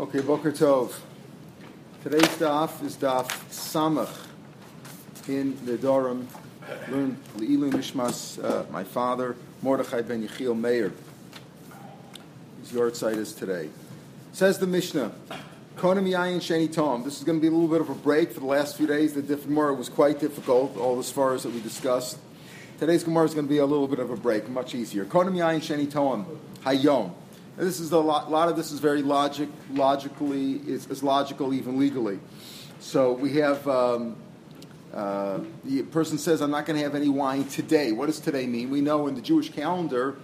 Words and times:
Okay, 0.00 0.20
Boker 0.20 0.50
Tov. 0.50 0.94
Today's 2.02 2.22
daf 2.38 2.82
is 2.82 2.96
daf 2.96 3.28
Samach 3.50 4.08
in 5.28 5.52
Nedarim. 5.58 6.24
Learn 6.88 7.18
Leilu 7.36 7.70
Nishmas, 7.70 8.42
uh, 8.42 8.64
my 8.72 8.82
father, 8.82 9.36
Mordechai 9.60 10.00
ben 10.00 10.26
Yechiel 10.26 10.58
Meir. 10.58 10.94
His 12.62 12.72
yahrzeit 12.72 13.18
is 13.18 13.34
today. 13.34 13.68
Says 14.32 14.58
the 14.58 14.66
Mishnah, 14.66 15.12
Konim 15.76 16.08
Yayin 16.08 16.38
Sheni 16.38 16.72
Tom. 16.72 17.04
This 17.04 17.18
is 17.18 17.24
going 17.24 17.36
to 17.36 17.42
be 17.42 17.48
a 17.48 17.50
little 17.50 17.68
bit 17.68 17.82
of 17.82 17.90
a 17.90 17.94
break 17.94 18.32
for 18.32 18.40
the 18.40 18.46
last 18.46 18.78
few 18.78 18.86
days. 18.86 19.12
The 19.12 19.20
diff- 19.20 19.46
Gemara 19.46 19.74
was 19.74 19.90
quite 19.90 20.18
difficult, 20.18 20.78
all 20.78 20.96
the 20.96 21.02
svaras 21.02 21.42
that 21.42 21.52
we 21.52 21.60
discussed. 21.60 22.16
Today's 22.78 23.04
Gemara 23.04 23.26
is 23.26 23.34
going 23.34 23.46
to 23.46 23.52
be 23.52 23.58
a 23.58 23.66
little 23.66 23.86
bit 23.86 23.98
of 23.98 24.10
a 24.10 24.16
break, 24.16 24.48
much 24.48 24.74
easier. 24.74 25.04
Konim 25.04 25.34
Yayin 25.34 25.60
Sheni 25.60 25.90
Tom, 25.90 26.24
Hayom. 26.64 27.12
And 27.56 27.66
this 27.66 27.80
is 27.80 27.92
a 27.92 27.98
lot, 27.98 28.28
a 28.28 28.30
lot 28.30 28.48
of 28.48 28.56
this 28.56 28.72
is 28.72 28.80
very 28.80 29.02
logic, 29.02 29.48
logically, 29.72 30.54
is, 30.66 31.02
logical 31.02 31.52
even 31.52 31.78
legally. 31.78 32.20
So 32.78 33.12
we 33.12 33.34
have 33.34 33.66
um, 33.68 34.16
uh, 34.94 35.40
the 35.64 35.82
person 35.82 36.18
says, 36.18 36.40
"I'm 36.40 36.50
not 36.50 36.66
going 36.66 36.78
to 36.78 36.82
have 36.82 36.94
any 36.94 37.08
wine 37.08 37.44
today." 37.44 37.92
What 37.92 38.06
does 38.06 38.20
today 38.20 38.46
mean? 38.46 38.70
We 38.70 38.80
know 38.80 39.06
in 39.06 39.14
the 39.14 39.20
Jewish 39.20 39.50
calendar, 39.50 40.16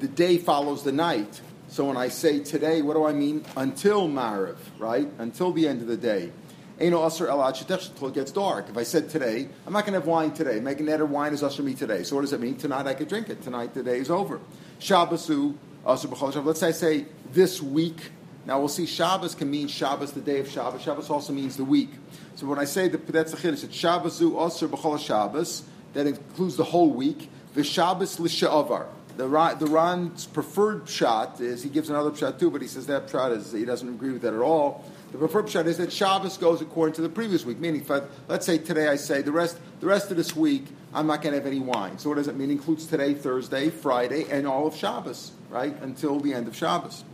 the 0.00 0.08
day 0.08 0.38
follows 0.38 0.82
the 0.82 0.92
night. 0.92 1.40
So 1.68 1.86
when 1.86 1.96
I 1.96 2.08
say 2.08 2.38
today, 2.38 2.82
what 2.82 2.94
do 2.94 3.04
I 3.04 3.12
mean? 3.12 3.44
Until 3.56 4.08
Mariv, 4.08 4.56
right? 4.78 5.08
Until 5.18 5.52
the 5.52 5.66
end 5.66 5.82
of 5.82 5.88
the 5.88 5.96
day. 5.96 6.30
Until 6.78 7.06
it 7.06 8.14
gets 8.14 8.32
dark. 8.32 8.68
If 8.68 8.76
I 8.76 8.82
said 8.82 9.08
today, 9.08 9.48
I'm 9.66 9.72
not 9.72 9.84
going 9.84 9.94
to 9.94 10.00
have 10.00 10.06
wine 10.06 10.32
today. 10.32 10.60
Making 10.60 10.86
that 10.86 11.08
wine 11.08 11.32
is 11.32 11.42
usher 11.42 11.62
me 11.62 11.74
today. 11.74 12.02
So 12.02 12.16
what 12.16 12.22
does 12.22 12.32
it 12.32 12.40
mean? 12.40 12.56
Tonight 12.56 12.86
I 12.86 12.94
could 12.94 13.08
drink 13.08 13.28
it. 13.28 13.42
Tonight 13.42 13.74
the 13.74 13.82
day 13.82 13.98
is 13.98 14.10
over. 14.10 14.40
Shabbasu 14.80 15.54
Let's 15.86 16.60
say 16.60 16.72
say 16.72 17.06
this 17.32 17.60
week. 17.60 18.10
Now 18.46 18.58
we'll 18.58 18.68
see 18.68 18.86
Shabbos 18.86 19.34
can 19.34 19.50
mean 19.50 19.68
Shabbos, 19.68 20.12
the 20.12 20.20
day 20.20 20.40
of 20.40 20.48
Shabbos. 20.48 20.82
Shabbos 20.82 21.10
also 21.10 21.32
means 21.32 21.56
the 21.56 21.64
week. 21.64 21.90
So 22.36 22.46
when 22.46 22.58
I 22.58 22.64
say 22.64 22.88
that 22.88 23.06
that's 23.06 23.32
the 23.32 23.36
chiddush, 23.36 23.64
it's 23.64 23.76
Shabbosu 23.76 24.32
Osir 24.32 24.68
B'chol 24.68 24.98
Shabbos. 24.98 25.64
That 25.92 26.06
includes 26.06 26.56
the 26.56 26.64
whole 26.64 26.90
week. 26.90 27.28
The 27.54 27.62
Shabbos 27.62 28.18
l'she'avar. 28.18 28.86
The 29.16 29.28
the 29.58 29.66
Ran's 29.66 30.26
preferred 30.26 30.88
shot 30.88 31.40
is 31.40 31.62
he 31.62 31.68
gives 31.68 31.90
another 31.90 32.14
shot 32.16 32.38
too, 32.40 32.50
but 32.50 32.62
he 32.62 32.68
says 32.68 32.86
that 32.86 33.08
shot 33.08 33.32
is 33.32 33.52
he 33.52 33.64
doesn't 33.64 33.88
agree 33.88 34.10
with 34.10 34.22
that 34.22 34.34
at 34.34 34.40
all. 34.40 34.84
The 35.12 35.18
preferred 35.18 35.48
shot 35.48 35.66
is 35.66 35.76
that 35.76 35.92
Shabbos 35.92 36.36
goes 36.38 36.60
according 36.60 36.94
to 36.94 37.02
the 37.02 37.08
previous 37.08 37.44
week. 37.44 37.60
Meaning, 37.60 37.86
I, 37.90 38.00
let's 38.26 38.44
say 38.46 38.58
today 38.58 38.88
I 38.88 38.96
say 38.96 39.22
the 39.22 39.32
rest 39.32 39.58
the 39.80 39.86
rest 39.86 40.10
of 40.10 40.16
this 40.16 40.34
week 40.34 40.66
I'm 40.94 41.06
not 41.06 41.22
going 41.22 41.32
to 41.32 41.38
have 41.38 41.46
any 41.46 41.60
wine. 41.60 41.98
So 41.98 42.08
what 42.08 42.16
does 42.16 42.28
it 42.28 42.36
mean? 42.36 42.50
It 42.50 42.54
includes 42.54 42.86
today, 42.86 43.14
Thursday, 43.14 43.68
Friday, 43.68 44.26
and 44.30 44.46
all 44.46 44.66
of 44.66 44.76
Shabbos, 44.76 45.32
right? 45.54 45.80
Until 45.82 46.18
the 46.18 46.34
end 46.34 46.48
of 46.48 46.56
Shabbos. 46.56 47.04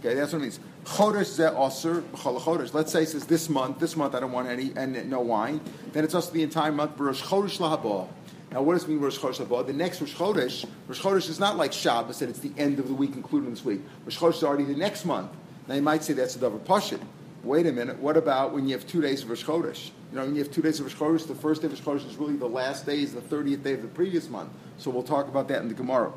Okay, 0.00 0.14
that's 0.14 0.32
what 0.32 0.40
it 0.40 0.42
means. 0.42 0.60
Chodesh 0.84 1.34
ze 1.36 1.44
osir 1.44 2.02
chodesh. 2.12 2.72
Let's 2.74 2.92
say 2.92 3.02
it 3.02 3.08
says 3.08 3.26
this 3.26 3.48
month, 3.48 3.80
this 3.80 3.96
month 3.96 4.14
I 4.14 4.20
don't 4.20 4.30
want 4.30 4.48
any 4.48 4.72
and 4.76 5.10
no 5.10 5.20
wine. 5.20 5.60
Then 5.92 6.04
it's 6.04 6.14
also 6.14 6.30
the 6.32 6.42
entire 6.42 6.70
month. 6.70 6.98
Rosh 6.98 7.22
Chodesh 7.22 7.58
lahaba. 7.58 8.08
Now, 8.52 8.62
what 8.62 8.74
does 8.74 8.84
it 8.84 8.90
mean 8.90 9.00
Rosh 9.00 9.18
Chodesh 9.18 9.44
lahaba? 9.44 9.66
The 9.66 9.72
next 9.72 10.00
Rosh 10.00 10.14
Chodesh, 10.14 10.66
Rosh 10.86 11.00
Chodesh 11.00 11.28
is 11.30 11.40
not 11.40 11.56
like 11.56 11.72
Shabbos 11.72 12.18
that 12.18 12.28
it's 12.28 12.38
the 12.40 12.52
end 12.58 12.78
of 12.78 12.88
the 12.88 12.94
week, 12.94 13.12
including 13.14 13.50
this 13.50 13.64
week. 13.64 13.80
Rosh 14.04 14.18
Chodesh 14.18 14.36
is 14.36 14.44
already 14.44 14.64
the 14.64 14.76
next 14.76 15.04
month. 15.04 15.30
Now 15.66 15.74
you 15.74 15.82
might 15.82 16.04
say 16.04 16.12
that's 16.12 16.36
a 16.36 16.38
double 16.38 16.58
pashit. 16.60 17.00
Wait 17.42 17.66
a 17.66 17.72
minute. 17.72 17.98
What 17.98 18.16
about 18.16 18.52
when 18.52 18.66
you 18.66 18.76
have 18.76 18.86
two 18.86 19.00
days 19.00 19.22
of 19.22 19.30
Rosh 19.30 19.44
Chodesh? 19.44 19.90
You 20.10 20.18
know, 20.18 20.24
when 20.24 20.34
you 20.34 20.42
have 20.42 20.52
two 20.52 20.62
days 20.62 20.80
of 20.80 20.86
Rosh 20.86 20.94
Chodesh, 20.94 21.26
the 21.26 21.34
first 21.34 21.62
day 21.62 21.66
of 21.66 21.72
Rosh 21.72 22.02
Chodesh 22.02 22.08
is 22.08 22.16
really 22.16 22.36
the 22.36 22.48
last 22.48 22.84
day, 22.86 23.00
is 23.00 23.14
the 23.14 23.20
30th 23.20 23.62
day 23.62 23.74
of 23.74 23.82
the 23.82 23.88
previous 23.88 24.28
month. 24.28 24.50
So 24.78 24.90
we'll 24.90 25.02
talk 25.02 25.28
about 25.28 25.48
that 25.48 25.60
in 25.60 25.68
the 25.68 25.74
Gemara. 25.74 26.12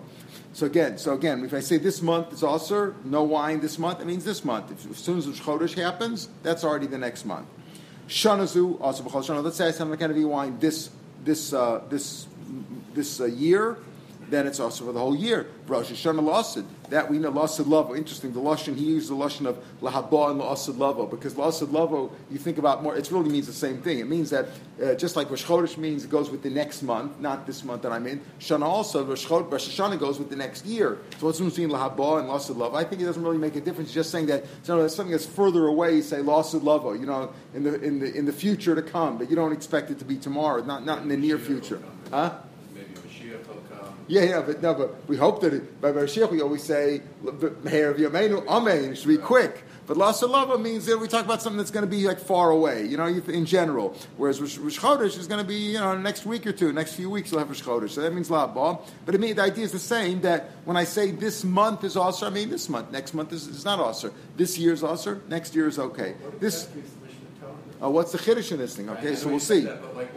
So 0.54 0.66
again, 0.66 0.98
so 0.98 1.14
again, 1.14 1.46
if 1.46 1.54
I 1.54 1.62
say 1.62 1.78
this 1.78 2.02
month 2.02 2.34
is 2.34 2.44
also 2.44 2.94
no 3.06 3.24
wine 3.24 3.62
this 3.62 3.80
month, 3.80 4.02
it 4.02 4.06
means 4.06 4.26
this 4.26 4.44
month. 4.44 4.72
If, 4.72 4.92
as 4.92 4.98
soon 4.98 5.18
as 5.18 5.28
Rosh 5.28 5.42
Chodesh 5.42 5.74
happens, 5.76 6.28
that's 6.44 6.64
already 6.64 6.88
the 6.88 6.98
next 6.98 7.26
month. 7.26 7.48
Shanazu, 8.10 8.80
also 8.82 9.04
B'chol 9.04 9.24
Shana. 9.24 9.44
Let's 9.44 9.56
say 9.56 9.68
I 9.68 9.72
said 9.72 9.84
I'm 9.84 9.90
not 9.90 10.00
going 10.00 10.12
to 10.12 10.16
be 10.16 10.26
wine 10.26 10.60
this, 10.60 10.90
this, 11.24 11.54
uh, 11.54 11.82
this, 11.90 12.28
this 12.94 13.22
uh, 13.22 13.26
year, 13.26 13.78
then 14.32 14.48
it's 14.48 14.60
also 14.60 14.86
for 14.86 14.94
the 14.94 15.00
whole 15.00 15.16
year. 15.16 15.48
Rosh 15.68 15.92
Hashanah 15.92 16.22
Lasid. 16.22 16.66
That 16.90 17.10
we 17.10 17.20
know 17.20 17.32
Lasid 17.32 17.68
Lavo. 17.68 17.96
Interesting. 17.96 18.34
The 18.34 18.40
Lashon, 18.40 18.76
he 18.76 18.86
used 18.86 19.10
the 19.10 19.16
Lashon 19.16 19.46
of 19.46 19.58
Lahaba 19.82 20.32
and 20.32 20.42
Lasid 20.42 20.78
Lavo 20.78 21.06
because 21.06 21.36
Lasid 21.36 21.72
Lavo, 21.72 22.12
you 22.30 22.38
think 22.38 22.58
about 22.58 22.82
more, 22.82 22.96
it 22.96 23.10
really 23.12 23.30
means 23.30 23.48
the 23.48 23.54
same 23.54 23.82
thing. 23.82 24.00
It 24.00 24.08
means 24.08 24.30
that 24.30 24.48
uh, 24.82 24.96
just 24.96 25.16
like 25.16 25.30
Rosh 25.30 25.46
Chodesh 25.46 25.78
means 25.78 26.04
it 26.04 26.10
goes 26.10 26.30
with 26.30 26.44
the 26.44 26.50
next 26.50 26.82
month, 26.82 27.20
not 27.20 27.46
this 27.46 27.64
month 27.64 27.84
that 27.84 27.92
I'm 27.92 28.08
in, 28.08 28.22
Shana 28.40 28.64
also, 28.64 29.06
Rosh, 29.06 29.26
Chodesh, 29.26 30.00
goes 30.00 30.18
with 30.20 30.30
the 30.30 30.36
next 30.36 30.66
year. 30.66 30.98
So 31.20 31.28
what's 31.28 31.40
between 31.40 31.70
Lahaba 31.70 32.20
and 32.20 32.30
Lasid 32.30 32.58
Lavo? 32.58 32.76
I 32.76 32.84
think 32.84 33.02
it 33.02 33.06
doesn't 33.06 33.24
really 33.24 33.38
make 33.38 33.56
a 33.56 33.62
difference. 33.62 33.94
Just 33.94 34.12
saying 34.12 34.26
that 34.28 34.44
you 34.44 34.76
know, 34.76 34.88
something 34.88 35.12
that's 35.12 35.26
further 35.26 35.68
away, 35.68 35.96
you 35.96 36.02
say 36.02 36.18
Lasid 36.18 36.64
Lavo, 36.64 36.94
you 36.94 37.06
know, 37.06 37.32
in 37.54 37.64
the, 37.64 37.82
in, 37.82 38.00
the, 38.00 38.14
in 38.14 38.26
the 38.26 38.34
future 38.34 38.76
to 38.76 38.82
come, 38.82 39.18
but 39.18 39.30
you 39.30 39.36
don't 39.36 39.52
expect 39.52 39.92
it 39.92 40.00
to 40.00 40.06
be 40.06 40.18
tomorrow, 40.18 40.64
not, 40.64 40.86
not 40.86 41.02
in 41.02 41.10
the 41.10 41.18
near 41.18 41.38
future. 41.38 41.82
Huh? 42.10 42.34
Yeah, 44.12 44.24
yeah, 44.24 44.42
but 44.42 44.62
no, 44.62 44.74
but 44.74 45.08
we 45.08 45.16
hope 45.16 45.40
that 45.40 45.54
it, 45.54 45.80
by 45.80 45.94
Mashiach 45.94 46.30
we 46.30 46.42
always 46.42 46.64
say 46.64 47.02
"Meher 47.24 47.92
of 47.92 47.96
Yameinu 47.96 48.46
Amen." 48.46 48.92
It 48.92 48.98
should 48.98 49.08
be 49.08 49.18
quick. 49.18 49.64
But 49.88 49.96
Lasalava 49.96 50.62
means 50.62 50.86
that 50.88 50.98
we 51.00 51.08
talk 51.08 51.24
about 51.24 51.42
something 51.42 51.58
that's 51.58 51.72
going 51.72 51.86
to 51.86 51.90
be 51.90 52.06
like 52.06 52.20
far 52.20 52.52
away, 52.52 52.86
you 52.86 52.98
know, 52.98 53.06
in 53.06 53.46
general. 53.46 53.96
Whereas 54.18 54.42
Rosh, 54.42 54.78
Chodesh 54.78 55.18
is 55.18 55.28
going 55.28 55.42
to 55.42 55.48
be, 55.48 55.56
you 55.56 55.80
know, 55.80 55.98
next 55.98 56.26
week 56.26 56.46
or 56.46 56.52
two, 56.52 56.74
next 56.74 56.96
few 56.96 57.10
weeks 57.10 57.32
you'll 57.32 57.40
have 57.40 57.48
Rosh 57.48 57.62
Chodesh. 57.62 57.92
So 57.92 58.02
that 58.02 58.14
means 58.14 58.28
Labba. 58.28 58.82
But 59.06 59.16
I 59.16 59.18
mean, 59.18 59.38
the 59.38 59.44
idea 59.44 59.64
is 59.64 59.72
the 59.72 59.80
same 59.80 60.20
that 60.22 60.52
when 60.66 60.76
I 60.76 60.84
say 60.84 61.12
this 61.12 61.46
month 61.46 61.86
is 61.86 61.96
Aser, 61.96 62.26
I 62.26 62.32
mean 62.32 62.50
this 62.50 62.68
month. 62.68 62.92
Next 62.92 63.14
month 63.14 63.32
is, 63.32 63.48
is 63.48 63.64
not 63.64 63.80
Aser. 63.80 64.12
This 64.36 64.58
year 64.58 64.74
is 64.74 64.84
Aser. 64.84 65.22
Next 65.30 65.56
year 65.56 65.70
is 65.70 65.80
okay. 65.80 66.16
This. 66.42 66.68
Uh, 67.82 67.90
what's 67.90 68.12
the 68.12 68.18
chiddush 68.18 68.52
in 68.52 68.60
this 68.60 68.76
thing? 68.76 68.90
Okay, 68.90 69.16
so 69.16 69.28
we'll 69.28 69.40
see. 69.40 69.68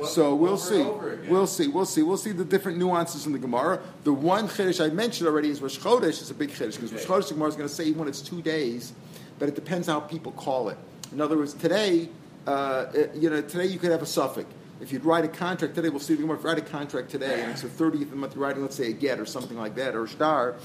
So 0.05 0.35
we'll 0.35 0.59
see. 0.59 0.83
We'll 1.29 1.47
see. 1.47 1.69
We'll 1.69 1.87
see. 1.87 2.03
We'll 2.03 2.17
see 2.19 2.33
the 2.33 2.45
different 2.45 2.77
nuances 2.77 3.25
in 3.25 3.33
the 3.33 3.39
Gemara. 3.39 3.81
The 4.03 4.13
one 4.13 4.49
chiddush 4.49 4.85
I 4.85 4.93
mentioned 4.93 5.27
already 5.27 5.49
is 5.49 5.63
Rosh 5.63 5.79
Chodesh 5.79 6.21
is 6.21 6.31
a 6.31 6.35
big 6.35 6.51
chiddush 6.51 6.75
because 6.75 6.93
Rosh 6.93 7.05
Chodesh 7.05 7.29
the 7.29 7.35
Gemara 7.35 7.49
is 7.49 7.57
going 7.57 7.69
to 7.69 7.75
say 7.75 7.85
even 7.85 8.01
when 8.01 8.09
it's 8.09 8.21
two 8.21 8.43
days, 8.43 8.93
but 9.39 9.49
it 9.49 9.55
depends 9.55 9.87
how 9.87 10.01
people 10.01 10.33
call 10.33 10.69
it. 10.69 10.77
In 11.11 11.23
other 11.23 11.39
words, 11.39 11.55
today, 11.55 12.11
uh, 12.47 12.87
you 13.15 13.31
know, 13.31 13.41
today 13.41 13.67
you 13.67 13.79
could 13.79 13.91
have 13.91 14.03
a 14.03 14.07
suffix. 14.07 14.53
If 14.81 14.93
you'd 14.93 15.05
write 15.05 15.25
a 15.25 15.29
contract 15.29 15.75
today, 15.75 15.89
we'll 15.89 16.01
see 16.01 16.15
the 16.15 16.21
Gemara. 16.21 16.37
If 16.37 16.43
you 16.43 16.51
write 16.51 16.59
a 16.59 16.63
contract 16.63 17.09
today 17.09 17.43
and 17.43 17.53
it's 17.53 17.63
the 17.63 17.69
30th 17.69 18.03
of 18.03 18.11
the 18.11 18.17
month, 18.17 18.35
you're 18.35 18.45
writing, 18.45 18.61
let's 18.61 18.77
say, 18.77 18.91
a 18.91 18.93
get 18.93 19.19
or 19.19 19.25
something 19.25 19.57
like 19.57 19.77
that, 19.77 19.95
or 19.95 20.05
a 20.05 20.09
star, 20.09 20.57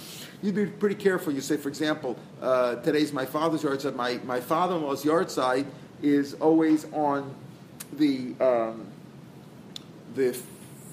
you'd 0.41 0.55
be 0.55 0.65
pretty 0.65 0.95
careful. 0.95 1.31
You 1.31 1.39
say, 1.39 1.55
for 1.55 1.69
example, 1.69 2.17
uh, 2.41 2.75
today's 2.77 3.13
my 3.13 3.25
father's 3.25 3.63
yahrzeit. 3.63 3.95
My, 3.95 4.19
my 4.25 4.41
father 4.41 4.75
in 4.75 4.81
law's 4.81 5.05
yahrzeit 5.05 5.67
is 6.01 6.33
always 6.35 6.85
on 6.93 7.33
the 7.93 8.33
um, 8.39 8.87
the 10.15 10.37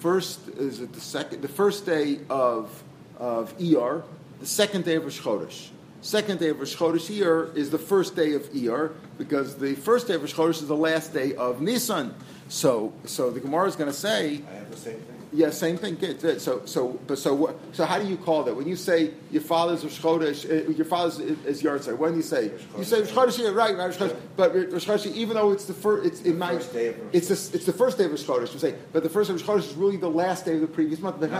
first 0.01 0.49
is 0.49 0.81
it 0.81 0.93
the 0.93 1.01
second 1.01 1.43
the 1.43 1.49
first 1.49 1.87
day 1.87 2.19
of 2.29 2.83
of 3.19 3.55
ER, 3.61 4.03
the 4.41 4.47
second 4.47 4.85
day 4.85 4.97
of 4.97 5.05
Rosh 5.05 5.21
Chodesh. 5.21 5.69
Second 6.03 6.39
day 6.39 6.51
of 6.51 6.59
Rosh 6.61 6.77
Chodesh 6.77 7.11
ER 7.21 7.51
is 7.57 7.71
the 7.71 7.79
first 7.79 8.15
day 8.15 8.35
of 8.35 8.49
ER 8.55 8.93
because 9.19 9.57
the 9.57 9.75
first 9.75 10.07
day 10.07 10.15
of 10.15 10.23
Rosh 10.23 10.35
Chodesh 10.35 10.63
is 10.63 10.69
the 10.69 10.77
last 10.77 11.13
day 11.13 11.35
of 11.35 11.61
Nisan. 11.61 12.15
So 12.49 12.93
so 13.05 13.31
the 13.31 13.41
Gemara 13.41 13.67
is 13.69 13.77
going 13.77 13.91
to 13.91 13.97
say. 13.97 14.43
I 14.51 14.55
have 14.55 14.71
the 14.71 14.77
same 14.77 15.01
thing. 15.01 15.16
Yeah, 15.37 15.51
same 15.51 15.77
thing. 15.77 15.99
So, 16.39 16.65
so, 16.65 16.99
but 17.07 17.19
so, 17.19 17.55
so, 17.73 17.85
how 17.85 17.99
do 17.99 18.07
you 18.07 18.17
call 18.17 18.43
that? 18.45 18.57
When 18.57 18.67
you 18.67 18.75
say 18.75 19.11
your 19.31 19.43
father's 19.43 19.85
Rosh 19.85 20.01
Chodesh, 20.01 20.49
uh, 20.49 20.71
your 20.71 20.87
father's 20.87 21.19
is 21.19 21.63
yahrzeit. 21.63 21.99
When 21.99 22.13
do 22.13 22.17
you 22.17 22.23
say? 22.23 22.53
You 22.79 22.85
say 22.85 23.01
Rosh 23.01 23.11
Chodesh, 23.11 23.39
yeah, 23.41 23.49
right, 23.49 23.77
right, 23.77 23.87
Rosh 23.87 23.99
Chodesh. 23.99 24.17
But 24.35 24.55
Rosh 24.55 24.87
Chodesh, 24.87 25.13
even 25.13 25.37
though 25.37 25.53
it's 25.53 25.67
the 25.67 25.75
first, 25.75 26.07
it's 26.07 26.23
in 26.23 26.39
my, 26.39 26.55
it's 26.55 26.69
the, 26.73 27.57
it's 27.57 27.67
the 27.67 27.73
first 27.75 27.99
day 27.99 28.07
of 28.07 28.13
Rosh 28.13 28.23
Chodesh. 28.23 28.55
You 28.55 28.59
say, 28.59 28.77
but 28.95 29.03
the 29.03 29.11
first 29.11 29.29
day 29.29 29.35
of 29.35 29.47
Rosh 29.47 29.65
Chodesh 29.65 29.69
is 29.71 29.75
really 29.75 29.99
the 29.99 30.09
last 30.09 30.47
day 30.47 30.55
of 30.55 30.63
the 30.63 30.67
previous 30.67 31.01
month. 31.01 31.21
Not, 31.21 31.31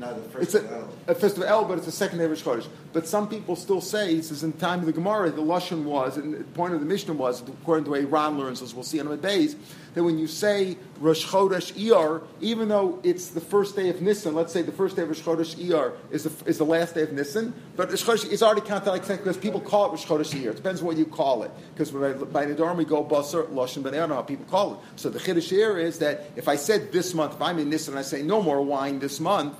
not 0.00 0.32
the 0.32 0.40
it's 0.40 0.54
first 0.54 0.66
a, 0.66 0.88
a 1.06 1.14
first 1.14 1.36
of 1.36 1.44
El, 1.44 1.64
but 1.64 1.78
it's 1.78 1.86
the 1.86 1.92
second 1.92 2.18
day 2.18 2.24
of 2.24 2.30
Rosh 2.32 2.42
Chodesh. 2.42 2.66
But 2.92 3.06
some 3.06 3.28
people 3.28 3.54
still 3.54 3.80
say, 3.80 4.16
this 4.16 4.32
is 4.32 4.42
in 4.42 4.50
the 4.50 4.58
time 4.58 4.80
of 4.80 4.86
the 4.86 4.92
Gemara, 4.92 5.30
the 5.30 5.42
lashon 5.42 5.84
was, 5.84 6.16
and 6.16 6.34
the 6.34 6.42
point 6.42 6.74
of 6.74 6.80
the 6.80 6.86
Mishnah 6.86 7.14
was, 7.14 7.40
according 7.40 7.84
to 7.84 7.90
the 7.90 7.92
way 7.92 8.04
Ran 8.04 8.36
learns, 8.36 8.62
as 8.62 8.74
we'll 8.74 8.82
see 8.82 8.98
in 8.98 9.08
the 9.08 9.16
days, 9.16 9.54
that 9.94 10.02
when 10.02 10.18
you 10.18 10.26
say 10.26 10.76
Rosh 11.00 11.26
Chodesh 11.26 11.72
Iyar, 11.72 12.24
even 12.40 12.68
though 12.68 13.00
it's 13.02 13.28
the 13.28 13.40
first 13.40 13.76
day 13.76 13.88
of 13.88 14.02
Nisan, 14.02 14.34
let's 14.34 14.52
say 14.52 14.62
the 14.62 14.72
first 14.72 14.96
day 14.96 15.02
of 15.02 15.08
Rosh 15.08 15.20
Chodesh 15.20 15.56
Iyar 15.56 15.94
is 16.10 16.24
the, 16.24 16.48
is 16.48 16.58
the 16.58 16.64
last 16.64 16.94
day 16.94 17.02
of 17.02 17.12
Nisan, 17.12 17.54
but 17.76 17.90
Rosh 17.90 18.04
Chodesh 18.04 18.30
is 18.30 18.42
already 18.42 18.60
counted 18.60 18.90
like 18.90 19.06
because 19.06 19.36
people 19.36 19.60
call 19.60 19.86
it 19.86 19.90
Rosh 19.90 20.06
Chodesh 20.06 20.34
Iyar. 20.34 20.50
It 20.50 20.56
depends 20.56 20.82
what 20.82 20.96
you 20.96 21.06
call 21.06 21.42
it. 21.44 21.50
Because 21.74 21.90
by 21.90 22.46
Nidarim 22.46 22.76
we 22.76 22.84
go 22.84 23.04
Basar, 23.04 23.46
Lashon, 23.48 23.82
but 23.82 23.94
I 23.94 23.98
don't 23.98 24.08
know 24.08 24.16
how 24.16 24.22
people 24.22 24.46
call 24.46 24.74
it. 24.74 24.80
So 24.96 25.08
the 25.08 25.18
Chiddush 25.18 25.48
here 25.48 25.78
is 25.78 25.98
that 26.00 26.30
if 26.36 26.48
I 26.48 26.56
said 26.56 26.92
this 26.92 27.14
month, 27.14 27.34
if 27.34 27.42
I'm 27.42 27.58
in 27.58 27.70
Nisan 27.70 27.94
and 27.94 27.98
I 28.00 28.02
say 28.02 28.22
no 28.22 28.42
more 28.42 28.62
wine 28.62 28.98
this 28.98 29.20
month, 29.20 29.56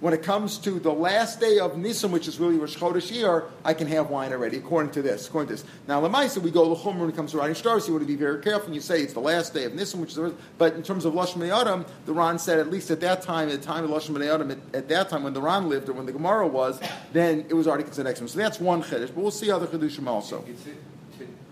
when 0.00 0.12
it 0.12 0.22
comes 0.22 0.58
to 0.58 0.72
the 0.78 0.92
last 0.92 1.40
day 1.40 1.58
of 1.58 1.78
Nisan, 1.78 2.12
which 2.12 2.28
is 2.28 2.38
really 2.38 2.58
Rosh 2.58 2.76
Chodesh 2.76 3.10
Iyar, 3.12 3.48
I 3.64 3.72
can 3.72 3.86
have 3.86 4.10
wine 4.10 4.32
already, 4.32 4.58
according 4.58 4.92
to 4.92 5.02
this. 5.02 5.28
According 5.28 5.48
to 5.48 5.62
this. 5.62 5.70
Now, 5.88 6.02
Lamaisa, 6.02 6.38
we 6.38 6.50
go 6.50 6.64
L'chumr 6.64 6.98
when 6.98 7.08
it 7.08 7.16
comes 7.16 7.30
to 7.32 7.38
writing 7.38 7.54
stars. 7.54 7.86
You 7.86 7.94
want 7.94 8.02
to 8.02 8.06
be 8.06 8.16
very 8.16 8.42
careful. 8.42 8.66
And 8.66 8.74
you 8.74 8.80
say 8.80 9.00
it's 9.00 9.14
the 9.14 9.20
last 9.20 9.54
day 9.54 9.64
of 9.64 9.74
Nisan, 9.74 10.00
which 10.00 10.10
is 10.10 10.16
the 10.16 10.34
But 10.58 10.74
in 10.74 10.82
terms 10.82 11.04
of 11.04 11.14
Lashon 11.14 11.48
Adam, 11.48 11.86
the 12.04 12.12
Ran 12.12 12.38
said 12.38 12.58
at 12.58 12.70
least 12.70 12.90
at 12.90 13.00
that 13.00 13.22
time, 13.22 13.48
at 13.48 13.60
the 13.60 13.66
time 13.66 13.84
of 13.84 13.90
Lashon 13.90 14.22
Adam, 14.26 14.50
at, 14.50 14.58
at, 14.74 14.88
that 14.88 15.08
time 15.08 15.22
when 15.22 15.32
the 15.32 15.40
Ran 15.40 15.68
lived 15.68 15.88
or 15.88 15.94
when 15.94 16.06
the 16.06 16.12
Gemara 16.12 16.46
was, 16.46 16.78
then 17.12 17.46
it 17.48 17.54
was 17.54 17.66
already 17.66 17.84
considered 17.84 18.08
next 18.08 18.20
one. 18.20 18.28
So 18.28 18.38
that's 18.38 18.60
one 18.60 18.82
chiddush. 18.82 19.08
But 19.08 19.16
we'll 19.16 19.30
see 19.30 19.50
other 19.50 19.66
chiddushim 19.66 20.06
also. 20.06 20.44
It's 20.46 20.62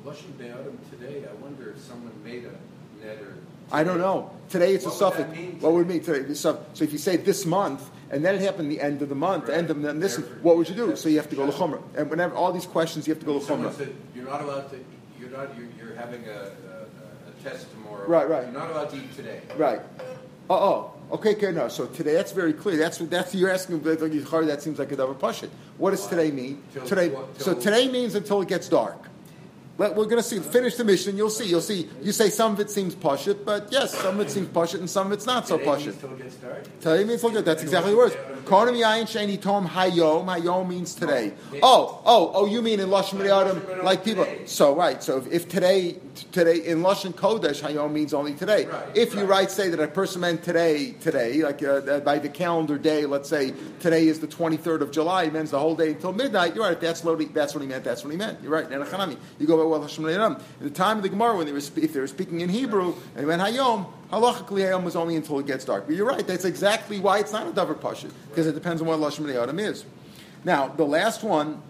Lashon 0.05 0.37
Be'adam 0.37 0.79
today, 0.91 1.25
I 1.27 1.35
wonder 1.43 1.71
if 1.71 1.81
someone 1.81 2.13
made 2.23 2.45
a 2.45 3.05
net 3.05 3.23
or. 3.23 3.37
I 3.73 3.83
don't 3.83 3.99
know. 3.99 4.31
Today 4.51 4.75
it's 4.75 4.85
What 4.85 4.95
a 4.95 4.99
suffix. 4.99 5.63
What 5.63 5.73
would 5.73 5.87
it 5.87 5.89
mean 5.89 6.03
today? 6.03 6.35
So 6.35 6.63
if 6.79 6.93
you 6.93 6.99
say 6.99 7.17
this 7.17 7.47
month, 7.47 7.91
and 8.11 8.25
then 8.25 8.35
it 8.35 8.41
happened 8.41 8.71
the 8.71 8.81
end 8.81 9.03
of 9.03 9.09
the 9.09 9.15
month, 9.15 9.49
Right. 9.49 9.59
end 9.59 9.71
of 9.71 9.81
then 9.83 10.01
this, 10.01 10.17
what 10.43 10.57
would 10.57 10.69
you 10.69 10.75
do? 10.75 10.97
So 10.97 11.09
you 11.09 11.17
have 11.17 11.29
to 11.31 11.37
go 11.37 11.47
to 11.47 11.53
chumrah. 11.53 11.83
And 11.97 12.09
whenever 12.11 12.35
all 12.35 12.53
these 12.53 12.67
questions, 12.67 13.07
you 13.07 13.15
have 13.15 13.21
to 13.21 13.27
go 13.27 13.39
to 13.39 13.45
chumrah. 13.45 13.73
said, 13.75 13.95
you're 14.15 14.27
not 14.27 14.43
allowed 14.43 14.71
to, 14.71 14.77
you're 15.21 15.31
not, 15.31 15.57
you're, 15.57 15.69
you're 15.79 15.97
having 15.97 16.25
a, 16.29 16.31
a, 16.33 16.87
a 17.29 17.43
test 17.43 17.71
tomorrow. 17.73 18.07
Right, 18.07 18.29
right. 18.29 18.45
You're 18.45 18.53
not 18.53 18.71
allowed 18.71 18.91
to 18.91 18.97
eat 18.97 19.15
today. 19.17 19.41
Right. 19.57 19.81
Oh, 20.51 20.55
oh. 20.57 20.91
Okay, 21.17 21.33
okay, 21.37 21.53
no. 21.53 21.69
So 21.69 21.87
today, 21.87 22.15
that's 22.15 22.33
very 22.33 22.53
clear. 22.55 22.77
That's 22.77 22.99
that's 22.99 23.35
you're 23.35 23.51
asking. 23.51 23.81
That 23.83 24.63
seems 24.63 24.79
like 24.79 24.91
a 24.93 24.97
double 24.97 25.15
push 25.15 25.43
it. 25.43 25.51
What 25.77 25.91
does 25.91 26.07
today 26.07 26.31
mean? 26.31 26.63
Till- 26.73 26.87
Today. 26.87 27.09
what- 27.11 27.41
So 27.41 27.55
today 27.55 27.89
means 27.91 28.15
until 28.15 28.41
it 28.43 28.49
gets 28.49 28.69
dark. 28.69 28.99
Let, 29.77 29.97
we're 29.97 30.05
going 30.05 30.19
to 30.19 30.23
see. 30.23 30.39
Finish 30.39 30.77
the 30.77 30.85
mission. 30.85 31.17
You'll 31.17 31.31
see. 31.31 31.47
You'll 31.47 31.61
see. 31.61 31.89
You 32.01 32.13
say 32.13 32.31
some 32.31 32.53
of 32.53 32.61
it 32.61 32.71
seems 32.71 32.95
pushit, 32.95 33.45
but 33.45 33.73
yes, 33.73 33.93
some 33.93 34.21
of 34.21 34.27
it 34.27 34.31
seems 34.31 34.47
pushit, 34.49 34.79
and 34.79 34.89
some 34.89 35.09
of 35.09 35.13
it's 35.13 35.27
not 35.27 35.49
so 35.49 35.59
Today 35.59 35.71
means 35.71 35.83
pushit. 35.87 36.01
till 36.01 36.13
it 36.13 36.19
gets 36.19 36.37
dark. 36.37 36.81
Today 36.81 37.05
means 37.05 37.25
look 37.25 37.35
at 37.35 37.45
that's 37.45 37.63
exactly 37.63 37.91
the 37.91 37.97
words. 37.97 38.15
Konim 38.45 38.77
yayin 38.81 39.05
sheni 39.05 39.41
tom 39.41 39.67
hayom. 39.67 40.27
Hayom 40.27 40.69
means 40.69 40.95
today. 40.95 41.33
Oh, 41.63 42.01
oh, 42.05 42.31
oh! 42.35 42.47
You 42.47 42.63
mean 42.63 42.79
in 42.79 42.89
lashon 42.89 43.21
Adam, 43.25 43.85
like 43.85 44.05
people? 44.05 44.27
So 44.47 44.77
right. 44.77 45.03
So 45.03 45.17
if, 45.19 45.33
if 45.33 45.49
today, 45.49 45.97
today 46.31 46.59
in 46.59 46.83
lashon 46.83 47.13
kodesh, 47.13 47.61
hayom 47.61 47.91
means 47.91 48.15
only 48.15 48.35
today. 48.35 48.69
If 48.95 49.15
you 49.15 49.25
write 49.25 49.51
say 49.51 49.71
that 49.71 49.81
a 49.81 49.89
person 49.89 50.21
meant 50.21 50.45
today, 50.45 50.93
today, 50.93 51.43
like 51.43 51.63
uh, 51.65 51.99
by 52.01 52.21
the 52.21 52.29
calendar 52.29 52.79
day, 52.79 53.07
let's 53.07 53.29
say 53.29 53.53
today 53.81 54.07
is 54.07 54.21
the 54.21 54.29
twenty 54.29 54.57
third 54.57 54.83
of 54.83 54.93
July, 54.93 55.25
it 55.25 55.33
means 55.33 55.51
the 55.51 55.59
whole 55.59 55.75
day 55.75 55.91
until 55.91 56.13
midnight. 56.13 56.55
You're 56.55 56.65
right. 56.65 56.81
That's 56.81 57.03
what 57.03 57.19
he, 57.19 57.27
that's 57.27 57.55
what 57.55 57.63
he 57.63 57.67
meant. 57.67 57.83
That's 57.83 58.05
what 58.05 58.11
he 58.11 58.17
meant. 58.17 58.41
You're 58.41 58.53
right. 58.53 58.71
You 59.39 59.47
go 59.49 59.64
In 59.73 60.39
the 60.61 60.71
time 60.71 60.99
of 60.99 61.03
the 61.03 61.09
Gemara, 61.09 61.37
when 61.37 61.47
they 61.47 61.53
were 61.53 61.59
if 61.59 61.93
they 61.93 62.01
were 62.01 62.07
speaking 62.07 62.41
in 62.41 62.49
Hebrew 62.49 62.95
and 63.17 63.27
went 63.27 63.43
hayom. 63.43 63.87
Halachically, 64.13 64.63
Hayom 64.63 64.85
was 64.85 64.95
only 64.95 65.17
until 65.17 65.41
it 65.41 65.47
gets 65.47 65.65
dark. 65.65 65.87
But 65.87 65.97
you're 65.97 66.07
right, 66.07 66.25
that's 66.25 66.45
exactly 66.45 67.01
why 67.01 67.19
it's 67.19 67.33
not 67.33 67.49
a 67.49 67.51
davar 67.51 67.75
pashit, 67.75 68.13
because 68.29 68.47
it 68.47 68.55
depends 68.55 68.81
on 68.81 68.87
what 68.87 69.01
Lashon 69.01 69.35
Adam 69.35 69.59
is. 69.59 69.85
Now, 70.45 70.69
the 70.69 70.85
last 70.85 71.25
one 71.25 71.61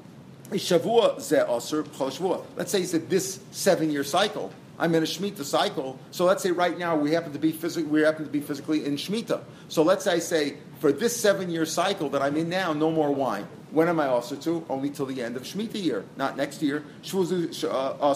is 0.53 0.61
Shavua 0.63 1.21
Ze 1.21 2.43
Let's 2.57 2.71
say 2.71 2.85
said 2.85 3.09
this 3.09 3.41
seven 3.51 3.91
year 3.91 4.05
cycle. 4.05 4.53
I'm 4.79 4.95
in 4.95 5.03
a 5.03 5.07
Shemitah 5.07 5.45
cycle. 5.45 5.99
So 6.11 6.25
let's 6.25 6.43
say 6.43 6.51
right 6.51 6.77
now 6.79 6.97
we 6.97 7.13
happen 7.13 7.33
to 7.33 7.39
be 7.39 7.53
physically 7.53 7.89
we 7.89 8.03
happen 8.03 8.25
to 8.25 8.31
be 8.31 8.41
physically 8.41 8.85
in 8.85 8.97
Shemitah. 8.97 9.43
So 9.69 9.83
let's 9.83 10.05
say 10.05 10.15
I 10.15 10.19
say 10.19 10.57
for 10.81 10.93
this 10.93 11.17
seven 11.17 11.51
year 11.51 11.65
cycle 11.67 12.09
that 12.11 12.23
I'm 12.23 12.37
in 12.37 12.49
now, 12.49 12.73
no 12.73 12.91
more 12.91 13.13
wine. 13.13 13.47
When 13.71 13.89
am 13.89 13.99
I 13.99 14.07
also 14.07 14.37
to? 14.37 14.65
Only 14.69 14.91
till 14.91 15.07
the 15.07 15.21
end 15.21 15.37
of 15.37 15.43
Shemitah 15.43 15.83
year, 15.83 16.05
not 16.17 16.37
next 16.37 16.63
year. 16.63 16.85
Uh, 17.03 18.15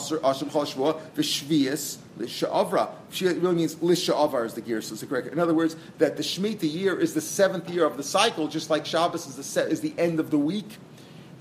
V'Shvius 1.17 1.99
Lisha'avra. 2.19 2.91
It 3.11 3.39
really 3.39 3.55
means 3.57 3.75
Lisha'avar 3.77 4.47
is 4.47 4.55
the 4.55 4.61
gear, 4.61 4.81
so 4.81 4.95
it's 4.95 5.03
correct. 5.03 5.27
In 5.29 5.41
other 5.41 5.55
words, 5.55 5.75
that 5.99 6.17
the 6.17 6.23
Shemitah 6.23 6.73
year 6.73 6.99
is 6.99 7.15
the 7.15 7.21
seventh 7.21 7.69
year 7.71 7.85
of 7.85 7.97
the 7.97 8.05
cycle, 8.05 8.47
just 8.47 8.71
like 8.71 8.87
Shabbos 8.87 9.27
is 9.27 9.35
the 9.35 9.43
se- 9.43 9.71
is 9.71 9.81
the 9.81 9.95
end 9.99 10.21
of 10.21 10.31
the 10.31 10.39
week. 10.39 10.79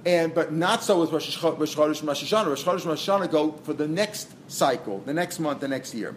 And 0.08 0.34
but 0.34 0.54
not 0.54 0.86
so 0.86 1.02
with 1.02 1.12
Rosh 1.12 1.38
Chodesh, 1.38 1.78
Rosh 1.78 2.02
Hashanah. 2.02 2.48
Rosh 2.48 2.64
Chodesh 2.64 2.86
Rosh 2.86 3.10
Hashanah 3.10 3.30
go 3.30 3.52
for 3.52 3.74
the 3.74 3.90
next 3.90 4.30
cycle, 4.50 5.00
the 5.00 5.14
next 5.14 5.38
month, 5.38 5.60
the 5.60 5.68
next 5.68 5.94
year. 5.94 6.16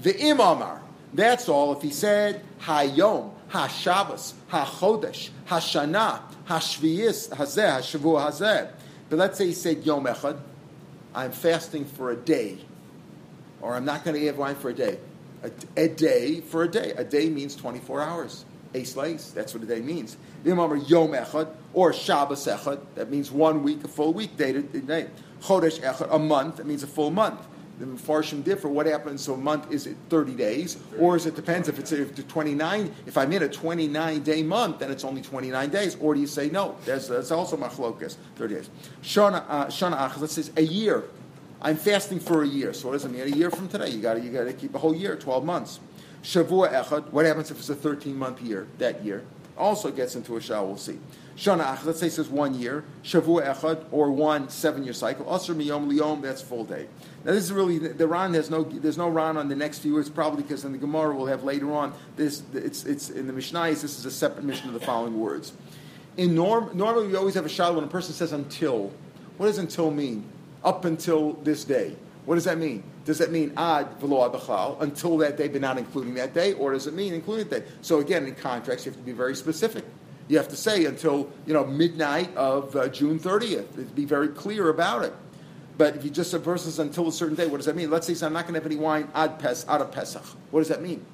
The 0.00 0.14
Imamar. 0.14 0.78
That's 1.12 1.48
all. 1.48 1.72
If 1.72 1.82
he 1.82 1.90
said 1.90 2.44
Hayom, 2.60 3.32
HaShabbos, 3.50 4.34
HaChodesh, 4.48 5.30
HaShana, 5.48 6.20
HaShviyis, 6.46 7.30
Hazeh, 7.30 7.78
HaShavua 7.78 8.28
Hazeh. 8.28 8.70
But 9.10 9.18
let's 9.18 9.38
say 9.38 9.48
he 9.48 9.54
said 9.54 9.84
Yom 9.84 10.04
Echad. 10.04 10.38
I'm 11.12 11.32
fasting 11.32 11.84
for 11.84 12.12
a 12.12 12.16
day, 12.16 12.58
or 13.60 13.74
I'm 13.74 13.84
not 13.84 14.04
going 14.04 14.18
to 14.18 14.24
have 14.26 14.38
wine 14.38 14.54
for 14.54 14.70
a 14.70 14.74
day. 14.74 15.00
A, 15.42 15.50
a 15.76 15.88
day 15.88 16.40
for 16.42 16.62
a 16.62 16.68
day. 16.68 16.92
A 16.96 17.02
day 17.02 17.28
means 17.28 17.56
24 17.56 18.02
hours. 18.02 18.44
Ace 18.74 18.96
lace. 18.96 19.30
That's 19.30 19.54
what 19.54 19.62
a 19.62 19.66
day 19.66 19.80
means. 19.80 20.16
Remember 20.44 20.76
Yom 20.76 21.12
Echad 21.12 21.48
or 21.74 21.92
Shabbos 21.92 22.46
Echad. 22.46 22.80
That 22.94 23.10
means 23.10 23.30
one 23.30 23.62
week, 23.62 23.84
a 23.84 23.88
full 23.88 24.12
week, 24.12 24.36
day 24.36 24.52
to 24.52 24.62
day. 24.62 25.08
Chodesh 25.42 25.80
Echad, 25.80 26.14
a 26.14 26.18
month. 26.18 26.56
That 26.56 26.66
means 26.66 26.82
a 26.82 26.86
full 26.86 27.10
month. 27.10 27.40
The 27.78 27.86
Farshim 27.86 28.44
differ. 28.44 28.68
What 28.68 28.86
happens? 28.86 29.22
So 29.22 29.34
a 29.34 29.36
month 29.36 29.72
is 29.72 29.86
it 29.86 29.96
30 30.08 30.34
days, 30.34 30.78
or 30.98 31.16
is 31.16 31.26
it 31.26 31.34
depends 31.34 31.68
if 31.68 31.78
it's 31.78 31.90
if 31.90 32.14
the 32.14 32.22
29? 32.22 32.94
If 33.06 33.16
I'm 33.16 33.32
in 33.32 33.42
a 33.42 33.48
29 33.48 34.22
day 34.22 34.42
month, 34.42 34.78
then 34.78 34.90
it's 34.90 35.04
only 35.04 35.22
29 35.22 35.70
days. 35.70 35.96
Or 35.96 36.14
do 36.14 36.20
you 36.20 36.26
say 36.26 36.48
no? 36.48 36.76
There's, 36.84 37.08
that's 37.08 37.30
also 37.30 37.56
machlokas. 37.56 38.16
30 38.36 38.54
days. 38.54 38.70
Shana 39.02 39.44
uh, 39.48 39.66
Shana 39.66 39.98
Achaz. 39.98 40.20
Let's 40.20 40.50
a 40.56 40.62
year. 40.62 41.04
I'm 41.60 41.76
fasting 41.76 42.18
for 42.20 42.42
a 42.42 42.46
year. 42.46 42.72
So 42.72 42.88
what 42.88 42.94
does 42.94 43.04
it 43.04 43.10
mean? 43.10 43.22
A 43.22 43.36
year 43.36 43.50
from 43.50 43.68
today, 43.68 43.88
you 43.88 44.00
got 44.00 44.22
you 44.22 44.30
got 44.30 44.44
to 44.44 44.52
keep 44.52 44.74
a 44.74 44.78
whole 44.78 44.94
year, 44.94 45.16
12 45.16 45.44
months. 45.44 45.80
Shavua 46.22 46.72
Echad. 46.72 47.10
What 47.10 47.26
happens 47.26 47.50
if 47.50 47.58
it's 47.58 47.68
a 47.68 47.74
13 47.74 48.16
month 48.16 48.40
year? 48.40 48.68
That 48.78 49.04
year 49.04 49.24
also 49.56 49.90
gets 49.90 50.16
into 50.16 50.36
a 50.36 50.40
shah. 50.40 50.62
We'll 50.62 50.76
see. 50.76 50.98
Shana 51.36 51.64
Echad. 51.64 51.84
Let's 51.84 52.00
say 52.00 52.06
it 52.06 52.12
says 52.12 52.28
one 52.28 52.54
year. 52.54 52.84
Shavua 53.02 53.54
Echad 53.54 53.84
or 53.90 54.10
one 54.10 54.48
seven 54.48 54.84
year 54.84 54.92
cycle. 54.92 55.24
Asr 55.26 55.54
Miyom 55.54 55.90
Liyom. 55.90 56.22
That's 56.22 56.42
full 56.42 56.64
day. 56.64 56.86
Now 57.24 57.32
this 57.32 57.44
is 57.44 57.52
really 57.52 57.78
the 57.78 58.06
Ran 58.06 58.34
has 58.34 58.50
no 58.50 58.62
there's 58.62 58.98
no 58.98 59.08
Ran 59.08 59.36
on 59.36 59.48
the 59.48 59.56
next 59.56 59.78
few 59.78 59.94
words 59.94 60.10
probably 60.10 60.42
because 60.42 60.64
in 60.64 60.72
the 60.72 60.78
Gemara 60.78 61.14
we'll 61.14 61.26
have 61.26 61.44
later 61.44 61.72
on 61.72 61.94
this 62.16 62.42
it's 62.52 62.84
it's 62.84 63.10
in 63.10 63.26
the 63.26 63.32
Mishnayos 63.32 63.82
this 63.82 63.98
is 63.98 64.04
a 64.04 64.10
separate 64.10 64.44
mission 64.44 64.68
of 64.68 64.74
the 64.74 64.80
following 64.80 65.18
words. 65.18 65.52
In 66.16 66.34
norm 66.34 66.70
normally 66.74 67.08
we 67.08 67.16
always 67.16 67.34
have 67.34 67.46
a 67.46 67.50
shah 67.50 67.72
when 67.72 67.84
a 67.84 67.88
person 67.88 68.14
says 68.14 68.32
until. 68.32 68.92
What 69.38 69.46
does 69.46 69.58
until 69.58 69.90
mean? 69.90 70.24
Up 70.64 70.84
until 70.84 71.32
this 71.34 71.64
day. 71.64 71.96
What 72.24 72.36
does 72.36 72.44
that 72.44 72.58
mean? 72.58 72.84
Does 73.04 73.18
that 73.18 73.32
mean 73.32 73.52
ad 73.56 74.00
v'lo 74.00 74.24
ad 74.24 74.32
b'chlal, 74.32 74.80
until 74.80 75.18
that 75.18 75.36
day, 75.36 75.48
but 75.48 75.60
not 75.60 75.76
including 75.76 76.14
that 76.14 76.34
day, 76.34 76.52
or 76.52 76.72
does 76.72 76.86
it 76.86 76.94
mean 76.94 77.14
including 77.14 77.48
that 77.48 77.66
day? 77.66 77.72
So 77.82 77.98
again, 77.98 78.26
in 78.26 78.34
contracts, 78.34 78.86
you 78.86 78.92
have 78.92 79.00
to 79.00 79.04
be 79.04 79.12
very 79.12 79.34
specific. 79.34 79.84
You 80.28 80.36
have 80.36 80.48
to 80.48 80.56
say 80.56 80.84
until 80.84 81.30
you 81.46 81.52
know 81.52 81.64
midnight 81.64 82.34
of 82.36 82.76
uh, 82.76 82.88
June 82.88 83.18
thirtieth. 83.18 83.74
To 83.74 83.82
be 83.82 84.04
very 84.04 84.28
clear 84.28 84.68
about 84.68 85.04
it. 85.04 85.12
But 85.78 85.96
if 85.96 86.04
you 86.04 86.10
just 86.10 86.30
have 86.32 86.44
verses 86.44 86.78
until 86.78 87.08
a 87.08 87.12
certain 87.12 87.34
day, 87.34 87.46
what 87.46 87.56
does 87.56 87.66
that 87.66 87.74
mean? 87.74 87.90
Let's 87.90 88.06
say 88.06 88.24
I'm 88.24 88.32
not 88.32 88.44
going 88.44 88.54
to 88.54 88.60
have 88.60 88.66
any 88.66 88.76
wine 88.76 89.08
ad 89.14 89.38
pes 89.38 89.66
out 89.68 89.80
of 89.80 89.90
Pesach. 89.90 90.22
What 90.50 90.60
does 90.60 90.68
that 90.68 90.82
mean? 90.82 91.04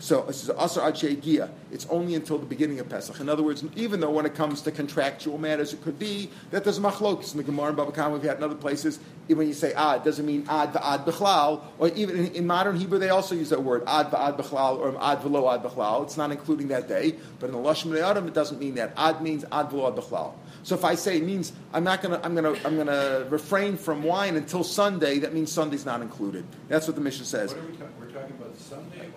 So 0.00 0.28
it 0.28 0.34
says 0.34 0.50
asar 0.56 0.88
ad. 0.88 1.50
It's 1.72 1.86
only 1.90 2.14
until 2.14 2.38
the 2.38 2.46
beginning 2.46 2.78
of 2.78 2.88
Pesach. 2.88 3.18
In 3.20 3.28
other 3.28 3.42
words, 3.42 3.64
even 3.74 4.00
though 4.00 4.10
when 4.10 4.26
it 4.26 4.34
comes 4.34 4.62
to 4.62 4.70
contractual 4.70 5.38
matters, 5.38 5.72
it 5.72 5.82
could 5.82 5.98
be 5.98 6.30
that 6.50 6.62
there's 6.64 6.78
machlokes 6.78 7.32
in 7.32 7.38
the 7.38 7.42
Gemara 7.42 7.68
and 7.68 7.76
Baba 7.76 7.90
Kama. 7.90 8.14
We've 8.14 8.22
had 8.22 8.36
in 8.36 8.44
other 8.44 8.54
places. 8.54 9.00
Even 9.26 9.38
when 9.38 9.48
you 9.48 9.54
say 9.54 9.72
ad, 9.74 10.02
it 10.02 10.04
doesn't 10.04 10.24
mean 10.24 10.46
ad 10.48 10.72
va'ad 10.72 11.04
b'chlal. 11.04 11.62
Or 11.78 11.88
even 11.88 12.16
in, 12.16 12.34
in 12.34 12.46
modern 12.46 12.76
Hebrew, 12.76 12.98
they 12.98 13.10
also 13.10 13.34
use 13.34 13.50
that 13.50 13.62
word 13.62 13.82
ad 13.86 14.10
va'ad 14.10 14.38
b'chlal 14.38 14.78
or 14.78 14.90
ad 15.02 15.18
v'lo 15.20 15.52
ad 15.52 15.62
b'chlal. 15.62 16.04
It's 16.04 16.16
not 16.16 16.30
including 16.30 16.68
that 16.68 16.88
day. 16.88 17.16
But 17.40 17.46
in 17.46 17.52
the 17.52 17.58
lashon 17.58 17.98
Adam, 18.00 18.28
it 18.28 18.34
doesn't 18.34 18.60
mean 18.60 18.76
that. 18.76 18.92
Ad 18.96 19.20
means 19.20 19.44
ad 19.50 19.70
v'lo 19.70 19.88
ad 19.88 19.96
b'chlal. 19.96 20.34
So 20.62 20.74
if 20.74 20.84
I 20.84 20.94
say 20.94 21.16
it 21.16 21.24
means 21.24 21.52
I'm 21.72 21.84
not 21.84 22.02
gonna 22.02 22.20
I'm 22.22 22.34
gonna 22.34 22.54
I'm 22.64 22.76
gonna 22.76 23.26
refrain 23.30 23.76
from 23.76 24.02
wine 24.02 24.36
until 24.36 24.62
Sunday, 24.64 25.18
that 25.20 25.34
means 25.34 25.52
Sunday's 25.52 25.86
not 25.86 26.02
included. 26.02 26.44
That's 26.68 26.86
what 26.86 26.94
the 26.94 27.02
mission 27.02 27.24
says. 27.24 27.54
What 27.54 27.62
are 27.62 27.66
we 27.66 27.72
talking, 27.72 27.94
we're 27.98 28.06
talking 28.06 28.36
about 28.36 28.56
Sunday 28.58 29.08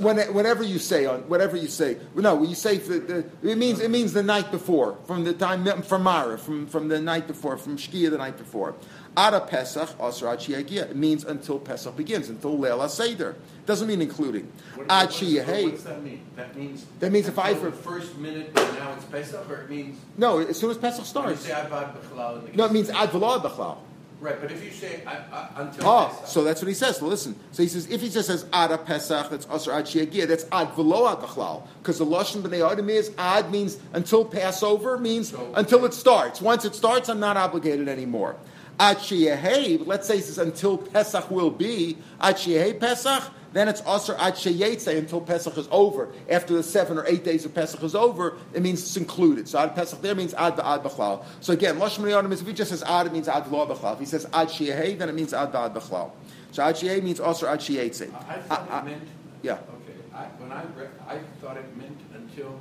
whatever 0.00 0.62
you 0.62 0.78
say 0.78 1.06
on 1.06 1.20
whatever 1.28 1.56
you 1.56 1.68
say, 1.68 1.98
no, 2.14 2.34
when 2.36 2.48
you 2.50 2.54
say 2.54 2.78
the, 2.78 2.98
the, 2.98 3.50
it 3.50 3.56
means 3.58 3.80
it 3.80 3.90
means 3.90 4.12
the 4.12 4.22
night 4.22 4.50
before, 4.50 4.96
from 5.06 5.24
the 5.24 5.32
time 5.32 5.64
from 5.82 6.02
Mara, 6.02 6.38
from 6.38 6.66
from 6.66 6.88
the 6.88 7.00
night 7.00 7.26
before, 7.26 7.56
from 7.56 7.76
Shkia 7.76 8.10
the 8.10 8.18
night 8.18 8.36
before. 8.36 8.74
Ada 9.16 9.40
Pesach 9.40 9.88
Asr 9.98 10.70
It 10.70 10.94
means 10.96 11.24
until 11.24 11.58
Pesach 11.58 11.96
begins, 11.96 12.28
until 12.28 12.56
Leila 12.56 12.88
Seder. 12.88 13.34
Doesn't 13.66 13.88
mean 13.88 14.00
including. 14.00 14.52
What- 14.76 14.86
Ad 14.88 15.06
what's- 15.06 15.20
Shiyahei. 15.20 15.82
That 15.82 16.02
mean? 16.04 16.22
That 16.36 16.56
means. 16.56 16.86
That 17.00 17.10
means 17.12 17.26
if 17.26 17.38
I 17.38 17.54
for- 17.54 17.66
the 17.66 17.72
first 17.72 18.16
minute, 18.16 18.54
now 18.54 18.94
it's 18.96 19.04
Pesach, 19.06 19.50
or 19.50 19.62
it 19.62 19.70
means. 19.70 19.98
No, 20.16 20.38
as 20.38 20.58
soon 20.58 20.70
as 20.70 20.78
Pesach 20.78 21.04
starts. 21.04 21.40
say 21.40 21.50
Avad 21.50 21.94
B'chalal 21.96 22.44
in 22.44 22.52
the 22.52 22.56
No, 22.56 22.66
it 22.66 22.72
means 22.72 22.90
Ad 22.90 23.10
V'lo 23.10 23.36
Ad 23.36 23.42
B'chlal. 23.42 23.78
Right, 24.20 24.40
but 24.40 24.50
if 24.50 24.64
you 24.64 24.72
say 24.72 25.00
until 25.56 25.86
Oh, 25.88 26.06
Pesach. 26.08 26.26
so 26.26 26.42
that's 26.42 26.60
what 26.60 26.66
he 26.68 26.74
says. 26.74 27.00
Well, 27.00 27.10
listen. 27.10 27.36
So 27.52 27.62
he 27.62 27.68
says, 27.68 27.88
if 27.88 28.00
he 28.00 28.08
just 28.08 28.26
says 28.26 28.46
Ada 28.52 28.78
Pesach, 28.78 29.30
that's 29.30 29.46
Asr 29.46 29.72
Ad 29.72 30.28
that's 30.28 30.44
Ad 30.50 30.68
V'lo 30.74 31.10
Ad 31.12 31.62
Because 31.80 31.98
the 31.98 32.04
Lashon 32.06 32.42
B'nai 32.42 32.68
Adam 32.68 32.90
is, 32.90 33.12
Ad 33.16 33.52
means 33.52 33.78
until 33.92 34.24
Passover, 34.24 34.98
means 34.98 35.30
So- 35.30 35.52
until 35.54 35.84
it 35.84 35.94
starts. 35.94 36.40
Once 36.40 36.64
it 36.64 36.74
starts, 36.74 37.08
I'm 37.08 37.20
not 37.20 37.36
obligated 37.36 37.88
anymore. 37.88 38.34
Ad 38.80 38.98
Shiahei, 38.98 39.86
let's 39.86 40.06
say 40.08 40.16
he 40.16 40.22
says 40.22 40.38
until 40.38 40.78
Pesach 40.78 41.30
will 41.30 41.50
be, 41.50 41.96
Ad 42.20 42.36
Shiahei 42.36 42.78
Pesach, 42.78 43.22
then 43.52 43.68
it's 43.68 43.80
Asr 43.82 44.16
Ad 44.18 44.34
Sheyetze 44.34 44.96
until 44.98 45.20
Pesach 45.20 45.56
is 45.56 45.68
over. 45.70 46.08
After 46.30 46.54
the 46.54 46.62
seven 46.62 46.98
or 46.98 47.06
eight 47.06 47.24
days 47.24 47.44
of 47.44 47.54
Pesach 47.54 47.82
is 47.82 47.94
over, 47.94 48.36
it 48.52 48.62
means 48.62 48.80
it's 48.82 48.96
included. 48.96 49.48
So 49.48 49.58
Ad 49.58 49.74
Pesach 49.74 50.00
there 50.02 50.14
means 50.14 50.34
Ad 50.34 50.58
Ad 50.60 50.82
B'chlal. 50.82 51.24
So 51.40 51.52
again, 51.52 51.76
Lashon 51.76 52.10
Adam 52.16 52.30
is, 52.32 52.40
if 52.40 52.46
he 52.46 52.52
just 52.52 52.70
says 52.70 52.82
Ad, 52.82 53.06
it 53.06 53.12
means 53.12 53.28
Ad 53.28 53.44
V'lo 53.44 53.68
B'chlal. 53.68 53.94
If 53.94 54.00
he 54.00 54.04
says 54.06 54.26
Ad 54.32 54.48
Shiahei, 54.48 54.98
then 54.98 55.08
it 55.08 55.14
means 55.14 55.32
Ad 55.32 55.54
Ad 55.54 55.74
B'chlal. 55.74 56.10
So 56.52 56.62
Ad 56.62 56.76
Shiahei 56.76 57.02
means 57.02 57.20
Asr 57.20 57.48
Ad 57.48 57.60
Sheyetze. 57.60 58.12
I 58.28 58.38
thought 58.40 58.68
I- 58.70 58.80
it 58.80 58.84
meant. 58.84 59.02
yeah. 59.42 59.54
Okay, 59.54 59.98
I, 60.14 60.24
when 60.38 60.52
I 60.52 60.64
read, 60.76 60.90
I 61.06 61.18
thought 61.40 61.56
it 61.56 61.76
meant 61.76 61.98
until 62.14 62.58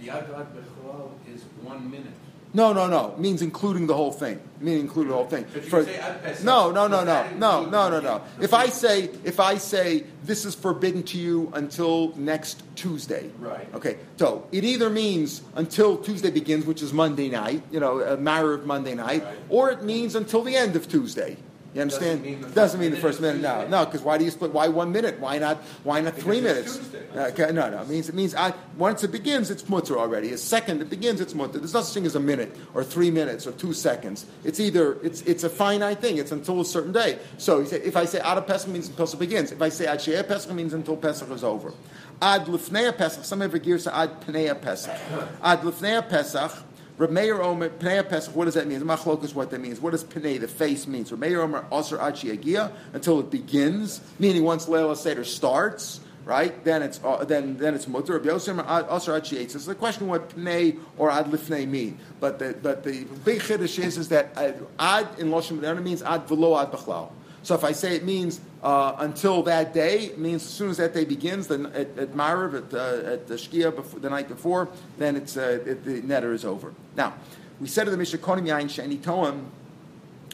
the 0.00 0.08
Avad 0.08 0.46
B'chalal 0.54 1.10
is 1.34 1.42
one 1.62 1.90
minute. 1.90 2.12
No, 2.54 2.72
no, 2.72 2.86
no. 2.88 3.14
Means 3.18 3.42
including 3.42 3.86
the 3.86 3.94
whole 3.94 4.10
thing. 4.12 4.40
Meaning 4.60 4.80
including 4.80 5.10
the 5.10 5.16
whole 5.16 5.26
thing. 5.26 5.44
For- 5.44 5.84
can 5.84 5.84
say 5.84 5.96
ad 5.96 6.22
pesach. 6.22 6.44
no, 6.44 6.70
no, 6.70 6.86
no, 6.88 7.04
no, 7.04 7.28
no, 7.36 7.64
no, 7.66 7.90
no, 7.90 8.00
no. 8.00 8.22
If 8.40 8.54
I 8.54 8.68
say, 8.68 9.10
if 9.22 9.38
I 9.38 9.58
say 9.58 10.04
this 10.24 10.44
is 10.44 10.54
forbidden 10.54 11.02
to 11.04 11.18
you 11.18 11.50
until 11.54 12.14
next 12.16 12.62
Tuesday, 12.74 13.30
Right. 13.38 13.68
Okay, 13.74 13.98
so 14.16 14.46
it 14.50 14.64
either 14.64 14.88
means 14.90 15.42
until 15.56 15.96
Tuesday 15.98 16.30
begins, 16.30 16.64
which 16.64 16.82
is 16.82 16.92
Monday 16.92 17.28
night, 17.28 17.62
you 17.70 17.80
know, 17.80 18.00
a 18.00 18.16
matter 18.16 18.54
of 18.54 18.64
Monday 18.66 18.94
night, 18.94 19.22
Right. 19.24 19.36
or 19.48 19.70
it 19.70 19.82
means 19.84 20.14
until 20.14 20.42
the 20.42 20.56
end 20.56 20.74
of 20.74 20.88
Tuesday. 20.88 21.36
You 21.74 21.82
understand? 21.82 22.22
Doesn't 22.22 22.24
mean 22.24 22.40
the 22.40 22.46
first 22.46 22.54
Doesn't 22.54 22.80
mean 22.80 22.90
the 22.90 22.96
minute 22.96 23.02
first 23.02 23.20
minute. 23.20 23.42
No, 23.42 23.66
no, 23.68 23.84
because 23.84 24.00
why 24.02 24.16
do 24.16 24.24
you 24.24 24.30
split? 24.30 24.52
Why 24.52 24.68
one 24.68 24.90
minute? 24.90 25.20
Why 25.20 25.38
not? 25.38 25.58
Why 25.84 26.00
not 26.00 26.16
three 26.16 26.40
minutes? 26.40 26.76
it's 26.76 26.94
uh, 27.14 27.30
Okay, 27.32 27.52
no, 27.52 27.68
no. 27.68 27.82
It 27.82 27.88
means 27.88 28.08
it 28.08 28.14
means 28.14 28.34
I, 28.34 28.54
once 28.78 29.04
it 29.04 29.12
begins, 29.12 29.50
it's 29.50 29.68
mutter 29.68 29.98
already. 29.98 30.32
A 30.32 30.38
second 30.38 30.80
it 30.80 30.88
begins, 30.88 31.20
it's 31.20 31.34
mutter. 31.34 31.58
There's 31.58 31.74
no 31.74 31.82
such 31.82 31.92
thing 31.92 32.06
as 32.06 32.14
a 32.14 32.20
minute 32.20 32.56
or 32.72 32.82
three 32.82 33.10
minutes 33.10 33.46
or 33.46 33.52
two 33.52 33.74
seconds. 33.74 34.24
It's 34.44 34.60
either 34.60 34.98
it's 35.02 35.20
it's 35.22 35.44
a 35.44 35.50
finite 35.50 36.00
thing. 36.00 36.16
It's 36.16 36.32
until 36.32 36.60
a 36.60 36.64
certain 36.64 36.92
day. 36.92 37.18
So 37.36 37.60
if 37.60 37.96
I 37.96 38.06
say 38.06 38.20
ad 38.20 38.46
Pesach 38.46 38.70
means 38.70 38.88
until 38.88 39.04
Pesach 39.04 39.20
begins. 39.20 39.52
If 39.52 39.60
I 39.60 39.68
say 39.68 39.86
ad 39.86 40.00
She'eh 40.00 40.22
Pesach 40.22 40.52
means 40.52 40.72
until 40.72 40.96
Pesach 40.96 41.30
is 41.30 41.44
over. 41.44 41.74
Ad 42.22 42.46
Lifnei 42.46 42.96
Pesach. 42.96 43.24
Some 43.24 43.42
ever 43.42 43.58
gears 43.58 43.84
say 43.84 43.90
ad 43.92 44.22
Pnei 44.22 44.58
Pesach. 44.60 44.98
Ad 45.42 45.60
Lifnei 45.60 46.08
Pesach. 46.08 46.52
Reb 46.98 47.10
Meir 47.10 47.40
Omer, 47.40 47.68
Pnei 47.68 48.06
Pesach, 48.08 48.34
what 48.34 48.46
does 48.46 48.54
that 48.54 48.66
mean? 48.66 48.80
Machlokas 48.80 49.32
what 49.32 49.50
that 49.50 49.60
means. 49.60 49.80
What 49.80 49.92
does 49.92 50.02
Pnei, 50.02 50.40
the 50.40 50.48
face, 50.48 50.88
means? 50.88 51.12
Reb 51.12 51.20
Meir 51.20 51.42
Omer, 51.42 51.64
Aser 51.72 52.00
Achi 52.00 52.36
Agia, 52.36 52.72
until 52.92 53.20
it 53.20 53.30
begins, 53.30 54.00
meaning 54.18 54.42
once 54.42 54.66
Leila 54.66 54.96
Seder 54.96 55.22
starts, 55.22 56.00
right? 56.24 56.64
Then 56.64 56.82
it's 56.82 56.98
uh, 57.04 57.24
then 57.24 57.56
then 57.56 57.74
it's 57.74 57.86
mutter. 57.86 58.18
Reb 58.18 58.24
Yosem 58.24 58.60
Aser 58.92 59.14
Achi 59.14 59.36
Eitz. 59.36 59.54
It's 59.54 59.66
the 59.66 59.76
question 59.76 60.08
what 60.08 60.30
Pnei 60.30 60.76
or 60.96 61.10
Ad 61.10 61.26
Lifnei 61.26 61.68
mean. 61.68 61.98
But 62.18 62.40
the 62.40 62.56
but 62.60 62.82
the 62.82 63.04
big 63.24 63.42
chiddush 63.42 63.78
is 63.78 63.96
is 63.96 64.08
that 64.08 64.36
uh, 64.36 64.52
Ad 64.80 65.08
in 65.18 65.28
Loshem 65.28 65.82
means 65.82 66.02
Ad 66.02 66.26
Velo 66.26 66.58
Ad 66.58 66.72
Bechlal. 66.72 67.12
So 67.42 67.54
if 67.54 67.64
I 67.64 67.72
say 67.72 67.94
it 67.94 68.04
means 68.04 68.40
uh, 68.62 68.96
until 68.98 69.42
that 69.44 69.72
day, 69.72 70.06
it 70.06 70.18
means 70.18 70.42
as 70.42 70.50
soon 70.50 70.70
as 70.70 70.76
that 70.78 70.94
day 70.94 71.04
begins, 71.04 71.46
then 71.46 71.66
at, 71.66 71.96
at 71.98 72.10
at, 72.10 72.74
uh, 72.74 73.12
at 73.12 73.26
the 73.26 73.34
Shkia 73.34 73.74
before, 73.74 74.00
the 74.00 74.10
night 74.10 74.28
before, 74.28 74.68
then 74.98 75.16
it's, 75.16 75.36
uh, 75.36 75.60
it, 75.64 75.84
the 75.84 76.02
netter 76.02 76.34
is 76.34 76.44
over. 76.44 76.74
Now, 76.96 77.14
we 77.60 77.68
said 77.68 77.86
at 77.86 77.90
the 77.90 77.96
Mishnah 77.96 78.18
Konim 78.18 78.46
Yain 78.46 78.64
Shani 78.64 78.98
Toim, 78.98 79.46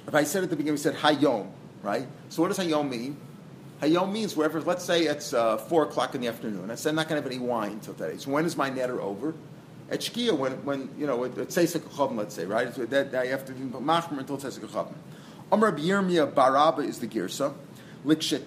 if 0.06 0.14
I 0.14 0.24
said 0.24 0.42
at 0.42 0.50
the 0.50 0.56
beginning, 0.56 0.74
we 0.74 0.78
said 0.78 0.94
Hayom, 0.96 1.50
right? 1.82 2.06
So 2.28 2.42
what 2.42 2.48
does 2.48 2.58
Hayom 2.58 2.90
mean? 2.90 3.16
Hayom 3.80 4.12
means 4.12 4.36
wherever, 4.36 4.60
let's 4.60 4.84
say 4.84 5.02
it's 5.02 5.32
uh, 5.32 5.56
4 5.56 5.84
o'clock 5.84 6.14
in 6.14 6.20
the 6.20 6.28
afternoon. 6.28 6.70
I 6.70 6.74
said 6.74 6.90
I'm 6.90 6.96
not 6.96 7.08
going 7.08 7.22
to 7.22 7.28
have 7.28 7.30
any 7.30 7.44
wine 7.44 7.72
until 7.72 7.94
today. 7.94 8.18
So 8.18 8.30
when 8.30 8.44
is 8.44 8.56
my 8.56 8.70
netter 8.70 8.98
over? 8.98 9.34
At 9.90 10.00
Shkia, 10.00 10.36
when, 10.36 10.52
when 10.64 10.88
you 10.98 11.06
know, 11.06 11.24
at 11.24 11.32
Chavim, 11.34 12.16
let's 12.16 12.34
say, 12.34 12.46
right? 12.46 12.72
That, 12.90 13.14
I 13.14 13.26
have 13.26 13.44
to 13.46 13.52
do 13.52 13.66
Machmer 13.66 14.18
until 14.18 14.38
Chavim. 14.38 14.94
Amr 15.54 15.70
Yirmiyah 15.70 16.32
Baraba 16.32 16.84
is 16.84 16.98
the 16.98 17.06
Girsa. 17.06 17.54
Listen 18.04 18.40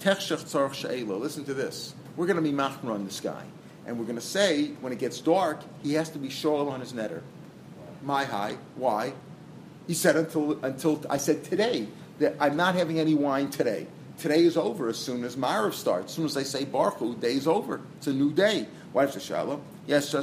to 1.45 1.53
this. 1.53 1.95
We're 2.17 2.25
going 2.25 2.35
to 2.35 2.41
be 2.41 2.51
Machmer 2.51 2.91
on 2.91 3.05
this 3.05 3.21
guy. 3.21 3.45
And 3.85 3.97
we're 3.97 4.03
going 4.03 4.17
to 4.17 4.21
say, 4.21 4.71
when 4.81 4.91
it 4.91 4.99
gets 4.99 5.21
dark, 5.21 5.61
he 5.81 5.93
has 5.93 6.09
to 6.09 6.19
be 6.19 6.29
shoal 6.29 6.67
on 6.67 6.81
his 6.81 6.91
netter. 6.91 7.21
My 8.03 8.25
high. 8.25 8.57
Why? 8.75 9.13
He 9.87 9.93
said 9.93 10.17
until 10.17 10.59
until 10.65 11.01
I 11.09 11.15
said 11.15 11.45
today 11.45 11.87
that 12.19 12.35
I'm 12.41 12.57
not 12.57 12.75
having 12.75 12.99
any 12.99 13.15
wine 13.15 13.51
today. 13.51 13.87
Today 14.17 14.43
is 14.43 14.57
over 14.57 14.89
as 14.89 14.97
soon 14.97 15.23
as 15.23 15.37
Marav 15.37 15.75
starts. 15.75 16.07
As 16.07 16.11
soon 16.13 16.25
as 16.25 16.33
they 16.33 16.43
say 16.43 16.65
Baruch 16.65 17.21
day 17.21 17.35
is 17.35 17.47
over. 17.47 17.79
It's 17.95 18.07
a 18.07 18.13
new 18.13 18.33
day. 18.33 18.67
Why 18.91 19.05
is 19.05 19.13
the 19.13 19.21
shalom? 19.21 19.61
Yes, 19.85 20.13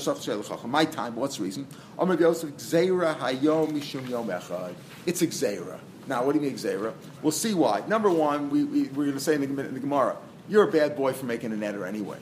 my 0.67 0.85
time. 0.85 1.17
What's 1.17 1.38
the 1.38 1.45
reason? 1.45 1.67
It's 5.07 5.23
a 5.23 5.26
Gzeira. 5.26 5.81
Now, 6.07 6.25
what 6.25 6.33
do 6.33 6.39
you 6.39 6.47
mean 6.47 6.57
Gzeira? 6.57 6.93
We'll 7.23 7.33
see 7.33 7.55
why. 7.55 7.83
Number 7.87 8.11
one, 8.11 8.51
we, 8.51 8.65
we, 8.65 8.83
we're 8.89 9.05
going 9.05 9.13
to 9.15 9.21
say 9.21 9.35
in 9.35 9.41
the, 9.41 9.67
in 9.67 9.75
the 9.75 9.81
Gemara, 9.81 10.17
you're 10.49 10.69
a 10.69 10.73
bad 10.73 10.97
boy 10.97 11.13
for 11.13 11.27
making 11.27 11.53
a 11.53 11.57
netter 11.57 11.87
anyway. 11.87 12.19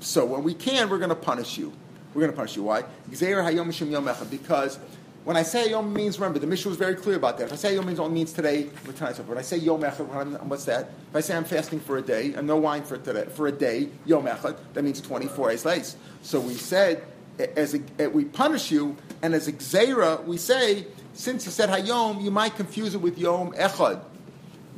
So 0.00 0.24
when 0.24 0.44
we 0.44 0.54
can, 0.54 0.88
we're 0.88 0.98
going 0.98 1.08
to 1.08 1.16
punish 1.16 1.58
you. 1.58 1.72
We're 2.14 2.22
going 2.22 2.32
to 2.32 2.36
punish 2.36 2.56
you. 2.56 2.62
Why? 2.62 2.82
Gzeira 3.10 3.44
Hayom 3.44 3.66
Mishum 3.66 3.90
Yom. 3.90 4.08
Because 4.30 4.78
when 5.24 5.36
I 5.36 5.42
say 5.42 5.70
Yom 5.70 5.92
means, 5.92 6.18
remember, 6.18 6.38
the 6.38 6.46
Mishnah 6.46 6.70
was 6.70 6.78
very 6.78 6.94
clear 6.94 7.16
about 7.16 7.36
that. 7.38 7.44
If 7.44 7.52
I 7.52 7.56
say 7.56 7.74
Yom 7.74 7.86
means, 7.86 7.98
oh, 7.98 8.04
only 8.04 8.14
means 8.14 8.32
today, 8.32 8.70
is 8.86 9.18
it? 9.18 9.26
When 9.26 9.36
I 9.36 9.42
say 9.42 9.58
Yom 9.58 9.82
Echad, 9.82 10.42
what's 10.44 10.64
that? 10.64 10.90
If 11.10 11.16
I 11.16 11.20
say 11.20 11.36
I'm 11.36 11.44
fasting 11.44 11.80
for 11.80 11.98
a 11.98 12.02
day, 12.02 12.32
and 12.34 12.46
no 12.46 12.56
wine 12.56 12.82
for 12.82 12.96
today, 12.96 13.26
for 13.26 13.46
a 13.46 13.52
day, 13.52 13.88
Yom 14.06 14.24
Echad, 14.24 14.56
that 14.72 14.82
means 14.82 15.00
24 15.00 15.50
days 15.50 15.64
late. 15.64 15.94
So 16.22 16.40
we 16.40 16.54
said, 16.54 17.04
as 17.38 17.74
a, 17.74 18.08
we 18.08 18.24
punish 18.24 18.70
you, 18.70 18.96
and 19.20 19.34
as 19.34 19.48
a 19.48 20.22
we 20.24 20.36
say, 20.36 20.86
since 21.18 21.44
you 21.44 21.50
said 21.50 21.68
Hayom, 21.68 22.22
you 22.22 22.30
might 22.30 22.54
confuse 22.54 22.94
it 22.94 23.00
with 23.00 23.18
Yom 23.18 23.52
Echad. 23.52 24.00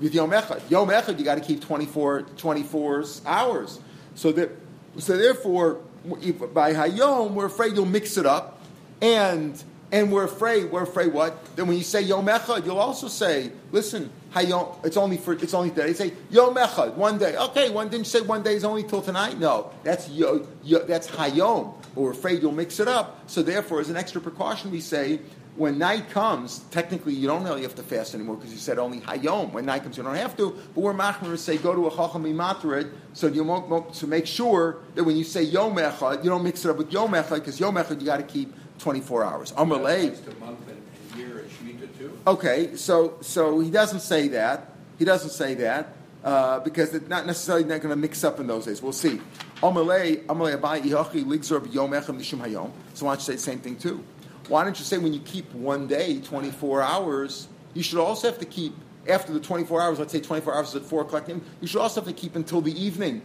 With 0.00 0.14
Yom 0.14 0.30
Echad. 0.30 0.62
Yom 0.70 0.88
Echad, 0.88 1.18
you 1.18 1.24
got 1.24 1.34
to 1.34 1.42
keep 1.42 1.60
24, 1.60 2.22
24 2.22 3.04
hours. 3.26 3.80
So 4.14 4.32
that, 4.32 4.50
so 4.98 5.18
therefore, 5.18 5.80
if- 6.22 6.54
by 6.54 6.72
Hayom, 6.72 7.32
we're 7.32 7.44
afraid 7.44 7.76
you'll 7.76 7.84
mix 7.84 8.16
it 8.16 8.24
up, 8.24 8.58
and 9.02 9.62
and 9.92 10.10
we're 10.10 10.24
afraid. 10.24 10.70
We're 10.70 10.84
afraid 10.84 11.12
what? 11.12 11.56
Then 11.56 11.66
when 11.66 11.76
you 11.76 11.82
say 11.82 12.00
Yom 12.00 12.26
Echad, 12.26 12.64
you'll 12.64 12.78
also 12.78 13.08
say, 13.08 13.52
listen, 13.70 14.10
Hayom. 14.32 14.82
It's 14.86 14.96
only 14.96 15.18
for 15.18 15.34
it's 15.34 15.52
only 15.52 15.68
today. 15.68 15.88
They 15.88 15.94
say 15.94 16.12
Yom 16.30 16.54
Echad, 16.54 16.94
one 16.94 17.18
day. 17.18 17.36
Okay, 17.36 17.68
one 17.68 17.88
didn't 17.88 18.06
you 18.06 18.10
say 18.10 18.22
one 18.22 18.42
day 18.42 18.54
is 18.54 18.64
only 18.64 18.82
till 18.84 19.02
tonight. 19.02 19.38
No, 19.38 19.72
that's 19.84 20.08
yo, 20.08 20.46
yo, 20.62 20.78
that's 20.84 21.06
Hayom. 21.08 21.74
But 21.94 22.00
we're 22.00 22.12
afraid 22.12 22.40
you'll 22.40 22.52
mix 22.52 22.80
it 22.80 22.88
up. 22.88 23.28
So 23.28 23.42
therefore, 23.42 23.80
as 23.80 23.90
an 23.90 23.98
extra 23.98 24.22
precaution, 24.22 24.70
we 24.70 24.80
say. 24.80 25.20
When 25.60 25.76
night 25.76 26.08
comes, 26.08 26.60
technically 26.70 27.12
you 27.12 27.26
don't 27.26 27.44
really 27.44 27.60
have 27.64 27.74
to 27.74 27.82
fast 27.82 28.14
anymore 28.14 28.36
because 28.36 28.50
you 28.50 28.58
said 28.58 28.78
only 28.78 29.00
hayom. 29.00 29.52
When 29.52 29.66
night 29.66 29.82
comes, 29.82 29.98
you 29.98 30.02
don't 30.02 30.14
have 30.14 30.34
to. 30.38 30.58
But 30.74 30.80
we're 30.80 30.94
machmer 30.94 31.36
say 31.36 31.58
go 31.58 31.74
to 31.74 31.86
a 31.86 31.90
chacham 31.90 32.24
imatrid, 32.24 32.90
so 33.12 33.26
you 33.26 33.44
won't, 33.44 33.92
to 33.92 34.06
make 34.06 34.26
sure 34.26 34.78
that 34.94 35.04
when 35.04 35.18
you 35.18 35.24
say 35.24 35.42
yom 35.42 35.74
echad, 35.74 36.24
you 36.24 36.30
don't 36.30 36.42
mix 36.42 36.64
it 36.64 36.70
up 36.70 36.78
with 36.78 36.90
yom 36.90 37.10
echad 37.10 37.34
because 37.34 37.60
yom 37.60 37.74
echad 37.74 38.00
you 38.00 38.06
got 38.06 38.16
to 38.16 38.22
keep 38.22 38.54
24 38.78 39.22
hours. 39.22 39.52
Amr 39.52 39.76
lei. 39.76 40.06
Applies 40.06 40.40
month 40.40 40.66
and, 40.66 40.82
and 41.10 41.20
year 41.20 41.40
and 41.40 41.50
Shemitah. 41.50 42.10
Okay, 42.26 42.74
so 42.76 43.18
so 43.20 43.60
he 43.60 43.70
doesn't 43.70 44.00
say 44.00 44.28
that. 44.28 44.72
He 44.98 45.04
doesn't 45.04 45.28
say 45.28 45.52
that 45.56 45.92
uh, 46.24 46.60
because 46.60 46.94
it's 46.94 47.10
not 47.10 47.26
necessarily 47.26 47.64
not 47.64 47.82
going 47.82 47.90
to 47.90 47.96
mix 47.96 48.24
up 48.24 48.40
in 48.40 48.46
those 48.46 48.64
days. 48.64 48.80
We'll 48.80 48.94
see. 48.94 49.20
Amalei, 49.56 50.24
amalei 50.24 50.58
abai 50.58 50.80
ihachi 50.80 51.22
ligzor 51.22 51.60
b'yom 51.60 51.90
echem 51.90 52.18
mishum 52.18 52.40
hayom. 52.40 52.70
So 52.94 53.04
why 53.04 53.12
don't 53.12 53.20
you 53.20 53.24
say 53.26 53.32
the 53.34 53.38
same 53.40 53.58
thing 53.58 53.76
too? 53.76 54.02
Why 54.50 54.64
don't 54.64 54.76
you 54.78 54.84
say 54.84 54.98
when 54.98 55.14
you 55.14 55.20
keep 55.20 55.52
one 55.54 55.86
day, 55.86 56.20
24 56.20 56.82
hours, 56.82 57.46
you 57.72 57.84
should 57.84 58.00
also 58.00 58.28
have 58.28 58.40
to 58.40 58.44
keep 58.44 58.74
after 59.08 59.32
the 59.32 59.38
24 59.38 59.80
hours. 59.80 59.98
Let's 60.00 60.12
say 60.12 60.20
24 60.20 60.54
hours 60.54 60.74
at 60.74 60.82
four 60.82 61.02
o'clock. 61.02 61.28
You 61.28 61.66
should 61.66 61.80
also 61.80 62.00
have 62.00 62.08
to 62.08 62.14
keep 62.14 62.34
until 62.34 62.60
the 62.60 62.72
evening. 62.72 63.22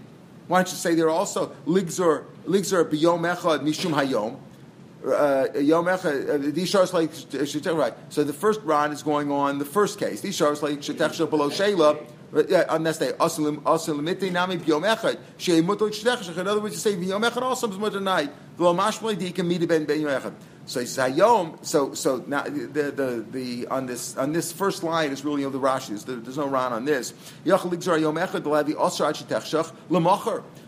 Why 0.47 0.59
don't 0.59 0.69
you 0.69 0.77
say 0.77 0.93
there 0.93 1.09
also 1.09 1.47
ligzor 1.65 2.25
ligzor 2.45 2.87
b'yom 2.87 3.35
echad 3.35 3.61
mishum 3.61 3.93
hayom? 3.93 4.37
uh, 5.05 5.47
Yom 5.55 5.85
Echad, 5.85 6.29
uh, 6.29 6.51
these 6.51 6.69
shars 6.69 6.93
like 6.93 7.11
right? 7.77 7.93
So 8.09 8.23
the 8.23 8.33
first 8.33 8.61
round 8.61 8.93
is 8.93 9.03
going 9.03 9.31
on 9.31 9.59
the 9.59 9.65
first 9.65 9.99
case. 9.99 10.21
These 10.21 10.35
shars 10.35 10.63
like 10.63 10.79
Shetech 10.79 11.29
below 11.29 11.49
Sheila. 11.49 11.97
On 12.69 12.83
this 12.83 12.97
day, 12.97 13.13
Asalim 13.13 13.61
Asalimite 13.61 14.31
Nami 14.31 14.57
B'Yom 14.57 14.95
Echad 14.95 15.17
Shei 15.37 15.61
Mutal 15.61 15.89
Shetech. 15.89 16.37
In 16.37 16.47
other 16.47 16.59
words, 16.59 16.75
you 16.75 16.79
say 16.79 16.95
B'Yom 16.95 17.27
Echad 17.29 17.41
also 17.41 17.69
is 17.69 17.77
Mutal 17.77 18.01
night. 18.01 18.31
V'lo 18.57 18.77
Mashmali 18.77 19.15
Dika 19.15 19.45
Mida 19.45 19.67
Ben 19.67 19.85
Ben 19.85 20.01
Yom 20.01 20.09
Echad. 20.09 20.33
So 20.65 20.79
he 20.79 20.85
says 20.85 21.13
Hayom. 21.13 21.63
So 21.63 21.93
so 21.93 22.23
now 22.27 22.43
the, 22.43 22.91
the 22.91 23.25
the 23.31 23.67
on 23.67 23.85
this 23.85 24.17
on 24.17 24.33
this 24.33 24.51
first 24.51 24.83
line 24.83 25.11
is 25.11 25.23
really 25.23 25.43
of 25.43 25.53
the 25.53 25.59
Rashi's. 25.59 26.03
There, 26.05 26.15
there's 26.15 26.37
no 26.37 26.47
Ran 26.47 26.73
on 26.73 26.85
this. 26.85 27.13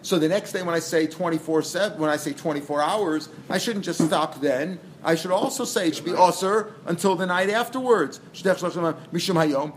So 0.02 0.20
the 0.20 0.28
next 0.30 0.52
day 0.54 0.62
when 0.62 0.76
I 0.76 0.80
say 0.80 1.08
24 1.08 1.62
7, 1.64 2.00
when 2.00 2.10
I 2.10 2.18
say 2.18 2.34
24 2.34 2.82
hours, 2.82 3.30
I 3.50 3.58
shouldn't 3.58 3.86
just 3.86 4.06
stop 4.06 4.40
then. 4.40 4.80
I 5.04 5.16
should 5.16 5.32
also 5.32 5.64
say 5.64 5.88
it 5.88 5.96
should 5.96 6.06
be 6.06 6.12
osir 6.12 6.74
until 6.86 7.16
the 7.16 7.26
night 7.26 7.50
afterwards. 7.50 8.20
Hayom. 8.34 9.74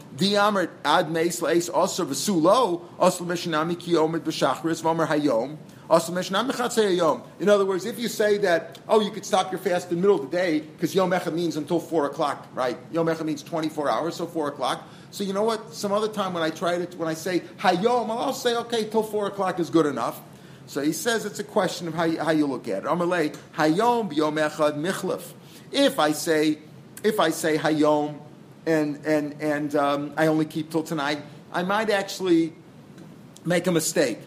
Ad 0.84 1.10
In 5.90 7.48
other 7.48 7.64
words, 7.64 7.84
if 7.84 7.98
you 7.98 8.06
say 8.06 8.38
that, 8.38 8.78
oh, 8.88 9.00
you 9.00 9.10
could 9.10 9.26
stop 9.26 9.50
your 9.50 9.58
fast 9.58 9.90
in 9.90 9.96
the 9.96 10.00
middle 10.00 10.22
of 10.22 10.30
the 10.30 10.36
day 10.36 10.60
because 10.60 10.94
Yom 10.94 11.10
Echad 11.10 11.34
means 11.34 11.56
until 11.56 11.80
4 11.80 12.06
o'clock, 12.06 12.46
right? 12.54 12.78
Yom 12.92 13.06
Echad 13.06 13.24
means 13.24 13.42
24 13.42 13.90
hours, 13.90 14.14
so 14.14 14.24
4 14.24 14.48
o'clock. 14.48 14.86
So 15.10 15.24
you 15.24 15.32
know 15.32 15.42
what? 15.42 15.74
Some 15.74 15.90
other 15.90 16.06
time 16.06 16.32
when 16.32 16.44
I 16.44 16.50
try 16.50 16.78
to, 16.78 16.96
when 16.96 17.08
I 17.08 17.14
say 17.14 17.40
hayom, 17.58 18.08
I'll 18.08 18.32
say, 18.32 18.54
okay, 18.54 18.84
till 18.88 19.02
4 19.02 19.26
o'clock 19.26 19.58
is 19.58 19.68
good 19.68 19.86
enough. 19.86 20.20
So 20.66 20.80
he 20.80 20.92
says 20.92 21.24
it's 21.24 21.40
a 21.40 21.44
question 21.44 21.88
of 21.88 21.94
how 21.94 22.04
you, 22.04 22.20
how 22.20 22.30
you 22.30 22.46
look 22.46 22.68
at 22.68 22.84
it. 22.84 22.88
Amalei 22.88 23.36
hayom 23.56 24.12
b'yom 24.12 24.48
echad 24.48 24.76
michlef. 24.76 25.32
If 25.72 25.98
I 25.98 26.12
say 26.12 26.58
if 27.02 27.18
I 27.18 27.30
say 27.30 27.58
hayom 27.58 28.20
and 28.64 29.04
and 29.04 29.34
and 29.42 29.74
um, 29.74 30.12
I 30.16 30.28
only 30.28 30.44
keep 30.44 30.70
till 30.70 30.84
tonight, 30.84 31.18
I 31.52 31.64
might 31.64 31.90
actually 31.90 32.52
make 33.44 33.66
a 33.66 33.72
mistake. 33.72 34.18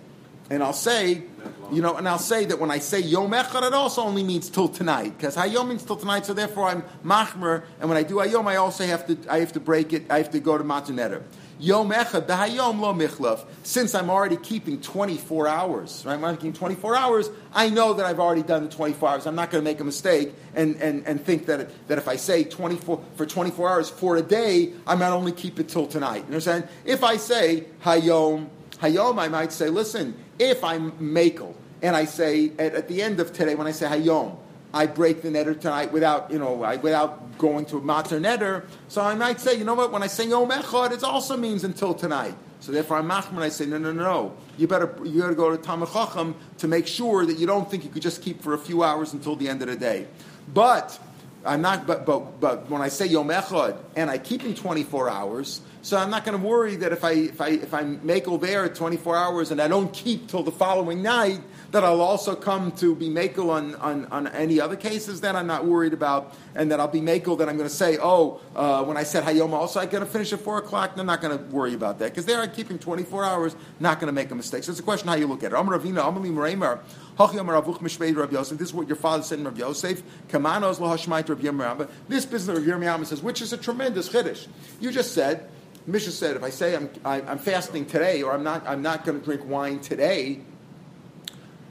And 0.49 0.63
I'll 0.63 0.73
say, 0.73 1.23
you 1.71 1.81
know, 1.81 1.95
and 1.95 2.07
I'll 2.07 2.19
say 2.19 2.45
that 2.45 2.59
when 2.59 2.69
I 2.69 2.79
say 2.79 2.99
Yom 2.99 3.31
Echad, 3.31 3.65
it 3.65 3.73
also 3.73 4.01
only 4.01 4.23
means 4.23 4.49
till 4.49 4.67
tonight, 4.67 5.17
because 5.17 5.35
Hayom 5.35 5.69
means 5.69 5.83
till 5.83 5.95
tonight, 5.95 6.25
so 6.25 6.33
therefore 6.33 6.67
I'm 6.67 6.83
Machmer, 7.03 7.63
and 7.79 7.89
when 7.89 7.97
I 7.97 8.03
do 8.03 8.15
Hayom, 8.15 8.45
I 8.47 8.57
also 8.57 8.85
have 8.85 9.07
to, 9.07 9.17
I 9.29 9.39
have 9.39 9.53
to 9.53 9.59
break 9.59 9.93
it, 9.93 10.09
I 10.09 10.17
have 10.17 10.31
to 10.31 10.39
go 10.39 10.57
to 10.57 10.63
Matanetter. 10.63 11.23
Yom 11.59 11.91
Echad, 11.91 12.27
the 12.27 12.33
Hayom 12.33 12.79
lo 12.79 12.93
michlav. 12.93 13.45
Since 13.63 13.95
I'm 13.95 14.09
already 14.09 14.35
keeping 14.35 14.81
24 14.81 15.47
hours, 15.47 16.03
right? 16.05 16.21
I'm 16.21 16.35
keeping 16.35 16.51
24 16.51 16.95
hours. 16.95 17.29
I 17.53 17.69
know 17.69 17.93
that 17.93 18.05
I've 18.05 18.19
already 18.19 18.43
done 18.43 18.63
the 18.63 18.69
24 18.69 19.09
hours. 19.09 19.27
I'm 19.27 19.35
not 19.35 19.49
going 19.49 19.63
to 19.63 19.69
make 19.69 19.79
a 19.79 19.83
mistake 19.85 20.33
and, 20.55 20.75
and, 20.81 21.07
and 21.07 21.23
think 21.23 21.45
that, 21.45 21.69
that 21.87 21.97
if 21.97 22.07
I 22.07 22.17
say 22.17 22.43
24 22.43 23.01
for 23.15 23.25
24 23.25 23.69
hours 23.69 23.89
for 23.89 24.17
a 24.17 24.21
day, 24.21 24.73
I 24.85 24.95
might 24.95 25.09
only 25.09 25.31
keep 25.31 25.57
it 25.59 25.69
till 25.69 25.87
tonight. 25.87 26.19
You 26.19 26.25
understand? 26.25 26.67
If 26.83 27.03
I 27.03 27.15
say 27.15 27.65
Hayom, 27.83 28.49
Hayom, 28.83 29.17
I 29.17 29.29
might 29.29 29.53
say, 29.53 29.69
listen, 29.69 30.13
if 30.37 30.61
I'm 30.61 30.91
Makel, 30.93 31.55
and 31.81 31.95
I 31.95 32.03
say 32.03 32.51
at, 32.59 32.75
at, 32.75 32.87
the 32.89 33.01
end 33.01 33.21
of 33.21 33.31
today, 33.31 33.55
when 33.55 33.65
I 33.65 33.71
say 33.71 33.87
Hayom, 33.87 34.35
I 34.73 34.87
break 34.87 35.21
the 35.21 35.29
netter 35.29 35.57
tonight 35.57 35.93
without, 35.93 36.29
you 36.29 36.37
know, 36.37 36.63
I, 36.63 36.75
without 36.75 37.37
going 37.37 37.65
to 37.67 37.79
matzah 37.79 38.19
netter. 38.19 38.65
So 38.89 39.01
I 39.01 39.15
might 39.15 39.39
say, 39.39 39.55
you 39.57 39.63
know 39.63 39.73
what, 39.73 39.93
when 39.93 40.03
I 40.03 40.07
say 40.07 40.27
Yom 40.27 40.49
Echad, 40.49 40.91
it 40.91 41.03
also 41.03 41.37
means 41.37 41.63
until 41.63 41.93
tonight. 41.93 42.35
So 42.59 42.73
therefore, 42.73 42.97
I'm 42.97 43.09
machman. 43.09 43.41
I 43.41 43.49
say, 43.49 43.65
no, 43.65 43.77
no, 43.77 43.93
no, 43.93 44.03
no. 44.03 44.33
You 44.57 44.67
better, 44.67 44.93
you 45.03 45.21
got 45.21 45.29
to 45.29 45.35
go 45.35 45.55
to 45.55 45.57
Talmud 45.57 45.89
Chacham 45.91 46.35
to 46.57 46.67
make 46.67 46.87
sure 46.87 47.25
that 47.25 47.37
you 47.37 47.47
don't 47.47 47.69
think 47.69 47.85
you 47.85 47.89
could 47.89 48.01
just 48.01 48.21
keep 48.21 48.41
for 48.41 48.53
a 48.53 48.57
few 48.57 48.83
hours 48.83 49.13
until 49.13 49.35
the 49.35 49.47
end 49.47 49.61
of 49.61 49.69
the 49.69 49.75
day. 49.77 50.07
But 50.53 50.99
I'm 51.45 51.61
not. 51.61 51.85
But 51.85 52.05
but 52.05 52.39
but 52.39 52.69
when 52.69 52.81
I 52.81 52.87
say 52.87 53.05
Yom 53.05 53.29
Echad 53.29 53.77
and 53.95 54.09
I 54.09 54.17
keep 54.17 54.43
in 54.43 54.55
24 54.55 55.09
hours, 55.09 55.61
so 55.81 55.97
I'm 55.97 56.09
not 56.09 56.25
going 56.25 56.39
to 56.39 56.45
worry 56.45 56.75
that 56.77 56.91
if 56.91 57.03
I 57.03 57.11
if 57.11 57.41
I 57.41 57.49
if 57.49 57.73
I 57.73 57.83
make 57.83 58.25
there 58.39 58.65
at 58.65 58.75
24 58.75 59.17
hours 59.17 59.51
and 59.51 59.61
I 59.61 59.67
don't 59.67 59.93
keep 59.93 60.27
till 60.27 60.43
the 60.43 60.51
following 60.51 61.01
night, 61.01 61.41
that 61.73 61.83
I'll 61.83 62.01
also 62.01 62.35
come 62.35 62.71
to 62.73 62.95
be 62.95 63.09
makel 63.09 63.49
on, 63.49 63.73
on, 63.75 64.05
on 64.05 64.27
any 64.27 64.61
other 64.61 64.75
cases 64.75 65.21
that 65.21 65.35
I'm 65.35 65.47
not 65.47 65.65
worried 65.65 65.91
about, 65.91 66.35
and 66.53 66.69
that 66.71 66.79
I'll 66.79 66.87
be 66.87 67.01
makel 67.01 67.35
that 67.39 67.49
I'm 67.49 67.57
going 67.57 67.67
to 67.67 67.75
say, 67.75 67.97
oh, 67.99 68.39
uh, 68.55 68.83
when 68.83 68.95
I 68.95 69.01
said 69.01 69.23
Hayom 69.23 69.53
also, 69.53 69.79
I 69.79 69.87
got 69.87 69.99
to 69.99 70.05
finish 70.05 70.31
at 70.33 70.39
4 70.39 70.59
o'clock, 70.59 70.91
I'm 70.97 71.07
not 71.07 71.19
going 71.19 71.35
to 71.35 71.43
worry 71.45 71.73
about 71.73 71.97
that, 71.97 72.11
because 72.11 72.27
there 72.27 72.39
I'm 72.39 72.51
keeping 72.51 72.77
24 72.77 73.25
hours, 73.25 73.55
not 73.79 73.99
going 73.99 74.05
to 74.05 74.13
make 74.13 74.29
a 74.29 74.35
mistake. 74.35 74.63
So 74.63 74.69
it's 74.71 74.79
a 74.79 74.83
question 74.83 75.07
how 75.07 75.15
you 75.15 75.25
look 75.25 75.43
at 75.43 75.51
it. 75.51 75.55
Amalim 75.55 76.35
Reimer, 76.35 76.79
this 78.57 78.67
is 78.67 78.73
what 78.73 78.87
your 78.87 78.95
father 78.95 79.23
said 79.23 79.39
in 79.39 79.45
Rav 79.45 79.57
Yosef. 79.57 80.03
Kamanos 80.29 80.77
lahashmait 80.77 81.25
Rav 81.33 81.55
Yirmiyam. 81.55 81.89
This 82.07 82.25
business 82.25 82.57
of 82.57 82.67
Rav 82.67 82.79
Yirmiyam 82.79 83.05
says, 83.05 83.21
which 83.21 83.41
is 83.41 83.53
a 83.53 83.57
tremendous 83.57 84.09
chiddush. 84.09 84.47
You 84.79 84.91
just 84.91 85.13
said, 85.13 85.49
Misha 85.87 86.11
said, 86.11 86.35
if 86.35 86.43
I 86.43 86.49
say 86.49 86.75
I'm, 86.75 86.89
I'm 87.03 87.37
fasting 87.37 87.85
today, 87.85 88.21
or 88.23 88.33
I'm 88.33 88.43
not, 88.43 88.65
I'm 88.67 88.81
not 88.81 89.05
going 89.05 89.19
to 89.19 89.25
drink 89.25 89.45
wine 89.45 89.79
today, 89.79 90.41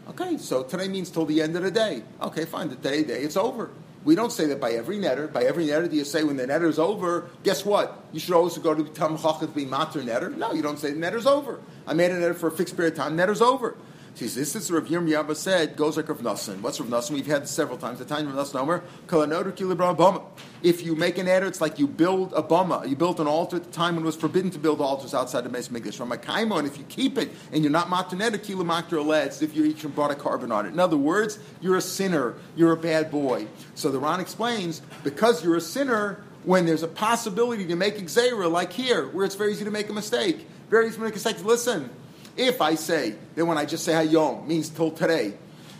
Okay, 0.08 0.36
so 0.36 0.64
today 0.64 0.88
means 0.88 1.10
till 1.10 1.24
the 1.26 1.40
end 1.40 1.56
of 1.56 1.62
the 1.62 1.70
day. 1.70 2.02
Okay, 2.20 2.44
fine, 2.44 2.68
the 2.68 2.76
day, 2.76 3.04
day, 3.04 3.20
it's 3.20 3.36
over. 3.36 3.70
We 4.04 4.16
don't 4.16 4.32
say 4.32 4.46
that 4.46 4.60
by 4.60 4.72
every 4.72 4.98
netter. 4.98 5.32
By 5.32 5.44
every 5.44 5.66
netter, 5.66 5.88
do 5.88 5.96
you 5.96 6.04
say 6.04 6.24
when 6.24 6.36
the 6.36 6.46
netter 6.46 6.68
is 6.68 6.78
over, 6.78 7.30
guess 7.44 7.64
what? 7.64 8.04
You 8.12 8.18
should 8.18 8.34
also 8.34 8.60
go 8.60 8.74
to 8.74 8.82
Tam 8.82 9.16
Chachat 9.16 9.40
to 9.40 9.46
be 9.46 9.64
matter 9.64 10.00
netter. 10.00 10.36
No, 10.36 10.52
you 10.52 10.60
don't 10.60 10.78
say 10.78 10.92
the 10.92 10.98
netter's 10.98 11.26
over. 11.26 11.60
I 11.86 11.94
made 11.94 12.10
a 12.10 12.14
netter 12.14 12.34
for 12.34 12.48
a 12.48 12.50
fixed 12.50 12.76
period 12.76 12.94
of 12.94 12.98
time, 12.98 13.16
netter's 13.16 13.40
over. 13.40 13.76
See, 14.14 14.26
this 14.26 14.54
is 14.54 14.70
Rav 14.70 14.84
Yirmiyah 14.84 15.34
said, 15.34 15.74
goes 15.74 15.96
like 15.96 16.06
Rav 16.06 16.18
Nassan. 16.18 16.60
What's 16.60 16.78
Rav 16.78 16.90
Nassan? 16.90 17.12
We've 17.12 17.26
had 17.26 17.44
this 17.44 17.50
several 17.50 17.78
times. 17.78 17.98
The 17.98 18.04
time 18.04 18.26
Rav 18.30 18.46
Nassan 18.46 18.60
Omer. 18.60 18.82
If 20.62 20.84
you 20.84 20.94
make 20.94 21.16
an 21.16 21.28
adder, 21.28 21.46
it's 21.46 21.62
like 21.62 21.78
you 21.78 21.86
build 21.86 22.34
a 22.34 22.42
bama. 22.42 22.86
You 22.86 22.94
built 22.94 23.20
an 23.20 23.26
altar 23.26 23.56
at 23.56 23.64
the 23.64 23.70
time 23.70 23.94
when 23.94 24.04
it 24.04 24.06
was 24.06 24.14
forbidden 24.14 24.50
to 24.50 24.58
build 24.58 24.82
altars 24.82 25.14
outside 25.14 25.44
the 25.44 25.48
Mesa. 25.48 25.70
From 25.92 26.12
a 26.12 26.18
kaimo, 26.18 26.58
and 26.58 26.68
if 26.68 26.76
you 26.76 26.84
keep 26.84 27.16
it 27.16 27.30
and 27.52 27.64
you're 27.64 27.72
not 27.72 27.88
mataneder, 27.88 28.42
kilo 28.42 28.64
makter 28.64 29.26
it's 29.26 29.40
if 29.40 29.56
you 29.56 29.64
each 29.64 29.82
brought 29.94 30.10
a 30.10 30.14
korban 30.14 30.52
on 30.52 30.66
it. 30.66 30.68
In 30.68 30.78
other 30.78 30.98
words, 30.98 31.38
you're 31.62 31.76
a 31.76 31.80
sinner. 31.80 32.34
You're 32.54 32.72
a 32.72 32.76
bad 32.76 33.10
boy. 33.10 33.46
So 33.74 33.90
the 33.90 33.98
Ran 33.98 34.20
explains, 34.20 34.82
because 35.02 35.42
you're 35.42 35.56
a 35.56 35.60
sinner, 35.60 36.22
when 36.44 36.66
there's 36.66 36.82
a 36.82 36.88
possibility 36.88 37.66
to 37.66 37.76
make 37.76 37.96
exera, 37.96 38.50
like 38.50 38.74
here, 38.74 39.08
where 39.08 39.24
it's 39.24 39.36
very 39.36 39.52
easy 39.52 39.64
to 39.64 39.70
make 39.70 39.88
a 39.88 39.92
mistake, 39.94 40.46
very 40.68 40.88
easy 40.88 40.96
to 40.96 41.02
make 41.02 41.12
a 41.12 41.16
mistake. 41.16 41.42
Listen, 41.44 41.88
if 42.36 42.60
I 42.60 42.74
say 42.74 43.14
that 43.34 43.44
when 43.44 43.58
I 43.58 43.64
just 43.64 43.84
say 43.84 43.92
hayom 43.92 44.46
means 44.46 44.68
till 44.68 44.90
today, 44.90 45.34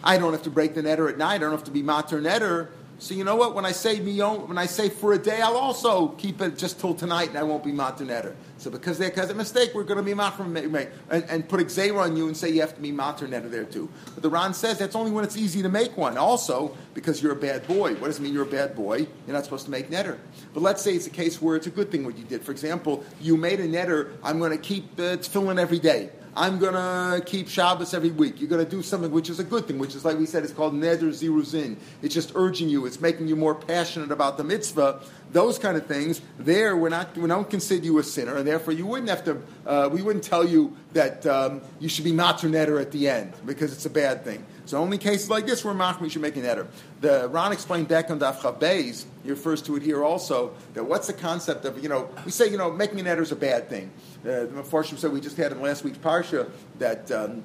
I 0.04 0.18
don't 0.18 0.32
have 0.32 0.42
to 0.42 0.50
break 0.50 0.74
the 0.74 0.82
netter 0.82 1.08
at 1.08 1.18
night. 1.18 1.36
I 1.36 1.38
don't 1.38 1.52
have 1.52 1.64
to 1.64 1.70
be 1.70 1.82
mater 1.82 2.20
netter. 2.20 2.68
So 2.98 3.14
you 3.14 3.24
know 3.24 3.34
what? 3.34 3.56
When 3.56 3.64
I 3.64 3.72
say 3.72 3.98
miyom, 3.98 4.46
when 4.46 4.58
I 4.58 4.66
say 4.66 4.88
for 4.88 5.12
a 5.12 5.18
day, 5.18 5.40
I'll 5.40 5.56
also 5.56 6.08
keep 6.08 6.40
it 6.40 6.56
just 6.56 6.78
till 6.78 6.94
tonight, 6.94 7.30
and 7.30 7.38
I 7.38 7.42
won't 7.42 7.64
be 7.64 7.72
mater 7.72 8.04
netter. 8.04 8.34
So 8.58 8.70
because 8.70 8.96
there 8.96 9.10
because 9.10 9.28
a 9.28 9.34
mistake, 9.34 9.72
we're 9.74 9.82
going 9.82 9.96
to 9.96 10.04
be 10.04 10.14
mater 10.14 10.44
and, 10.44 11.24
and 11.24 11.48
put 11.48 11.60
a 11.60 11.98
on 11.98 12.16
you 12.16 12.28
and 12.28 12.36
say 12.36 12.50
you 12.50 12.60
have 12.60 12.76
to 12.76 12.80
be 12.80 12.92
mater 12.92 13.26
netter 13.26 13.50
there 13.50 13.64
too. 13.64 13.88
But 14.14 14.22
the 14.22 14.30
Ran 14.30 14.54
says 14.54 14.78
that's 14.78 14.94
only 14.94 15.10
when 15.10 15.24
it's 15.24 15.36
easy 15.36 15.62
to 15.62 15.68
make 15.68 15.96
one. 15.96 16.16
Also 16.16 16.76
because 16.94 17.20
you're 17.20 17.32
a 17.32 17.36
bad 17.36 17.66
boy. 17.66 17.94
What 17.94 18.06
does 18.06 18.20
it 18.20 18.22
mean 18.22 18.32
you're 18.32 18.44
a 18.44 18.46
bad 18.46 18.76
boy? 18.76 18.98
You're 19.26 19.34
not 19.34 19.42
supposed 19.42 19.64
to 19.64 19.72
make 19.72 19.90
netter. 19.90 20.18
But 20.54 20.62
let's 20.62 20.80
say 20.80 20.94
it's 20.94 21.08
a 21.08 21.10
case 21.10 21.42
where 21.42 21.56
it's 21.56 21.66
a 21.66 21.70
good 21.70 21.90
thing 21.90 22.04
what 22.04 22.16
you 22.16 22.24
did. 22.24 22.44
For 22.44 22.52
example, 22.52 23.04
you 23.20 23.36
made 23.36 23.58
a 23.58 23.66
netter. 23.66 24.12
I'm 24.22 24.38
going 24.38 24.52
to 24.52 24.58
keep 24.58 24.84
uh, 25.00 25.16
tefillin 25.16 25.58
every 25.58 25.80
day. 25.80 26.10
I'm 26.34 26.58
going 26.58 26.72
to 26.72 27.22
keep 27.24 27.48
Shabbos 27.48 27.92
every 27.92 28.10
week. 28.10 28.40
You're 28.40 28.48
going 28.48 28.64
to 28.64 28.70
do 28.70 28.82
something 28.82 29.10
which 29.10 29.28
is 29.28 29.38
a 29.38 29.44
good 29.44 29.66
thing, 29.66 29.78
which 29.78 29.94
is 29.94 30.02
like 30.02 30.18
we 30.18 30.24
said, 30.24 30.44
it's 30.44 30.52
called 30.52 30.72
Neder 30.72 31.10
Ziruzin. 31.10 31.76
It's 32.00 32.14
just 32.14 32.32
urging 32.34 32.70
you. 32.70 32.86
It's 32.86 33.00
making 33.00 33.28
you 33.28 33.36
more 33.36 33.54
passionate 33.54 34.10
about 34.10 34.38
the 34.38 34.44
mitzvah. 34.44 35.02
Those 35.32 35.58
kind 35.58 35.76
of 35.76 35.86
things. 35.86 36.22
There, 36.38 36.74
we're 36.76 36.88
not. 36.88 37.16
We 37.16 37.28
don't 37.28 37.48
consider 37.48 37.84
you 37.84 37.98
a 37.98 38.02
sinner, 38.02 38.36
and 38.36 38.46
therefore 38.46 38.72
you 38.72 38.86
wouldn't 38.86 39.10
have 39.10 39.24
to. 39.24 39.42
Uh, 39.66 39.90
we 39.92 40.00
wouldn't 40.00 40.24
tell 40.24 40.46
you 40.46 40.74
that 40.92 41.26
um, 41.26 41.62
you 41.80 41.88
should 41.88 42.04
be 42.04 42.12
matzah 42.12 42.50
neder 42.50 42.80
at 42.80 42.92
the 42.92 43.08
end 43.08 43.32
because 43.46 43.72
it's 43.72 43.86
a 43.86 43.90
bad 43.90 44.24
thing. 44.24 44.44
So 44.64 44.78
only 44.78 44.98
cases 44.98 45.28
like 45.28 45.46
this 45.46 45.64
where 45.64 45.74
machmi 45.74 46.10
should 46.10 46.22
make 46.22 46.36
an 46.36 46.42
neder. 46.42 46.66
The 47.00 47.28
Ran 47.28 47.52
explained 47.52 47.88
back 47.88 48.10
on 48.10 48.20
Daf 48.20 48.36
Chabez. 48.38 49.04
He 49.24 49.30
refers 49.30 49.62
to 49.62 49.76
it 49.76 49.82
here 49.82 50.04
also. 50.04 50.54
That 50.74 50.84
what's 50.84 51.06
the 51.06 51.12
concept 51.12 51.64
of 51.64 51.82
you 51.82 51.88
know 51.88 52.08
we 52.24 52.30
say 52.30 52.48
you 52.48 52.58
know 52.58 52.70
making 52.70 53.00
an 53.00 53.06
neder 53.06 53.22
is 53.22 53.32
a 53.32 53.36
bad 53.36 53.68
thing. 53.68 53.90
Uh, 54.22 54.46
the 54.46 54.48
Mefarshim 54.48 54.98
said 54.98 55.12
we 55.12 55.20
just 55.20 55.36
had 55.36 55.52
in 55.52 55.60
last 55.60 55.84
week's 55.84 55.98
parsha 55.98 56.48
that. 56.78 57.10
Um, 57.10 57.44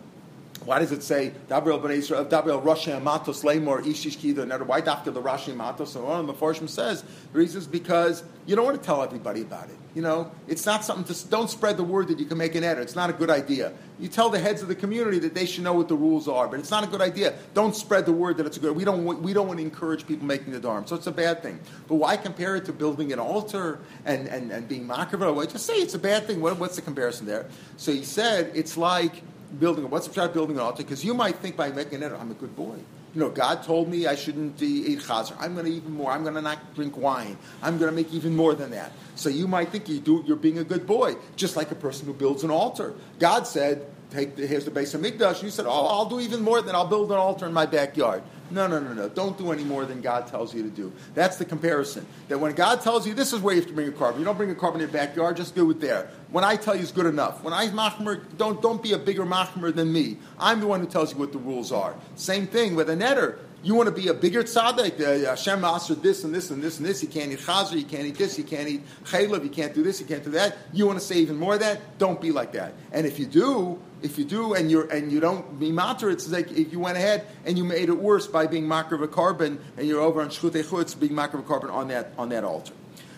why 0.65 0.79
does 0.79 0.91
it 0.91 1.03
say 1.03 1.31
Dabriel 1.47 1.81
Ben 1.81 1.91
Israel, 1.91 2.25
Dabriel 2.25 2.61
Rashi 2.61 2.91
Amatos 2.99 3.43
Lemor 3.43 3.81
Ishish 3.83 4.17
Kida? 4.17 4.65
Why 4.65 4.79
after 4.79 5.11
the 5.11 5.21
Rashi 5.21 5.53
Amatos? 5.53 5.95
And 5.95 6.03
one 6.03 6.19
of 6.19 6.27
the 6.27 6.33
Mefarshim 6.33 6.67
says 6.67 7.03
the 7.31 7.39
reason 7.39 7.61
is 7.61 7.67
because 7.67 8.23
you 8.45 8.55
don't 8.55 8.65
want 8.65 8.77
to 8.77 8.85
tell 8.85 9.01
everybody 9.01 9.41
about 9.41 9.69
it. 9.69 9.77
You 9.97 10.03
know, 10.03 10.29
it's 10.47 10.63
not 10.63 10.85
something 10.85 11.11
to 11.11 11.27
don't 11.27 11.49
spread 11.49 11.75
the 11.75 11.83
word 11.83 12.09
that 12.09 12.19
you 12.19 12.25
can 12.25 12.37
make 12.37 12.53
an 12.53 12.63
edit. 12.63 12.83
It's 12.83 12.95
not 12.95 13.09
a 13.09 13.13
good 13.13 13.31
idea. 13.31 13.73
You 13.99 14.07
tell 14.07 14.29
the 14.29 14.37
heads 14.37 14.61
of 14.61 14.67
the 14.67 14.75
community 14.75 15.17
that 15.17 15.33
they 15.33 15.47
should 15.47 15.63
know 15.63 15.73
what 15.73 15.87
the 15.87 15.95
rules 15.95 16.27
are, 16.27 16.47
but 16.47 16.59
it's 16.59 16.69
not 16.69 16.83
a 16.83 16.87
good 16.87 17.01
idea. 17.01 17.33
Don't 17.55 17.75
spread 17.75 18.05
the 18.05 18.11
word 18.11 18.37
that 18.37 18.45
it's 18.45 18.57
a 18.57 18.59
good. 18.59 18.75
We 18.75 18.85
don't 18.85 19.23
we 19.23 19.33
don't 19.33 19.47
want 19.47 19.57
to 19.57 19.65
encourage 19.65 20.05
people 20.05 20.27
making 20.27 20.53
the 20.53 20.59
dharm, 20.59 20.87
so 20.87 20.95
it's 20.95 21.07
a 21.07 21.11
bad 21.11 21.41
thing. 21.41 21.59
But 21.87 21.95
why 21.95 22.15
compare 22.15 22.55
it 22.55 22.65
to 22.65 22.73
building 22.73 23.11
an 23.11 23.17
altar 23.17 23.79
and 24.05 24.27
and, 24.27 24.51
and 24.51 24.67
being 24.67 24.87
makav? 24.87 25.51
Just 25.51 25.65
say 25.65 25.73
it's 25.73 25.95
a 25.95 25.99
bad 25.99 26.27
thing. 26.27 26.41
What, 26.41 26.59
what's 26.59 26.75
the 26.75 26.83
comparison 26.83 27.25
there? 27.25 27.47
So 27.77 27.91
he 27.91 28.03
said 28.03 28.51
it's 28.53 28.77
like 28.77 29.23
building, 29.59 29.89
what's 29.89 30.07
the 30.07 30.13
shot 30.13 30.31
building 30.31 30.57
an 30.57 30.61
altar? 30.61 30.83
Because 30.83 31.03
you 31.03 31.15
might 31.15 31.37
think 31.37 31.57
by 31.57 31.71
making 31.71 32.03
it, 32.03 32.11
I'm 32.11 32.29
a 32.29 32.35
good 32.35 32.55
boy. 32.55 32.77
You 33.17 33.23
know, 33.23 33.29
God 33.31 33.63
told 33.63 33.89
me 33.89 34.05
I 34.05 34.13
shouldn't 34.13 34.61
eat 34.61 34.99
chazer. 34.99 35.35
I'm 35.39 35.55
going 35.55 35.65
to 35.65 35.71
even 35.71 35.91
more. 35.91 36.11
I'm 36.11 36.21
going 36.21 36.35
to 36.35 36.41
not 36.43 36.75
drink 36.75 36.95
wine. 36.95 37.35
I'm 37.63 37.79
going 37.79 37.89
to 37.89 37.95
make 37.95 38.13
even 38.13 38.35
more 38.35 38.53
than 38.53 38.69
that. 38.69 38.91
So 39.15 39.27
you 39.29 39.47
might 39.47 39.69
think 39.69 39.89
you 39.89 39.99
do, 39.99 40.23
you're 40.27 40.37
being 40.37 40.59
a 40.59 40.63
good 40.63 40.85
boy, 40.85 41.15
just 41.35 41.55
like 41.55 41.71
a 41.71 41.75
person 41.75 42.05
who 42.05 42.13
builds 42.13 42.43
an 42.43 42.51
altar. 42.51 42.93
God 43.17 43.47
said, 43.47 43.87
"Take 44.11 44.35
the, 44.35 44.47
here's 44.47 44.65
the 44.65 44.71
base 44.71 44.93
of 44.93 45.01
Mikdash." 45.01 45.43
You 45.43 45.49
said, 45.49 45.65
"Oh, 45.67 45.87
I'll 45.87 46.05
do 46.05 46.19
even 46.19 46.41
more 46.41 46.61
than 46.61 46.75
I'll 46.75 46.87
build 46.87 47.11
an 47.11 47.17
altar 47.17 47.45
in 47.45 47.53
my 47.53 47.65
backyard." 47.65 48.23
No, 48.49 48.65
no, 48.65 48.79
no, 48.79 48.93
no. 48.93 49.09
Don't 49.09 49.37
do 49.37 49.51
any 49.51 49.63
more 49.63 49.85
than 49.85 49.99
God 50.01 50.27
tells 50.27 50.53
you 50.53 50.63
to 50.63 50.69
do. 50.69 50.91
That's 51.13 51.35
the 51.35 51.43
comparison. 51.43 52.05
That 52.29 52.39
when 52.39 52.53
God 52.53 52.81
tells 52.81 53.05
you 53.05 53.13
this 53.13 53.33
is 53.33 53.41
where 53.41 53.53
you 53.53 53.61
have 53.61 53.69
to 53.69 53.75
bring 53.75 53.89
a 53.89 53.91
korban, 53.91 54.19
you 54.19 54.25
don't 54.25 54.37
bring 54.37 54.51
a 54.51 54.55
korban 54.55 54.75
in 54.75 54.79
your 54.81 54.89
backyard, 54.89 55.35
just 55.35 55.53
do 55.53 55.69
it 55.69 55.81
there. 55.81 56.09
When 56.31 56.43
I 56.43 56.55
tell 56.55 56.75
you 56.75 56.81
it's 56.81 56.91
good 56.91 57.05
enough. 57.05 57.43
When 57.43 57.53
I'm 57.53 57.71
machmer, 57.71 58.23
don't, 58.37 58.61
don't 58.61 58.81
be 58.81 58.93
a 58.93 58.97
bigger 58.97 59.25
machmer 59.25 59.75
than 59.75 59.91
me. 59.91 60.17
I'm 60.39 60.61
the 60.61 60.67
one 60.67 60.79
who 60.79 60.85
tells 60.87 61.11
you 61.11 61.19
what 61.19 61.33
the 61.33 61.39
rules 61.39 61.71
are. 61.71 61.95
Same 62.15 62.47
thing 62.47 62.75
with 62.75 62.89
a 62.89 62.95
netter. 62.95 63.39
You 63.63 63.73
want 63.73 63.87
to 63.87 63.95
be 63.95 64.07
a 64.07 64.13
bigger 64.13 64.43
tzaddik. 64.43 65.01
Uh, 65.01 65.29
Hashem 65.29 65.61
mastered 65.61 66.03
this 66.03 66.23
and 66.23 66.33
this 66.33 66.51
and 66.51 66.63
this 66.63 66.77
and 66.77 66.85
this. 66.85 67.01
You 67.01 67.09
can't 67.09 67.31
eat 67.31 67.39
chazer. 67.39 67.75
You 67.75 67.85
can't 67.85 68.05
eat 68.05 68.17
this. 68.17 68.37
You 68.37 68.43
can't 68.43 68.67
eat 68.69 68.83
chaylev. 69.03 69.43
You 69.43 69.49
can't 69.49 69.73
do 69.73 69.83
this. 69.83 69.99
You 69.99 70.05
can't 70.05 70.23
do 70.23 70.31
that. 70.31 70.57
You 70.73 70.85
want 70.85 70.99
to 70.99 71.05
say 71.05 71.15
even 71.17 71.37
more 71.37 71.55
of 71.55 71.59
that? 71.61 71.97
Don't 71.97 72.21
be 72.21 72.31
like 72.31 72.51
that. 72.53 72.73
And 72.91 73.07
if 73.07 73.17
you 73.17 73.25
do, 73.25 73.81
if 74.03 74.17
you 74.19 74.25
do 74.25 74.53
and 74.53 74.69
you're 74.69 74.87
and 74.91 75.11
you 75.11 75.19
don't 75.19 75.59
be 75.59 75.71
matter, 75.71 76.09
it's 76.09 76.29
like 76.29 76.51
if 76.51 76.71
you 76.71 76.79
went 76.79 76.97
ahead 76.97 77.25
and 77.45 77.57
you 77.57 77.63
made 77.63 77.89
it 77.89 77.97
worse 77.97 78.27
by 78.27 78.45
being 78.45 78.67
makar 78.67 78.95
of 78.95 79.01
a 79.01 79.07
korban 79.07 79.57
and 79.75 79.87
you're 79.87 80.01
over 80.01 80.21
on 80.21 80.29
shchutei 80.29 80.63
chutz 80.63 80.97
being 80.97 81.15
makar 81.15 81.39
of 81.39 81.45
a 81.45 81.47
korban 81.47 81.71
on 81.71 81.87
that 81.87 82.11
on 82.17 82.29
that 82.29 82.43
altar. 82.43 82.73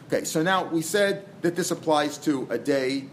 Okay, 0.07 0.23
so 0.23 0.41
now 0.41 0.63
we 0.63 0.81
said 0.81 1.27
that 1.41 1.55
this 1.55 1.69
applies 1.69 2.17
to 2.19 2.47
a 2.49 2.57
day, 2.57 3.05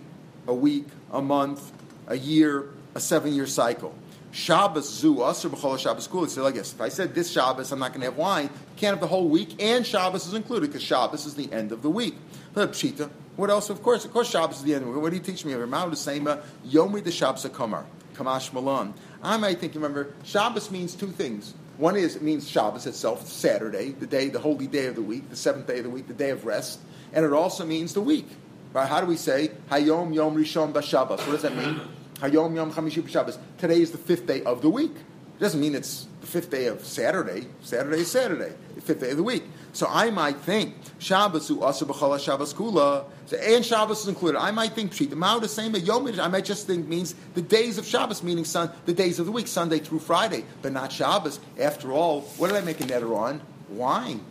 a 0.47 0.55
week, 0.55 0.87
a 1.13 1.21
month, 1.21 1.73
a 2.07 2.17
year, 2.17 2.71
a 2.95 3.01
seven-year 3.01 3.47
cycle. 3.47 3.95
Shabbos 4.37 4.87
zu 4.87 5.25
aser 5.25 5.49
b'chol 5.49 5.79
Shabbos 5.79 6.07
kul. 6.07 6.27
So 6.27 6.47
I 6.47 6.51
guess 6.51 6.75
if 6.75 6.81
I 6.83 6.91
said 6.91 7.15
this 7.15 7.31
Shabbos 7.31 7.73
I'm 7.73 7.79
not 7.79 7.93
going 7.93 8.03
to 8.03 8.09
have 8.09 8.19
wine, 8.19 8.51
can't 8.77 8.93
have 8.93 9.01
the 9.01 9.07
whole 9.07 9.31
week, 9.31 9.63
and 9.63 9.87
Shabbos 9.87 10.27
is 10.27 10.35
included 10.35 10.67
because 10.67 10.83
Shabbos 10.83 11.25
is 11.25 11.37
the 11.37 11.51
end 11.51 11.73
of 11.73 11.81
the 11.81 11.89
week. 11.89 12.17
What 12.53 13.49
else? 13.51 13.71
Of 13.71 13.83
course, 13.83 14.05
of 14.05 14.13
course, 14.13 14.29
Shabbos 14.29 14.59
is 14.59 14.65
the 14.65 14.75
end. 14.75 14.83
Of 14.83 14.89
the 14.89 14.93
week. 14.93 15.03
What 15.03 15.11
do 15.11 15.17
you 15.17 15.23
teach 15.23 15.47
me? 15.47 15.55
Remember 15.55 15.89
the 15.89 15.97
same 15.97 16.27
Yomi 16.67 17.03
the 17.03 17.11
Shabbos 17.11 17.47
Kamar. 17.51 17.87
Kamash 18.15 18.53
Malan. 18.53 18.93
I 19.23 19.39
might 19.39 19.59
think, 19.59 19.75
remember, 19.75 20.13
Shabbos 20.23 20.71
means 20.71 20.95
two 20.95 21.13
things. 21.13 21.55
One 21.79 21.97
is 21.97 22.15
it 22.17 22.23
means 22.23 22.47
Shabbos 22.47 22.87
itself, 22.87 23.27
Saturday, 23.27 23.93
the 23.93 24.07
day, 24.07 24.29
the 24.29 24.39
holy 24.39 24.67
day 24.67 24.87
of 24.87 24.97
the 24.97 25.03
week, 25.03 25.31
the 25.31 25.37
seventh 25.37 25.67
day 25.67 25.79
of 25.79 25.85
the 25.85 25.91
week, 25.91 26.09
the 26.09 26.15
day 26.15 26.29
of 26.29 26.45
rest, 26.45 26.81
and 27.15 27.25
it 27.25 27.33
also 27.33 27.65
means 27.65 27.95
the 27.95 28.03
week. 28.03 28.29
Right? 28.75 28.87
How 28.87 29.01
do 29.01 29.07
we 29.07 29.17
say 29.17 29.51
Hayom 29.71 30.15
Yom 30.15 30.37
Rishon 30.37 30.75
Bashabbos? 30.75 31.27
What 31.27 31.33
does 31.33 31.43
that 31.43 31.57
mean? 31.57 31.81
Hayom 32.21 32.57
Yom 32.57 32.73
Chamishi. 32.73 33.39
Today 33.59 33.81
is 33.81 33.91
the 33.91 33.99
fifth 33.99 34.27
day 34.27 34.43
of 34.45 34.63
the 34.63 34.71
week. 34.71 34.93
It 34.95 35.41
doesn't 35.41 35.61
mean 35.61 35.75
it's 35.75 36.07
the 36.23 36.27
fifth 36.27 36.51
day 36.51 36.67
of 36.67 36.83
Saturday. 36.85 37.47
Saturday 37.61 37.99
is 37.99 38.11
Saturday, 38.11 38.55
the 38.75 38.81
fifth 38.81 39.01
day 39.01 39.11
of 39.11 39.19
the 39.19 39.23
week. 39.23 39.45
So 39.75 39.87
I 39.91 40.11
might 40.11 40.39
think 40.39 40.75
Shabbos 40.99 41.51
u 41.51 41.63
asa 41.63 41.85
b'chala 41.85 42.19
Shabbos 42.19 42.55
kula, 42.55 43.05
so, 43.27 43.37
and 43.37 43.63
Shabbos 43.63 44.01
is 44.01 44.09
included. 44.09 44.39
I 44.39 44.51
might 44.51 44.73
think 44.73 44.93
Pshit. 44.93 45.11
The 45.41 45.49
same. 45.49 45.75
Yom 45.75 46.07
I 46.19 46.29
might 46.29 46.47
just 46.47 46.67
think 46.67 46.89
means 46.89 47.15
the 47.35 47.43
days 47.43 47.77
of 47.77 47.85
Shabbos, 47.85 48.23
meaning 48.23 48.47
sun, 48.47 48.71
the 48.87 48.95
days 48.95 49.19
of 49.19 49.27
the 49.27 49.33
week, 49.33 49.47
Sunday 49.47 49.79
through 49.79 49.99
Friday, 49.99 50.45
but 50.63 50.73
not 50.73 50.93
Shabbos. 50.93 51.39
After 51.61 51.93
all, 51.93 52.23
what 52.39 52.49
did 52.49 52.57
I 52.57 52.63
make 52.63 52.81
a 52.81 52.85
netter 52.85 53.15
on? 53.15 53.43
Wine. 53.69 54.25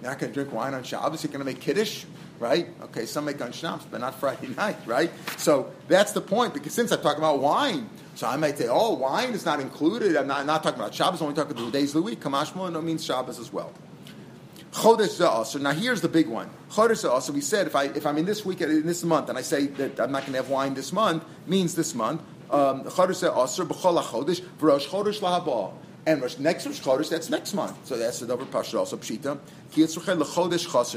You're 0.00 0.10
not 0.10 0.20
going 0.20 0.32
to 0.32 0.34
drink 0.34 0.52
wine 0.52 0.74
on 0.74 0.84
Shabbos. 0.84 1.24
You're 1.24 1.32
going 1.32 1.40
to 1.40 1.46
make 1.46 1.60
kiddush 1.60 2.04
right? 2.38 2.68
Okay, 2.82 3.06
some 3.06 3.24
make 3.24 3.40
on 3.40 3.52
schnapps, 3.52 3.86
but 3.90 4.00
not 4.00 4.14
Friday 4.20 4.48
night, 4.48 4.76
right? 4.86 5.10
So 5.36 5.72
that's 5.88 6.12
the 6.12 6.20
point, 6.20 6.54
because 6.54 6.72
since 6.72 6.90
I'm 6.90 7.00
talking 7.00 7.18
about 7.18 7.40
wine, 7.40 7.88
so 8.14 8.28
I 8.28 8.36
might 8.36 8.58
say, 8.58 8.68
oh, 8.68 8.94
wine 8.94 9.30
is 9.30 9.44
not 9.44 9.60
included. 9.60 10.16
I'm 10.16 10.26
not, 10.26 10.40
I'm 10.40 10.46
not 10.46 10.62
talking 10.62 10.78
about 10.78 10.94
Shabbos, 10.94 11.20
I'm 11.20 11.26
only 11.26 11.36
talking 11.36 11.52
about 11.52 11.66
the 11.66 11.70
days 11.72 11.90
of 11.90 11.94
the 11.94 12.02
week. 12.02 12.20
Kamash 12.20 12.54
no 12.72 12.80
means 12.80 13.04
Shabbos 13.04 13.38
as 13.38 13.52
well. 13.52 13.72
Chodesh 14.74 15.20
Za'asr. 15.20 15.60
Now 15.60 15.70
here's 15.70 16.00
the 16.00 16.08
big 16.08 16.28
one. 16.28 16.50
Chodesh 16.70 17.08
Za'asr. 17.08 17.30
We 17.30 17.40
said 17.40 17.68
if 17.68 17.76
I 17.76 17.84
if 17.84 18.04
I'm 18.06 18.18
in 18.18 18.24
this 18.24 18.44
week 18.44 18.60
in 18.60 18.84
this 18.84 19.04
month 19.04 19.28
and 19.28 19.38
I 19.38 19.42
say 19.42 19.66
that 19.66 20.00
I'm 20.00 20.10
not 20.10 20.22
going 20.22 20.32
to 20.32 20.38
have 20.38 20.50
wine 20.50 20.74
this 20.74 20.92
month 20.92 21.24
means 21.46 21.76
this 21.76 21.94
month. 21.94 22.22
Chodesh 22.50 22.70
Um, 22.70 22.84
Chodesh 22.84 23.30
Za'asr 23.30 23.68
b'chol 23.68 24.02
Chodesh 24.02 24.40
v'rosh 24.58 24.86
Chodesh. 24.88 25.72
And 26.06 26.20
next 26.38 26.66
Rosh 26.66 26.80
Chodesh, 26.80 27.08
that's 27.08 27.30
next 27.30 27.54
month. 27.54 27.86
So 27.86 27.96
that's 27.96 28.20
the 28.20 28.26
double 28.26 28.44
Pasha, 28.46 28.78
also 28.78 28.96
Pshita. 28.96 29.38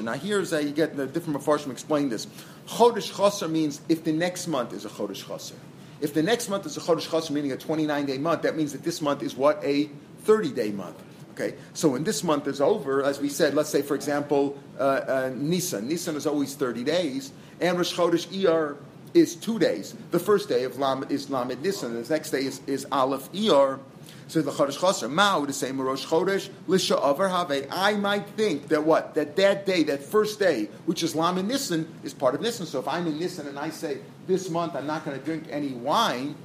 Now 0.03 0.13
here's 0.13 0.51
how 0.51 0.57
you 0.57 0.71
get 0.71 0.97
the 0.97 1.07
different 1.07 1.39
Mepharshim 1.39 1.71
explain 1.71 2.09
this. 2.09 2.27
Chodesh 2.67 3.15
Chaser 3.15 3.47
means 3.47 3.79
if 3.87 4.03
the 4.03 4.11
next 4.11 4.47
month 4.47 4.73
is 4.73 4.83
a 4.85 4.89
Chodesh 4.89 5.25
Chaser. 5.27 5.55
If 6.01 6.13
the 6.13 6.21
next 6.21 6.49
month 6.49 6.65
is 6.65 6.75
a 6.75 6.81
Chodesh 6.81 7.09
Chaser, 7.09 7.31
meaning 7.31 7.53
a 7.53 7.57
29 7.57 8.05
day 8.05 8.17
month, 8.17 8.41
that 8.41 8.57
means 8.57 8.73
that 8.73 8.83
this 8.83 9.01
month 9.01 9.23
is 9.23 9.33
what? 9.33 9.63
A 9.63 9.89
30 10.23 10.51
day 10.51 10.71
month. 10.71 11.01
Okay, 11.31 11.55
so 11.73 11.89
when 11.89 12.03
this 12.03 12.23
month 12.23 12.47
is 12.47 12.59
over, 12.59 13.03
as 13.03 13.21
we 13.21 13.29
said, 13.29 13.53
let's 13.53 13.69
say 13.69 13.81
for 13.81 13.95
example, 13.95 14.57
uh, 14.79 14.81
uh, 14.81 15.31
Nisan. 15.35 15.87
Nisan 15.87 16.15
is 16.15 16.25
always 16.25 16.55
30 16.55 16.83
days, 16.83 17.31
and 17.61 17.77
Rosh 17.77 17.93
Chodesh 17.93 18.27
Iyar 18.27 18.77
is 19.13 19.35
two 19.35 19.59
days. 19.59 19.95
The 20.11 20.19
first 20.19 20.49
day 20.49 20.63
of 20.63 20.79
Lam 20.79 21.05
is 21.09 21.29
Lamed 21.29 21.61
Nisan, 21.61 21.93
the 22.01 22.09
next 22.09 22.31
day 22.31 22.43
is, 22.43 22.61
is 22.67 22.85
Aleph 22.91 23.31
Iyar. 23.31 23.79
So 24.27 24.41
the 24.41 24.51
Chodesh 24.51 24.79
Chaser, 24.79 25.07
Mao 25.07 25.39
would 25.39 25.55
say 25.55 25.71
Rosh 25.71 26.05
Chodesh 26.05 26.49
Lisha 26.67 27.01
Avar 27.01 27.29
Have. 27.29 27.67
I 27.71 27.93
might 27.93 28.27
think 28.31 28.67
that 28.67 28.83
what 28.83 29.15
that 29.15 29.37
that 29.37 29.65
day, 29.65 29.83
that 29.83 30.03
first 30.03 30.37
day, 30.37 30.65
which 30.85 31.01
is 31.01 31.15
Lam 31.15 31.37
and 31.37 31.47
Nisan, 31.47 31.87
is 32.03 32.13
part 32.13 32.35
of 32.35 32.41
Nisan. 32.41 32.65
So 32.65 32.79
if 32.79 32.87
I'm 32.87 33.07
in 33.07 33.17
Nisan 33.17 33.47
and 33.47 33.57
I 33.57 33.69
say 33.69 33.99
this 34.27 34.49
month 34.49 34.75
I'm 34.75 34.85
not 34.85 35.05
going 35.05 35.17
to 35.17 35.23
drink 35.23 35.45
any 35.49 35.71
wine, 35.71 36.35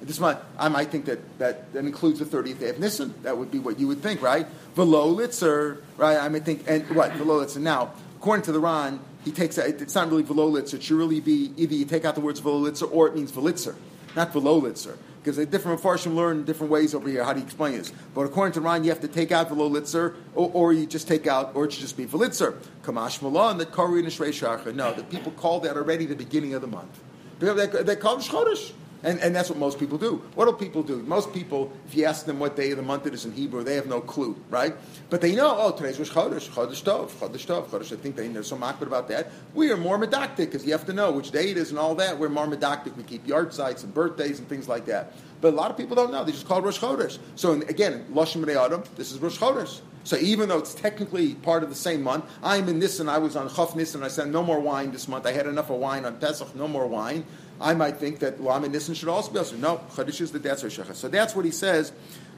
this 0.00 0.18
month 0.18 0.38
I 0.58 0.68
might 0.68 0.88
think 0.88 1.04
that 1.04 1.38
that, 1.38 1.70
that 1.74 1.84
includes 1.84 2.18
the 2.18 2.24
30th 2.24 2.60
day 2.60 2.70
of 2.70 2.78
Nisan. 2.78 3.12
That 3.22 3.36
would 3.36 3.50
be 3.50 3.58
what 3.58 3.78
you 3.78 3.88
would 3.88 4.02
think, 4.02 4.22
right? 4.22 4.46
Velo 4.74 5.14
Litzer, 5.14 5.82
right? 5.98 6.16
I 6.16 6.28
might 6.30 6.44
think 6.44 6.64
and 6.66 6.88
what 6.96 7.12
Velo 7.12 7.44
Litzer. 7.44 7.60
Now, 7.60 7.92
according 8.16 8.44
to 8.46 8.52
the 8.52 8.60
Ran, 8.60 9.00
he 9.22 9.32
takes 9.32 9.58
it's 9.58 9.94
not 9.94 10.08
really 10.08 10.22
Velo 10.22 10.50
Litzer. 10.50 10.74
It 10.74 10.82
should 10.82 10.96
really 10.96 11.20
be 11.20 11.52
either 11.58 11.74
you 11.74 11.84
take 11.84 12.06
out 12.06 12.14
the 12.14 12.22
words 12.22 12.40
Velo 12.40 12.58
Litzer 12.58 12.90
or 12.90 13.06
it 13.06 13.14
means 13.14 13.32
Velitzer, 13.32 13.74
not 14.16 14.32
Velo 14.32 14.58
Litzer 14.62 14.96
because 15.28 15.36
the 15.36 15.44
different 15.44 15.78
Mepharshim 15.78 16.14
learn 16.14 16.42
different 16.44 16.72
ways 16.72 16.94
over 16.94 17.06
here. 17.06 17.22
How 17.22 17.34
do 17.34 17.40
you 17.40 17.44
explain 17.44 17.76
this? 17.76 17.92
But 18.14 18.22
according 18.22 18.54
to 18.54 18.62
Ran, 18.62 18.82
you 18.82 18.88
have 18.88 19.02
to 19.02 19.08
take 19.08 19.30
out 19.30 19.50
Velo 19.50 19.68
Litzer, 19.68 20.14
or, 20.34 20.50
or, 20.54 20.72
you 20.72 20.86
just 20.86 21.06
take 21.06 21.26
out, 21.26 21.54
or 21.54 21.66
it 21.66 21.72
should 21.74 21.82
just 21.82 21.98
be 21.98 22.06
Velitzer. 22.06 22.56
Kamash 22.82 23.20
Malan, 23.20 23.58
the 23.58 23.66
Kari 23.66 24.00
and 24.00 24.76
No, 24.76 24.94
that 24.94 25.10
people 25.10 25.30
call 25.32 25.60
that 25.60 25.76
already 25.76 26.06
the 26.06 26.16
beginning 26.16 26.54
of 26.54 26.62
the 26.62 26.66
month. 26.66 26.98
They, 27.40 27.66
they 27.66 27.96
call 27.96 28.16
it 28.16 28.22
Chodesh. 28.22 28.72
And, 29.02 29.20
and 29.20 29.34
that's 29.34 29.48
what 29.48 29.58
most 29.58 29.78
people 29.78 29.96
do. 29.96 30.16
What 30.34 30.46
do 30.46 30.52
people 30.52 30.82
do? 30.82 30.96
Most 31.02 31.32
people, 31.32 31.72
if 31.86 31.94
you 31.94 32.04
ask 32.04 32.26
them 32.26 32.40
what 32.40 32.56
day 32.56 32.72
of 32.72 32.78
the 32.78 32.82
month 32.82 33.06
it 33.06 33.14
is 33.14 33.24
in 33.24 33.32
Hebrew, 33.32 33.62
they 33.62 33.76
have 33.76 33.86
no 33.86 34.00
clue, 34.00 34.36
right? 34.50 34.74
But 35.08 35.20
they 35.20 35.36
know, 35.36 35.54
oh, 35.56 35.70
today's 35.70 35.98
Rosh 35.98 36.10
Chodesh, 36.10 36.48
Chodesh 36.48 36.82
Tov, 36.82 37.10
Chodesh 37.10 37.46
Tov, 37.46 37.66
Chodesh. 37.66 37.92
I 37.92 37.96
think 37.96 38.16
they, 38.16 38.26
they're 38.26 38.42
so 38.42 38.56
makbid 38.56 38.82
about 38.82 39.08
that. 39.08 39.30
We 39.54 39.70
are 39.70 39.76
more 39.76 39.98
medactic 39.98 40.36
because 40.36 40.66
you 40.66 40.72
have 40.72 40.86
to 40.86 40.92
know 40.92 41.12
which 41.12 41.30
day 41.30 41.50
it 41.50 41.56
is 41.56 41.70
and 41.70 41.78
all 41.78 41.94
that. 41.94 42.18
We're 42.18 42.28
more 42.28 42.48
medactic. 42.48 42.96
We 42.96 43.04
keep 43.04 43.24
yahrzeits 43.26 43.84
and 43.84 43.94
birthdays 43.94 44.40
and 44.40 44.48
things 44.48 44.68
like 44.68 44.86
that. 44.86 45.12
But 45.40 45.52
a 45.52 45.56
lot 45.56 45.70
of 45.70 45.76
people 45.76 45.94
don't 45.94 46.10
know. 46.10 46.24
They 46.24 46.32
just 46.32 46.48
call 46.48 46.58
it 46.58 46.62
Rosh 46.62 46.80
Chodesh. 46.80 47.18
So 47.36 47.52
again, 47.52 48.04
B'nai 48.12 48.56
Adam, 48.56 48.82
this 48.96 49.12
is 49.12 49.20
Rosh 49.20 49.38
Chodesh. 49.38 49.80
So 50.08 50.16
even 50.16 50.48
though 50.48 50.58
it's 50.58 50.74
technically 50.74 51.34
part 51.34 51.62
of 51.62 51.68
the 51.68 51.74
same 51.74 52.02
month, 52.02 52.24
I'm 52.42 52.68
in 52.68 52.78
this 52.78 52.98
and 52.98 53.10
I 53.10 53.18
was 53.18 53.36
on 53.36 53.54
Chaf 53.54 53.76
Nisan, 53.76 54.02
I 54.02 54.08
said 54.08 54.28
no 54.28 54.42
more 54.42 54.58
wine 54.58 54.90
this 54.90 55.06
month. 55.06 55.26
I 55.26 55.32
had 55.32 55.46
enough 55.46 55.68
of 55.70 55.76
wine 55.78 56.06
on 56.06 56.16
Pesach, 56.16 56.54
no 56.56 56.66
more 56.66 56.86
wine. 56.86 57.24
I 57.60 57.74
might 57.74 57.96
think 57.96 58.20
that 58.20 58.42
Lam 58.42 58.64
and 58.64 58.72
Nisan 58.72 58.94
should 58.94 59.08
also 59.08 59.32
be 59.32 59.38
also. 59.38 59.56
No, 59.56 59.80
Chodesh 59.92 60.20
is 60.20 60.32
the 60.32 60.38
that's 60.38 60.70
So 60.94 61.08
that's 61.08 61.34
what 61.34 61.44
he 61.44 61.50
says. 61.50 61.92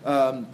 Um, 0.05 0.47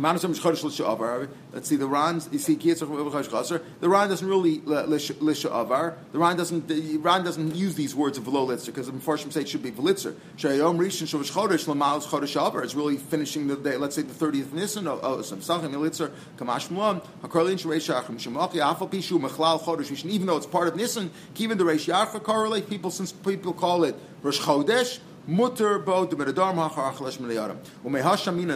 Let's 0.00 1.68
see 1.68 1.76
the 1.76 1.86
Ran. 1.88 2.22
You 2.30 2.38
see, 2.38 2.54
the 2.54 3.88
Ran 3.88 4.08
doesn't 4.08 4.28
really 4.28 4.58
lisha 4.60 5.50
avar. 5.50 5.98
The 6.12 6.18
Ran 6.18 6.36
doesn't. 6.36 6.68
The 6.68 6.98
Ran 6.98 7.24
doesn't 7.24 7.54
use 7.56 7.74
these 7.74 7.94
words 7.94 8.16
of 8.16 8.24
velo 8.24 8.46
litzer 8.46 8.66
because 8.66 8.86
the 8.86 8.92
Mepharshim 8.92 9.32
say 9.32 9.40
it 9.40 9.48
should 9.48 9.62
be 9.62 9.72
velitzer. 9.72 10.14
Shayom 10.36 10.78
rishon 10.78 11.06
shovish 11.06 11.32
chodesh 11.32 11.66
lamalos 11.66 12.04
chodesh 12.06 12.36
avar. 12.40 12.62
It's 12.62 12.74
really 12.74 12.96
finishing 12.96 13.48
the 13.48 13.56
day. 13.56 13.76
Let's 13.76 13.96
say 13.96 14.02
the 14.02 14.14
thirtieth 14.14 14.52
nisan. 14.52 14.86
Oh, 14.86 15.22
some 15.22 15.40
sachim 15.40 15.72
litzer 15.72 16.12
kamash 16.36 16.68
muam 16.68 17.02
hakarlin 17.22 17.58
shreish 17.58 17.88
yachim 17.92 18.18
shemaki 18.18 18.60
afal 18.62 18.88
pishu 18.88 19.18
mechlal 19.20 19.60
chodesh. 19.60 20.04
Even 20.04 20.26
though 20.28 20.36
it's 20.36 20.46
part 20.46 20.68
of 20.68 20.76
nisan, 20.76 21.10
even 21.36 21.58
the 21.58 21.64
reish 21.64 21.88
yacha 21.92 22.22
correlate 22.22 22.68
people 22.68 22.90
since 22.90 23.10
people 23.10 23.52
call 23.52 23.84
it 23.84 23.96
rosh 24.22 24.38
chodesh. 24.40 25.00
Mutter 25.28 25.78
bo 25.78 26.06
the 26.06 26.16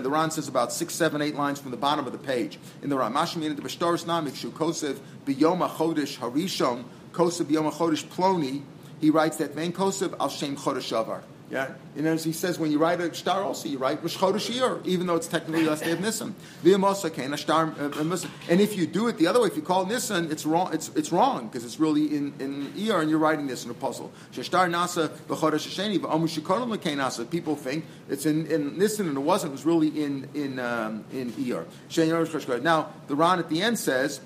Ran 0.09 0.31
says 0.31 0.49
about 0.49 0.73
six, 0.73 0.95
seven, 0.95 1.21
eight 1.21 1.35
lines 1.35 1.61
from 1.61 1.71
the 1.71 1.77
bottom 1.77 2.07
of 2.07 2.13
the 2.13 2.19
page. 2.19 2.59
In 2.83 2.89
the 2.89 2.97
Ran, 2.97 3.13
Mashamina, 3.13 3.55
the 3.55 3.61
Bashtaris 3.61 4.07
Namik, 4.07 4.35
Shu 4.35 4.51
Kosev, 4.51 4.99
Biyoma 5.27 5.69
Chodesh 5.69 6.17
Harishon, 6.17 6.85
Kosev 7.13 7.45
Biyoma 7.45 7.73
Chodesh 7.73 8.07
Ploni, 8.07 8.63
he 9.03 9.11
writes 9.11 9.37
that 9.37 9.55
Vein 9.55 9.75
Kosev 9.75 10.15
al 10.19 10.31
Shem 10.31 10.57
Chodesh 10.57 10.99
Avar. 10.99 11.23
Yeah, 11.51 11.69
and 11.97 12.07
as 12.07 12.25
he 12.25 12.33
says, 12.33 12.59
when 12.59 12.73
you 12.73 12.79
write 12.79 12.99
a 13.03 13.13
star, 13.15 13.43
also 13.43 13.69
you 13.69 13.77
write 13.77 14.01
Rosh 14.03 14.17
Chodesh 14.17 14.87
even 14.87 15.07
though 15.07 15.17
it's 15.17 15.27
technically 15.27 15.65
last 15.65 15.85
day 15.85 15.93
of 15.93 16.01
Nisan. 16.01 16.35
Uh, 16.65 18.17
and 18.49 18.61
if 18.61 18.77
you 18.77 18.87
do 18.87 19.09
it 19.09 19.19
the 19.19 19.27
other 19.27 19.41
way, 19.41 19.49
if 19.49 19.57
you 19.57 19.63
call 19.63 19.83
it 19.83 19.89
Nisan, 19.89 20.31
it's 20.31 20.47
wrong. 20.47 20.73
It's 20.73 20.89
it's 20.95 21.13
wrong 21.13 21.49
because 21.49 21.65
it's 21.65 21.79
really 21.79 22.05
in 22.17 22.33
in 22.39 22.73
Iyar, 22.77 23.01
and 23.01 23.11
you're 23.11 23.19
writing 23.19 23.47
this 23.47 23.65
in 23.65 23.71
a 23.71 23.75
puzzle. 23.75 24.11
Shashtar 24.33 24.71
Nasa 24.71 25.09
b'Chodesh 25.09 25.67
Hasheni 25.69 25.99
v'Amu 25.99 26.79
Nasa. 26.97 27.29
People 27.29 27.57
think 27.57 27.85
it's 28.09 28.25
in, 28.25 28.47
in 28.47 28.79
Nisan 28.79 29.09
and 29.09 29.17
it 29.17 29.21
wasn't. 29.21 29.51
It 29.51 29.53
was 29.53 29.67
really 29.67 29.89
in 29.89 30.29
in 30.35 30.59
um, 30.59 31.05
in 31.13 31.33
Iyar. 31.33 32.63
Now 32.63 32.91
the 33.09 33.15
Ran 33.15 33.39
at 33.39 33.49
the 33.49 33.63
end 33.63 33.79
says. 33.79 34.21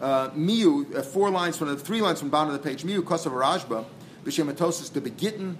Uh, 0.00 0.30
Miu, 0.30 0.96
uh, 0.96 1.02
four 1.02 1.30
lines 1.30 1.56
from 1.56 1.68
the 1.68 1.76
three 1.76 2.00
lines 2.00 2.18
from 2.18 2.26
the 2.28 2.32
bottom 2.32 2.52
of 2.52 2.60
the 2.60 2.68
page. 2.68 2.82
Miu 2.82 3.02
Kosav 3.02 3.30
Rajba, 3.30 3.84
B'Shematosis, 4.24 4.92
the 4.92 5.00
Begitten, 5.00 5.56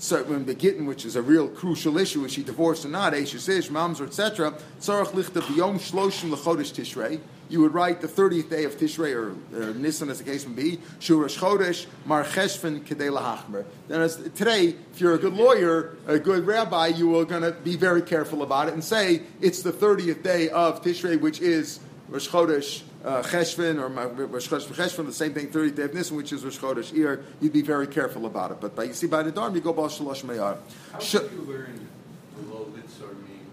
certain 0.00 0.44
begitten, 0.44 0.86
which 0.86 1.04
is 1.04 1.16
a 1.16 1.22
real 1.22 1.48
crucial 1.48 1.98
issue, 1.98 2.24
is 2.24 2.32
she 2.32 2.42
divorced 2.42 2.84
or 2.84 2.88
not, 2.88 3.14
Ashes 3.14 3.48
Ish, 3.48 3.68
Mamzer, 3.68 4.06
etc. 4.06 4.52
Tzarach 4.80 5.12
lichta 5.12 5.42
biyom 5.42 5.76
shloshim 5.76 6.34
lechodesh 6.34 6.72
tishrei. 6.72 7.20
You 7.50 7.60
would 7.62 7.74
write 7.74 8.00
the 8.00 8.06
30th 8.06 8.48
day 8.48 8.62
of 8.64 8.76
Tishrei, 8.76 9.12
or, 9.12 9.34
or 9.60 9.74
Nisan 9.74 10.08
as 10.08 10.18
the 10.18 10.24
case 10.24 10.46
may 10.46 10.54
be, 10.54 10.76
Shurash 11.00 11.36
Chodesh, 11.36 11.86
Mar 12.06 12.22
Cheshvan 12.22 12.84
Kedei. 12.84 13.64
Then 13.88 14.00
as, 14.00 14.16
today, 14.36 14.76
if 14.92 15.00
you're 15.00 15.14
a 15.14 15.18
good 15.18 15.34
lawyer, 15.34 15.96
a 16.06 16.20
good 16.20 16.46
rabbi, 16.46 16.86
you 16.86 17.18
are 17.18 17.24
going 17.24 17.42
to 17.42 17.50
be 17.50 17.74
very 17.74 18.02
careful 18.02 18.44
about 18.44 18.68
it 18.68 18.74
and 18.74 18.84
say 18.84 19.22
it's 19.40 19.62
the 19.62 19.72
30th 19.72 20.22
day 20.22 20.48
of 20.50 20.80
Tishrei, 20.80 21.20
which 21.20 21.40
is 21.40 21.80
Rosh 22.10 22.28
Chodesh 22.28 22.82
uh, 23.04 23.22
Cheshvan 23.22 23.80
or 23.80 23.88
Rosh 24.26 24.48
Chodesh 24.48 24.66
Cheshvan, 24.66 25.06
the 25.06 25.12
same 25.12 25.32
thing, 25.32 25.48
30th 25.48 25.76
day 25.76 25.82
of 25.84 25.94
Nisan, 25.94 26.16
which 26.16 26.32
is 26.32 26.44
Rosh 26.44 26.58
Chodesh 26.58 26.92
Iyar, 26.92 27.22
you'd 27.40 27.52
be 27.52 27.62
very 27.62 27.86
careful 27.86 28.26
about 28.26 28.50
it. 28.50 28.60
But 28.60 28.74
by, 28.74 28.84
you 28.84 28.92
see, 28.94 29.06
by 29.06 29.22
Nedarim, 29.22 29.54
you 29.54 29.60
go 29.60 29.72
Baal 29.72 29.88
Shalosh 29.88 30.24
Meyar. 30.24 30.58
How 30.92 30.98
Sh- 30.98 31.12
could 31.12 31.32
you 31.32 31.42
learn 31.42 31.88
below 32.36 32.66
Litzor 32.74 33.14
mean 33.28 33.46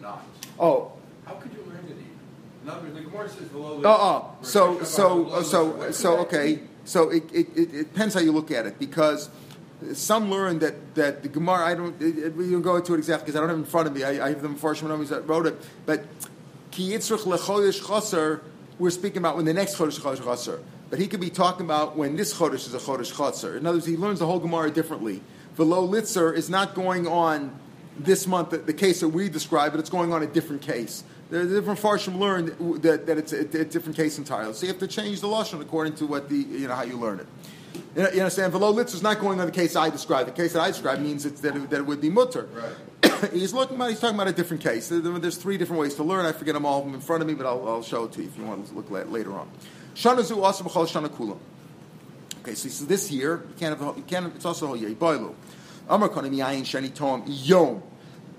not? 0.00 0.24
Oh. 0.60 0.92
How 1.26 1.34
could 1.34 1.52
you 1.52 1.64
learn 1.64 1.84
it 1.88 1.96
In 2.62 2.70
other 2.70 2.82
words, 2.82 2.94
the 2.94 3.00
Gemara 3.02 3.28
says 3.28 3.48
below 3.48 3.80
Litzor. 3.80 3.84
Oh, 3.84 4.36
oh. 4.40 4.44
So, 4.44 4.84
so, 4.84 5.42
so, 5.42 5.90
so, 5.90 6.18
okay. 6.18 6.60
So 6.84 7.10
it, 7.10 7.24
it, 7.32 7.48
it, 7.56 7.74
it 7.74 7.92
depends 7.92 8.14
how 8.14 8.20
you 8.20 8.30
look 8.30 8.52
at 8.52 8.66
it 8.66 8.78
because 8.78 9.28
some 9.92 10.30
learn 10.30 10.60
that, 10.60 10.94
that 10.94 11.22
the 11.22 11.28
Gemara, 11.28 11.66
I 11.66 11.74
don't, 11.74 12.00
it, 12.00 12.18
it, 12.18 12.36
we 12.36 12.50
don't 12.50 12.62
go 12.62 12.76
into 12.76 12.94
it 12.94 12.98
exactly 12.98 13.26
because 13.26 13.36
I 13.36 13.40
don't 13.40 13.48
have 13.48 13.58
it 13.58 13.62
in 13.62 13.66
front 13.66 13.88
of 13.88 13.94
me. 13.94 14.04
I, 14.04 14.26
I 14.26 14.28
have 14.28 14.40
the 14.40 14.48
Mepharshim 14.48 15.08
that 15.08 15.26
wrote 15.26 15.46
it. 15.46 15.60
But 15.84 16.04
Ki 16.74 16.90
Lechodesh 16.90 17.86
Chaser 17.86 18.42
we're 18.78 18.90
speaking 18.90 19.18
about 19.18 19.36
when 19.36 19.44
the 19.44 19.54
next 19.54 19.76
Chodesh 19.76 20.00
Chodesh 20.00 20.24
Chaser. 20.24 20.60
But 20.90 20.98
he 20.98 21.06
could 21.06 21.20
be 21.20 21.30
talking 21.30 21.64
about 21.64 21.96
when 21.96 22.16
this 22.16 22.34
Chodesh 22.34 22.66
is 22.66 22.74
a 22.74 22.78
Chodesh 22.78 23.16
Chaser. 23.16 23.56
In 23.56 23.66
other 23.66 23.76
words, 23.76 23.86
he 23.86 23.96
learns 23.96 24.18
the 24.18 24.26
whole 24.26 24.40
Gemara 24.40 24.70
differently. 24.70 25.22
Velo 25.54 25.86
Litzer 25.86 26.34
is 26.34 26.50
not 26.50 26.74
going 26.74 27.06
on 27.06 27.56
this 27.96 28.26
month, 28.26 28.50
the, 28.50 28.58
the 28.58 28.72
case 28.72 29.00
that 29.00 29.08
we 29.08 29.28
describe, 29.28 29.72
but 29.72 29.78
it's 29.78 29.90
going 29.90 30.12
on 30.12 30.22
a 30.24 30.26
different 30.26 30.62
case. 30.62 31.04
Are 31.32 31.44
different 31.44 31.80
farshim 31.80 32.18
learn 32.18 32.80
that, 32.82 33.06
that 33.06 33.18
it's 33.18 33.32
a, 33.32 33.40
a, 33.40 33.64
different 33.64 33.96
case 33.96 34.18
entirely. 34.18 34.52
So 34.54 34.66
you 34.66 34.72
have 34.72 34.80
to 34.80 34.86
change 34.86 35.20
the 35.20 35.26
lashon 35.26 35.60
according 35.60 35.94
to 35.94 36.06
what 36.06 36.28
the 36.28 36.36
you 36.36 36.68
know 36.68 36.74
how 36.74 36.82
you 36.82 36.96
learn 36.96 37.18
it. 37.18 37.26
You, 37.74 38.02
know, 38.02 38.10
you 38.10 38.20
understand? 38.20 38.52
Velo 38.52 38.70
litz 38.70 38.94
is 38.94 39.02
not 39.02 39.20
going 39.20 39.40
on 39.40 39.46
the 39.46 39.52
case 39.52 39.76
I 39.76 39.90
described. 39.90 40.28
The 40.28 40.32
case 40.32 40.52
that 40.52 40.60
I 40.60 40.68
described 40.68 41.02
means 41.02 41.24
that 41.24 41.56
it, 41.56 41.70
that 41.70 41.76
it 41.76 41.86
would 41.86 42.00
be 42.00 42.10
mutter. 42.10 42.48
Right. 42.52 43.30
he's 43.32 43.52
looking 43.52 43.76
about. 43.76 43.90
He's 43.90 44.00
talking 44.00 44.16
about 44.16 44.28
a 44.28 44.32
different 44.32 44.62
case. 44.62 44.88
There's 44.88 45.36
three 45.36 45.58
different 45.58 45.80
ways 45.80 45.94
to 45.96 46.04
learn. 46.04 46.24
I 46.24 46.32
forget 46.32 46.54
them 46.54 46.66
all 46.66 46.82
in 46.82 47.00
front 47.00 47.22
of 47.22 47.28
me, 47.28 47.34
but 47.34 47.46
I'll, 47.46 47.66
I'll 47.68 47.82
show 47.82 48.04
it 48.04 48.12
to 48.12 48.22
you 48.22 48.28
if 48.28 48.36
you 48.38 48.44
want 48.44 48.66
to 48.66 48.74
look 48.74 48.90
later 48.90 49.34
on. 49.34 49.50
Shana 49.94 50.22
zu 50.22 50.42
also 50.42 50.64
b'chol 50.64 50.86
shana 50.86 51.08
kulam. 51.08 51.38
Okay, 52.40 52.54
so 52.54 52.64
he 52.64 52.70
says 52.70 52.86
this 52.86 53.10
year 53.10 53.44
you 53.48 53.54
can't 53.58 53.78
have. 53.78 53.96
You 53.96 54.04
can't. 54.04 54.34
It's 54.34 54.44
also 54.44 54.66
a 54.66 54.68
whole 54.68 54.76
year. 54.76 54.90
Boilu. 54.90 55.34
Amar 55.88 56.08
konim 56.08 56.34
yayin 56.34 56.62
shani 56.62 56.92
tom 56.92 57.24
yom. 57.26 57.82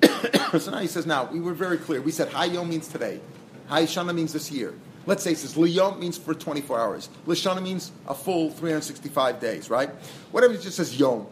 so 0.59 0.71
now 0.71 0.79
he 0.79 0.87
says, 0.87 1.05
now, 1.05 1.25
we 1.31 1.39
were 1.39 1.53
very 1.53 1.77
clear. 1.77 2.01
We 2.01 2.11
said 2.11 2.29
Hayom 2.29 2.69
means 2.69 2.87
today. 2.87 3.19
Hi 3.67 3.83
Hayshana 3.83 4.13
means 4.13 4.33
this 4.33 4.51
year. 4.51 4.73
Let's 5.07 5.23
say 5.23 5.33
it 5.33 5.37
says 5.37 5.55
Liyom 5.55 5.99
means 5.99 6.17
for 6.17 6.33
24 6.33 6.79
hours. 6.79 7.09
Lishana 7.27 7.61
means 7.61 7.91
a 8.07 8.15
full 8.15 8.49
365 8.49 9.39
days, 9.39 9.69
right? 9.69 9.89
Whatever 10.31 10.53
it 10.53 10.61
just 10.61 10.77
says 10.77 10.99
Yom. 10.99 11.27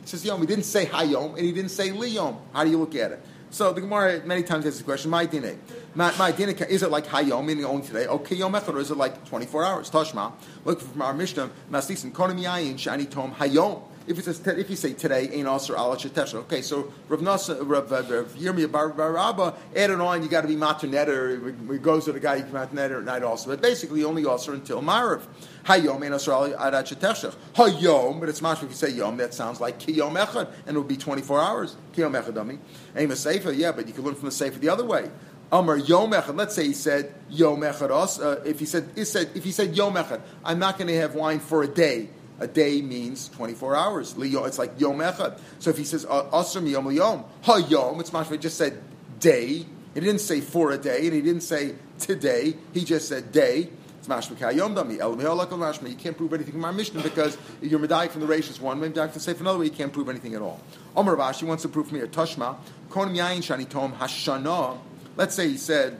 It 0.00 0.08
says 0.08 0.24
Yom. 0.24 0.40
He 0.40 0.46
didn't 0.46 0.64
say 0.64 0.86
Hayom 0.86 1.36
and 1.36 1.44
he 1.44 1.52
didn't 1.52 1.70
say 1.70 1.90
Liyom. 1.90 2.36
How 2.52 2.64
do 2.64 2.70
you 2.70 2.78
look 2.78 2.94
at 2.94 3.12
it? 3.12 3.24
So 3.50 3.72
the 3.72 3.80
Gemara 3.80 4.22
many 4.24 4.42
times 4.42 4.66
asks 4.66 4.78
the 4.78 4.84
question, 4.84 5.10
my 5.10 5.24
dine. 5.24 5.58
My, 5.94 6.14
my 6.18 6.32
dine, 6.32 6.50
is 6.50 6.82
it 6.82 6.90
like 6.90 7.06
Hayom, 7.06 7.46
meaning 7.46 7.64
only 7.64 7.86
today? 7.86 8.06
Okay, 8.06 8.36
Yom 8.36 8.52
Echad, 8.52 8.74
or 8.74 8.80
is 8.80 8.90
it 8.90 8.98
like 8.98 9.24
24 9.26 9.64
hours? 9.64 9.90
Tashma. 9.90 10.32
Look 10.64 10.80
from 10.80 11.00
our 11.00 11.14
Mishnah, 11.14 11.50
Maslisim, 11.70 12.12
Konim 12.12 12.40
Yayin, 12.40 12.74
Shani 12.74 13.08
Tom, 13.08 13.32
Hayom. 13.34 13.82
If 14.06 14.18
it 14.18 14.24
says 14.24 14.40
if 14.46 14.70
you 14.70 14.76
say 14.76 14.92
today, 14.92 15.28
ain't 15.32 15.48
also 15.48 15.74
shetesha. 15.74 16.34
Okay, 16.34 16.62
so 16.62 16.92
Rav 17.08 17.20
Nasa, 17.20 17.58
Rav, 17.60 17.92
uh, 17.92 17.96
Rav 18.02 18.34
Yirmiyah 18.34 18.70
Bar 18.70 19.54
added 19.74 20.00
on. 20.00 20.22
You 20.22 20.28
got 20.28 20.42
to 20.42 20.48
be 20.48 20.54
matur 20.54 20.88
netter. 20.88 21.70
It 21.74 21.82
goes 21.82 22.04
to 22.04 22.12
the 22.12 22.20
guy 22.20 22.36
you 22.36 22.44
matur 22.44 22.98
at 22.98 23.04
night 23.04 23.22
also. 23.22 23.50
But 23.50 23.60
basically, 23.60 24.04
only 24.04 24.24
also 24.24 24.52
until 24.52 24.80
Marav. 24.80 25.22
Hayom 25.64 26.04
ain't 26.04 26.12
also 26.12 26.48
shetesha. 26.48 27.34
Hayom, 27.54 28.20
but 28.20 28.28
it's 28.28 28.40
mashma 28.40 28.64
if 28.64 28.70
you 28.70 28.76
say 28.76 28.90
yom. 28.90 29.16
That 29.16 29.34
sounds 29.34 29.60
like 29.60 29.80
kiyom 29.80 30.16
echad, 30.16 30.52
and 30.66 30.76
it 30.76 30.78
would 30.78 30.88
be 30.88 30.96
twenty 30.96 31.22
four 31.22 31.40
hours. 31.40 31.76
Kiyom 31.94 32.20
echad, 32.20 32.34
dummy. 32.34 32.58
Aim 32.94 33.10
a 33.10 33.16
sefer, 33.16 33.50
yeah, 33.50 33.72
but 33.72 33.88
you 33.88 33.92
can 33.92 34.04
learn 34.04 34.14
from 34.14 34.26
the 34.26 34.32
sefer 34.32 34.58
the 34.60 34.68
other 34.68 34.84
way. 34.84 35.10
Amar 35.52 35.76
Yom 35.76 36.10
Echad. 36.10 36.36
Let's 36.36 36.54
say 36.54 36.66
he 36.66 36.72
said 36.72 37.14
Yom 37.30 37.60
Echad. 37.60 37.90
Uh, 37.90 38.40
if 38.44 38.58
he 38.58 38.66
said, 38.66 38.88
he 38.94 39.04
said, 39.04 39.30
if 39.34 39.44
he 39.44 39.52
said 39.52 39.76
Yom 39.76 39.94
Echad, 39.94 40.20
I'm 40.44 40.58
not 40.58 40.76
going 40.76 40.88
to 40.88 40.96
have 40.96 41.14
wine 41.14 41.38
for 41.38 41.62
a 41.62 41.68
day. 41.68 42.08
A 42.38 42.46
day 42.46 42.82
means 42.82 43.28
24 43.30 43.74
hours. 43.76 44.14
It's 44.18 44.58
like 44.58 44.78
Yom 44.78 44.98
Echad. 44.98 45.38
So 45.58 45.70
if 45.70 45.78
he 45.78 45.84
says 45.84 46.04
Asr 46.04 46.68
Yom 46.68 46.92
Yom, 46.92 47.24
Ha 47.42 47.56
Yom, 47.56 48.00
it's 48.00 48.10
mashma. 48.10 48.38
just 48.38 48.58
said 48.58 48.82
day. 49.20 49.64
He 49.94 50.00
didn't 50.00 50.20
say 50.20 50.42
for 50.42 50.72
a 50.72 50.76
day, 50.76 51.06
and 51.06 51.14
he 51.14 51.22
didn't 51.22 51.42
say 51.42 51.74
today. 51.98 52.54
He 52.74 52.84
just 52.84 53.08
said 53.08 53.32
day. 53.32 53.70
It's 53.98 54.08
mashma 54.08 54.36
kayom 54.36 54.74
dami. 54.76 54.98
El 54.98 55.16
mashma. 55.16 55.88
You 55.88 55.96
can't 55.96 56.14
prove 56.16 56.34
anything 56.34 56.52
from 56.52 56.64
our 56.66 56.72
Mishnah 56.72 57.02
because 57.02 57.38
you're 57.62 57.80
medayik 57.80 58.10
from 58.10 58.20
the 58.20 58.26
ratios 58.26 58.60
one, 58.60 58.80
medayik 58.80 59.12
from 59.12 59.20
safe 59.20 59.40
another 59.40 59.58
way. 59.58 59.64
You 59.64 59.70
can't 59.70 59.92
prove 59.92 60.10
anything 60.10 60.34
at 60.34 60.42
all. 60.42 60.60
Omer 60.94 61.16
Rashi 61.16 61.44
wants 61.44 61.62
to 61.62 61.70
prove 61.70 61.88
from 61.88 61.96
here. 61.96 62.06
Tashma 62.06 62.56
konim 62.90 63.16
yain 63.16 63.38
shani 63.38 63.66
tom 63.66 63.94
hashana. 63.94 64.78
Let's 65.16 65.34
say 65.34 65.48
he 65.48 65.56
said, 65.56 65.98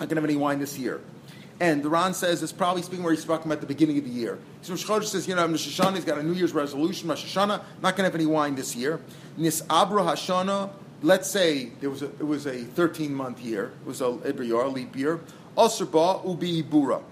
"I 0.00 0.06
can 0.06 0.16
have 0.16 0.24
any 0.24 0.34
wine 0.34 0.58
this 0.58 0.76
year." 0.76 1.00
And 1.60 1.82
the 1.82 1.88
Ran 1.88 2.14
says 2.14 2.42
it's 2.42 2.52
probably 2.52 2.82
speaking 2.82 3.04
where 3.04 3.14
he's 3.14 3.24
talking 3.24 3.50
about 3.50 3.60
the 3.60 3.66
beginning 3.66 3.98
of 3.98 4.04
the 4.04 4.10
year. 4.10 4.38
So 4.62 4.72
Rosh 4.72 4.84
Chodesh 4.84 5.04
says, 5.04 5.28
you 5.28 5.34
know, 5.34 5.46
Rosh 5.46 5.80
Hashanah, 5.80 5.94
he's 5.94 6.04
got 6.04 6.18
a 6.18 6.22
New 6.22 6.32
Year's 6.32 6.52
resolution, 6.52 7.08
Rosh 7.08 7.24
Hashanah, 7.24 7.62
not 7.80 7.96
going 7.96 7.98
to 7.98 8.04
have 8.04 8.14
any 8.14 8.26
wine 8.26 8.54
this 8.54 8.74
year. 8.74 9.00
Nis 9.36 9.62
Abra 9.70 10.02
Hashanah, 10.02 10.70
let's 11.02 11.30
say 11.30 11.66
there 11.80 11.90
was 11.90 12.02
a, 12.02 12.06
it 12.06 12.26
was 12.26 12.46
a 12.46 12.64
13 12.64 13.14
month 13.14 13.40
year, 13.40 13.72
it 13.80 13.86
was 13.86 14.00
a 14.00 14.04
Ibriyar, 14.04 14.72
leap 14.72 14.96
year. 14.96 15.20
Asrba 15.56 16.26
Ubi 16.26 16.62
Ibura. 16.62 17.02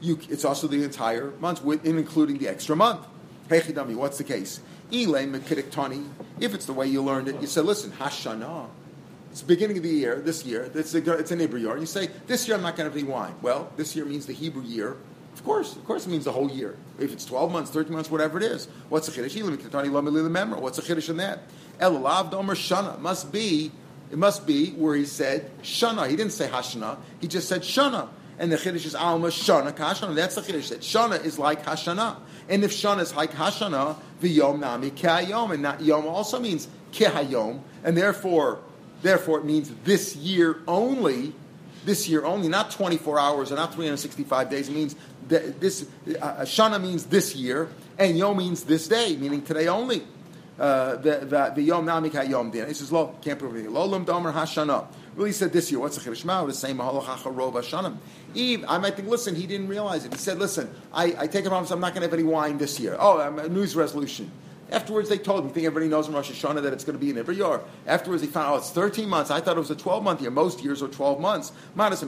It's 0.00 0.44
also 0.44 0.66
the 0.66 0.82
entire 0.82 1.32
month, 1.40 1.62
with, 1.62 1.84
including 1.84 2.38
the 2.38 2.48
extra 2.48 2.74
month. 2.74 3.06
Hechidami, 3.48 3.94
what's 3.94 4.18
the 4.18 4.24
case? 4.24 4.60
If 4.90 6.54
it's 6.54 6.66
the 6.66 6.72
way 6.72 6.86
you 6.86 7.02
learned 7.02 7.28
it, 7.28 7.40
you 7.40 7.46
say, 7.46 7.60
listen, 7.60 7.92
Hashanah 7.92 8.68
it's 9.32 9.40
beginning 9.40 9.78
of 9.78 9.82
the 9.82 9.88
year, 9.88 10.16
this 10.16 10.44
year, 10.44 10.70
it's, 10.74 10.94
a, 10.94 11.12
it's 11.14 11.30
an 11.30 11.40
Hebrew 11.40 11.58
year. 11.58 11.78
You 11.78 11.86
say, 11.86 12.10
this 12.26 12.46
year 12.46 12.54
I'm 12.54 12.62
not 12.62 12.76
going 12.76 12.90
to 12.90 12.94
have 12.94 13.02
any 13.02 13.10
wine. 13.10 13.34
Well, 13.40 13.72
this 13.78 13.96
year 13.96 14.04
means 14.04 14.26
the 14.26 14.34
Hebrew 14.34 14.62
year. 14.62 14.98
Of 15.32 15.42
course, 15.42 15.74
of 15.74 15.82
course 15.86 16.06
it 16.06 16.10
means 16.10 16.26
the 16.26 16.32
whole 16.32 16.50
year. 16.50 16.76
If 16.98 17.14
it's 17.14 17.24
12 17.24 17.50
months, 17.50 17.70
13 17.70 17.94
months, 17.94 18.10
whatever 18.10 18.36
it 18.36 18.44
is. 18.44 18.68
What's 18.90 19.06
the 19.06 19.12
Chiddush? 19.12 19.42
What's 20.60 20.76
the 20.76 20.82
Chiddush 20.82 21.08
in 21.08 21.16
that? 21.16 21.40
Elalav 21.78 22.30
Domer 22.30 22.54
Shana. 22.54 23.00
Must 23.00 23.32
be, 23.32 23.72
it 24.10 24.18
must 24.18 24.46
be 24.46 24.72
where 24.72 24.94
he 24.94 25.06
said 25.06 25.50
Shana. 25.62 26.10
He 26.10 26.16
didn't 26.16 26.32
say 26.32 26.48
Hashana. 26.48 26.98
He 27.22 27.26
just 27.26 27.48
said 27.48 27.62
Shana. 27.62 28.10
And 28.38 28.52
the 28.52 28.56
Chiddush 28.56 28.84
is 28.84 28.94
Alma 28.94 29.28
Shana 29.28 29.72
Kashana. 29.72 30.14
That's 30.14 30.34
the 30.34 30.42
Chiddush. 30.42 30.68
That 30.68 30.80
Shana 30.80 31.24
is 31.24 31.38
like 31.38 31.64
Hashana. 31.64 32.16
And 32.50 32.64
if 32.64 32.70
Shana 32.72 33.00
is 33.00 33.14
like 33.14 33.32
Hashana, 33.32 33.96
the 34.20 34.28
Yom 34.28 34.60
Nami 34.60 34.90
Kehayom. 34.90 35.54
And 35.54 35.64
that 35.64 35.80
Yom 35.80 36.06
also 36.06 36.38
means 36.38 36.68
Kehayom. 36.92 37.62
And 37.82 37.96
therefore, 37.96 38.60
Therefore, 39.02 39.38
it 39.38 39.44
means 39.44 39.70
this 39.84 40.16
year 40.16 40.62
only, 40.66 41.34
this 41.84 42.08
year 42.08 42.24
only, 42.24 42.48
not 42.48 42.70
24 42.70 43.18
hours 43.18 43.52
or 43.52 43.56
not 43.56 43.74
365 43.74 44.48
days. 44.48 44.68
It 44.68 44.74
means 44.74 44.96
that 45.28 45.60
this, 45.60 45.86
uh, 46.20 46.42
Shana 46.42 46.80
means 46.80 47.06
this 47.06 47.34
year, 47.34 47.68
and 47.98 48.16
Yom 48.16 48.36
means 48.36 48.64
this 48.64 48.88
day, 48.88 49.16
meaning 49.16 49.42
today 49.42 49.68
only. 49.68 50.02
Uh, 50.58 50.96
the 50.96 51.52
the 51.54 51.62
Yom 51.62 51.86
Namik 51.86 52.28
Yom 52.28 52.50
Din. 52.50 52.68
He 52.68 52.74
says, 52.74 52.92
Lo, 52.92 53.16
can't 53.22 53.38
prove 53.38 53.54
anything. 53.54 53.72
Lo 53.72 53.86
Lum 53.86 54.04
Domer 54.04 54.32
Hashana. 54.32 54.86
Really 55.16 55.32
said 55.32 55.52
this 55.52 55.70
year. 55.70 55.80
What's 55.80 55.96
the 55.96 56.10
Chiddush 56.10 56.24
Ma'u? 56.24 56.46
The 56.46 56.54
same 56.54 56.78
Mahalach 56.78 57.04
Rov 57.04 57.54
Hashanim. 57.54 57.96
Eve, 58.34 58.64
I 58.66 58.78
might 58.78 58.94
think, 58.94 59.08
listen, 59.08 59.34
he 59.34 59.46
didn't 59.46 59.68
realize 59.68 60.04
it. 60.04 60.12
He 60.12 60.18
said, 60.18 60.38
listen, 60.38 60.70
I, 60.92 61.14
I 61.18 61.26
take 61.26 61.44
a 61.44 61.48
promise 61.48 61.70
I'm 61.70 61.80
not 61.80 61.94
going 61.94 62.02
to 62.02 62.06
have 62.08 62.14
any 62.14 62.22
wine 62.22 62.58
this 62.58 62.80
year. 62.80 62.96
Oh, 62.98 63.20
I'm 63.20 63.38
a 63.38 63.48
news 63.48 63.76
resolution. 63.76 64.30
Afterwards, 64.72 65.10
they 65.10 65.18
told 65.18 65.44
me, 65.44 65.50
think 65.52 65.66
everybody 65.66 65.88
knows 65.88 66.08
in 66.08 66.14
Rosh 66.14 66.30
Hashanah 66.30 66.62
that 66.62 66.72
it's 66.72 66.82
going 66.82 66.98
to 66.98 67.04
be 67.04 67.10
in 67.10 67.18
every 67.18 67.36
year. 67.36 67.60
Afterwards, 67.86 68.22
they 68.22 68.28
found 68.28 68.48
out 68.48 68.54
oh, 68.54 68.56
it's 68.56 68.70
13 68.70 69.06
months. 69.06 69.30
I 69.30 69.38
thought 69.40 69.56
it 69.56 69.60
was 69.60 69.70
a 69.70 69.76
12 69.76 70.02
month 70.02 70.22
year. 70.22 70.30
Most 70.30 70.64
years 70.64 70.82
are 70.82 70.88
12 70.88 71.20
months. 71.20 71.52
Most, 71.74 72.02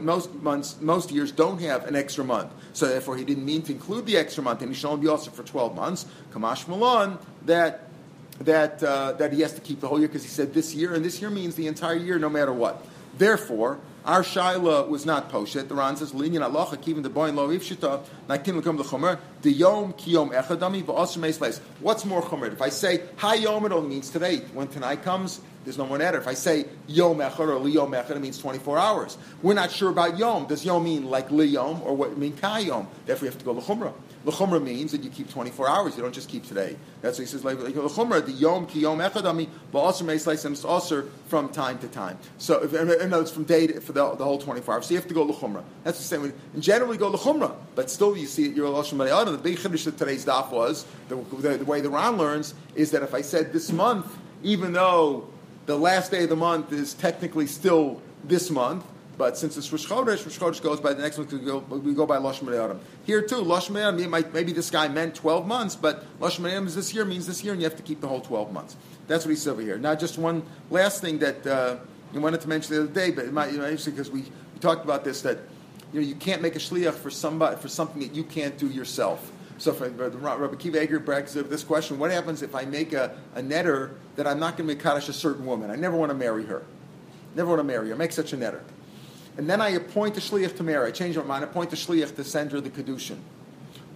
most 0.00 0.34
months, 0.34 0.80
most 0.80 1.10
years 1.10 1.32
don't 1.32 1.60
have 1.60 1.86
an 1.86 1.96
extra 1.96 2.24
month. 2.24 2.50
So 2.72 2.86
therefore, 2.86 3.18
he 3.18 3.24
didn't 3.24 3.44
mean 3.44 3.60
to 3.62 3.72
include 3.72 4.06
the 4.06 4.16
extra 4.16 4.42
month, 4.42 4.62
and 4.62 4.74
he 4.74 4.86
only 4.86 5.02
be 5.02 5.08
also 5.08 5.30
for 5.30 5.42
12 5.42 5.76
months. 5.76 6.06
Kamash 6.32 6.66
Malon, 6.66 7.18
that 7.44 7.84
that 8.40 8.82
uh, 8.82 9.12
that 9.12 9.32
he 9.32 9.40
has 9.42 9.52
to 9.52 9.60
keep 9.60 9.80
the 9.80 9.88
whole 9.88 9.98
year 9.98 10.08
because 10.08 10.22
he 10.22 10.28
said 10.28 10.54
this 10.54 10.74
year, 10.74 10.94
and 10.94 11.04
this 11.04 11.20
year 11.20 11.28
means 11.30 11.56
the 11.56 11.66
entire 11.66 11.96
year, 11.96 12.18
no 12.18 12.30
matter 12.30 12.52
what. 12.52 12.86
Therefore, 13.18 13.78
our 14.08 14.22
shaila 14.22 14.88
was 14.88 15.04
not 15.04 15.30
poshet. 15.30 15.68
The 15.68 15.74
Ran 15.74 15.94
says 15.96 16.12
linyan 16.12 16.40
alacha 16.40 16.78
kivin 16.78 17.02
the 17.02 17.10
boy 17.10 17.30
lo 17.30 17.48
ifshita 17.48 18.02
nakin 18.26 18.62
lekom 18.62 18.78
the 18.78 18.82
chomer 18.82 19.18
the 19.42 19.52
yom 19.52 19.92
kiyom 19.92 20.30
echadami 20.32 20.82
v'asr 20.82 21.18
meis. 21.18 21.60
What's 21.80 22.06
more 22.06 22.22
chomer? 22.22 22.50
If 22.50 22.62
I 22.62 22.70
say 22.70 23.02
hayom, 23.18 23.66
it 23.66 23.72
only 23.72 23.90
means 23.90 24.08
today. 24.08 24.38
When 24.54 24.66
tonight 24.68 25.02
comes, 25.02 25.42
there's 25.64 25.76
no 25.76 25.84
more 25.84 25.98
netter. 25.98 26.16
If 26.16 26.26
I 26.26 26.32
say 26.32 26.64
yom 26.86 27.18
echad 27.18 27.40
or 27.40 27.60
liyom 27.60 27.90
echad, 27.90 28.12
it 28.12 28.20
means 28.20 28.38
24 28.38 28.78
hours. 28.78 29.18
We're 29.42 29.52
not 29.52 29.70
sure 29.70 29.90
about 29.90 30.16
yom. 30.16 30.46
Does 30.46 30.64
yom 30.64 30.84
mean 30.84 31.04
like 31.10 31.28
liyom 31.28 31.84
or 31.84 31.94
what 31.94 32.16
mean 32.16 32.32
kayom? 32.32 32.86
Therefore, 33.04 33.26
we 33.26 33.28
have 33.28 33.38
to 33.38 33.44
go 33.44 33.54
lechumrah. 33.54 33.92
L'chumra 34.24 34.62
means 34.62 34.92
that 34.92 35.02
you 35.02 35.10
keep 35.10 35.30
24 35.30 35.68
hours. 35.68 35.96
You 35.96 36.02
don't 36.02 36.14
just 36.14 36.28
keep 36.28 36.46
today. 36.46 36.76
That's 37.02 37.18
what 37.18 37.22
he 37.22 37.30
says. 37.30 37.44
Like 37.44 37.58
l'chumra, 37.58 38.24
the 38.24 38.32
yom 38.32 38.66
ki 38.66 38.80
yom 38.80 38.98
echadami, 38.98 39.48
but 39.70 39.78
also 39.78 40.06
is 40.08 40.64
also 40.64 41.08
from 41.28 41.48
time 41.50 41.78
to 41.78 41.88
time. 41.88 42.18
So, 42.38 42.62
if, 42.62 42.72
and 42.72 42.90
it's 42.90 43.30
from 43.30 43.44
day 43.44 43.68
to, 43.68 43.80
for 43.80 43.92
the, 43.92 43.97
the, 43.98 44.24
whole 44.24 44.38
24 44.38 44.74
hours. 44.74 44.86
So 44.86 44.90
you 44.90 44.96
have 44.96 45.08
to 45.08 45.14
go 45.14 45.22
l'chumra. 45.22 45.62
That's 45.84 45.98
the 45.98 46.04
same. 46.04 46.22
Way. 46.22 46.32
In 46.54 46.60
general, 46.60 46.92
you 46.92 46.98
go 46.98 47.08
l'chumra, 47.08 47.54
but 47.74 47.90
still 47.90 48.16
you 48.16 48.26
see 48.26 48.46
it 48.46 48.56
you're 48.56 48.66
a 48.66 48.70
lashon 48.70 48.98
The 48.98 49.38
big 49.38 49.58
chiddush 49.58 49.86
of 49.86 49.96
today's 49.96 50.24
daf 50.24 50.50
was 50.50 50.86
the, 51.08 51.16
the, 51.16 51.58
the 51.58 51.64
way 51.64 51.80
the 51.80 51.90
Ran 51.90 52.16
learns 52.16 52.54
is 52.74 52.90
that 52.92 53.02
if 53.02 53.14
I 53.14 53.20
said 53.22 53.52
this 53.52 53.72
month, 53.72 54.16
even 54.42 54.72
though 54.72 55.28
the 55.66 55.76
last 55.76 56.10
day 56.10 56.24
of 56.24 56.30
the 56.30 56.36
month 56.36 56.72
is 56.72 56.94
technically 56.94 57.46
still 57.46 58.00
this 58.24 58.50
month, 58.50 58.84
but 59.18 59.36
since 59.36 59.56
it's 59.56 59.70
Rosh 59.72 59.86
Chodesh, 59.86 60.24
Rosh 60.24 60.38
Chodesh 60.38 60.62
goes 60.62 60.80
by 60.80 60.92
the 60.92 61.02
next 61.02 61.18
month, 61.18 61.32
We 61.32 61.40
go, 61.40 61.58
we 61.58 61.92
go 61.92 62.06
by 62.06 62.18
Losh 62.18 62.40
Adam. 62.40 62.80
Here 63.04 63.20
too, 63.20 63.38
Losh 63.38 63.68
Adam. 63.68 64.10
Maybe 64.32 64.52
this 64.52 64.70
guy 64.70 64.86
meant 64.86 65.16
twelve 65.16 65.46
months, 65.46 65.74
but 65.74 66.06
Losh 66.20 66.38
Adam 66.38 66.68
is 66.68 66.76
this 66.76 66.94
year 66.94 67.04
means 67.04 67.26
this 67.26 67.42
year, 67.42 67.52
and 67.52 67.60
you 67.60 67.68
have 67.68 67.76
to 67.76 67.82
keep 67.82 68.00
the 68.00 68.06
whole 68.06 68.20
twelve 68.20 68.52
months. 68.52 68.76
That's 69.08 69.24
what 69.24 69.30
he 69.30 69.36
said 69.36 69.50
over 69.50 69.62
here. 69.62 69.76
Now, 69.76 69.94
just 69.96 70.18
one 70.18 70.44
last 70.70 71.00
thing 71.00 71.18
that 71.18 71.46
uh, 71.46 71.76
I 72.14 72.18
wanted 72.18 72.40
to 72.40 72.48
mention 72.48 72.74
the 72.74 72.82
other 72.82 72.92
day, 72.92 73.10
but 73.10 73.24
it 73.24 73.32
might 73.32 73.52
you 73.52 73.58
know, 73.58 73.64
interesting 73.64 73.94
because 73.94 74.10
we, 74.10 74.22
we 74.22 74.60
talked 74.60 74.84
about 74.84 75.04
this 75.04 75.22
that 75.22 75.38
you 75.92 76.00
know 76.00 76.06
you 76.06 76.14
can't 76.14 76.42
make 76.42 76.56
a 76.56 76.58
shliach 76.58 76.94
for 76.94 77.10
somebody 77.10 77.56
for 77.56 77.68
something 77.68 78.00
that 78.02 78.14
you 78.14 78.24
can't 78.24 78.56
do 78.58 78.68
yourself. 78.68 79.32
So, 79.58 79.72
for 79.72 79.88
Rabbi 79.88 80.16
Akiva 80.16 80.80
Eiger 80.80 81.00
brags 81.00 81.34
this 81.34 81.64
question: 81.64 81.98
What 81.98 82.10
happens 82.10 82.42
if 82.42 82.54
I 82.54 82.64
make 82.64 82.92
a, 82.92 83.16
a 83.34 83.42
netter 83.42 83.94
that 84.16 84.26
I'm 84.26 84.38
not 84.38 84.56
going 84.56 84.68
to 84.68 84.74
make 84.74 84.82
kaddish 84.82 85.08
a 85.08 85.12
certain 85.12 85.44
woman? 85.44 85.70
I 85.70 85.76
never 85.76 85.96
want 85.96 86.10
to 86.10 86.16
marry 86.16 86.44
her. 86.46 86.64
Never 87.34 87.50
want 87.50 87.60
to 87.60 87.64
marry 87.64 87.88
her. 87.88 87.94
I 87.94 87.98
make 87.98 88.12
such 88.12 88.32
a 88.32 88.36
netter 88.36 88.62
and 89.38 89.48
then 89.48 89.60
I 89.60 89.70
appoint 89.70 90.16
a 90.16 90.20
shliach 90.20 90.56
to 90.56 90.64
marry. 90.64 90.88
I 90.88 90.90
change 90.90 91.16
my 91.16 91.22
mind. 91.22 91.44
I 91.44 91.48
appoint 91.48 91.72
a 91.72 91.76
shliach 91.76 92.16
to 92.16 92.24
send 92.24 92.50
her 92.50 92.60
the 92.60 92.70
kedushin. 92.70 93.18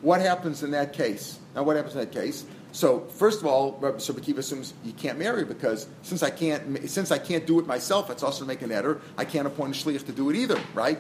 What 0.01 0.20
happens 0.20 0.62
in 0.62 0.70
that 0.70 0.92
case? 0.92 1.38
Now, 1.55 1.64
what 1.64 1.75
happens 1.75 1.94
in 1.94 2.01
that 2.01 2.12
case? 2.12 2.44
So 2.73 3.01
first 3.01 3.41
of 3.41 3.47
all, 3.47 3.79
Rabbi 3.81 3.99
Akiva 3.99 4.39
assumes 4.39 4.73
you 4.85 4.93
can't 4.93 5.19
marry 5.19 5.45
because 5.45 5.87
since 6.03 6.23
I 6.23 6.31
can't 6.31 6.89
since 6.89 7.11
I 7.11 7.19
can't 7.19 7.47
do 7.47 7.61
it 7.61 7.67
myself, 7.67 8.11
it's 8.11 8.23
also 8.23 8.45
make 8.45 8.63
an 8.63 8.73
eder. 8.73 9.01
I 9.17 9.25
can't 9.25 9.47
appoint 9.47 9.77
a 9.77 9.79
shliach 9.79 10.07
to 10.07 10.13
do 10.13 10.31
it 10.31 10.37
either, 10.37 10.59
right? 10.75 10.99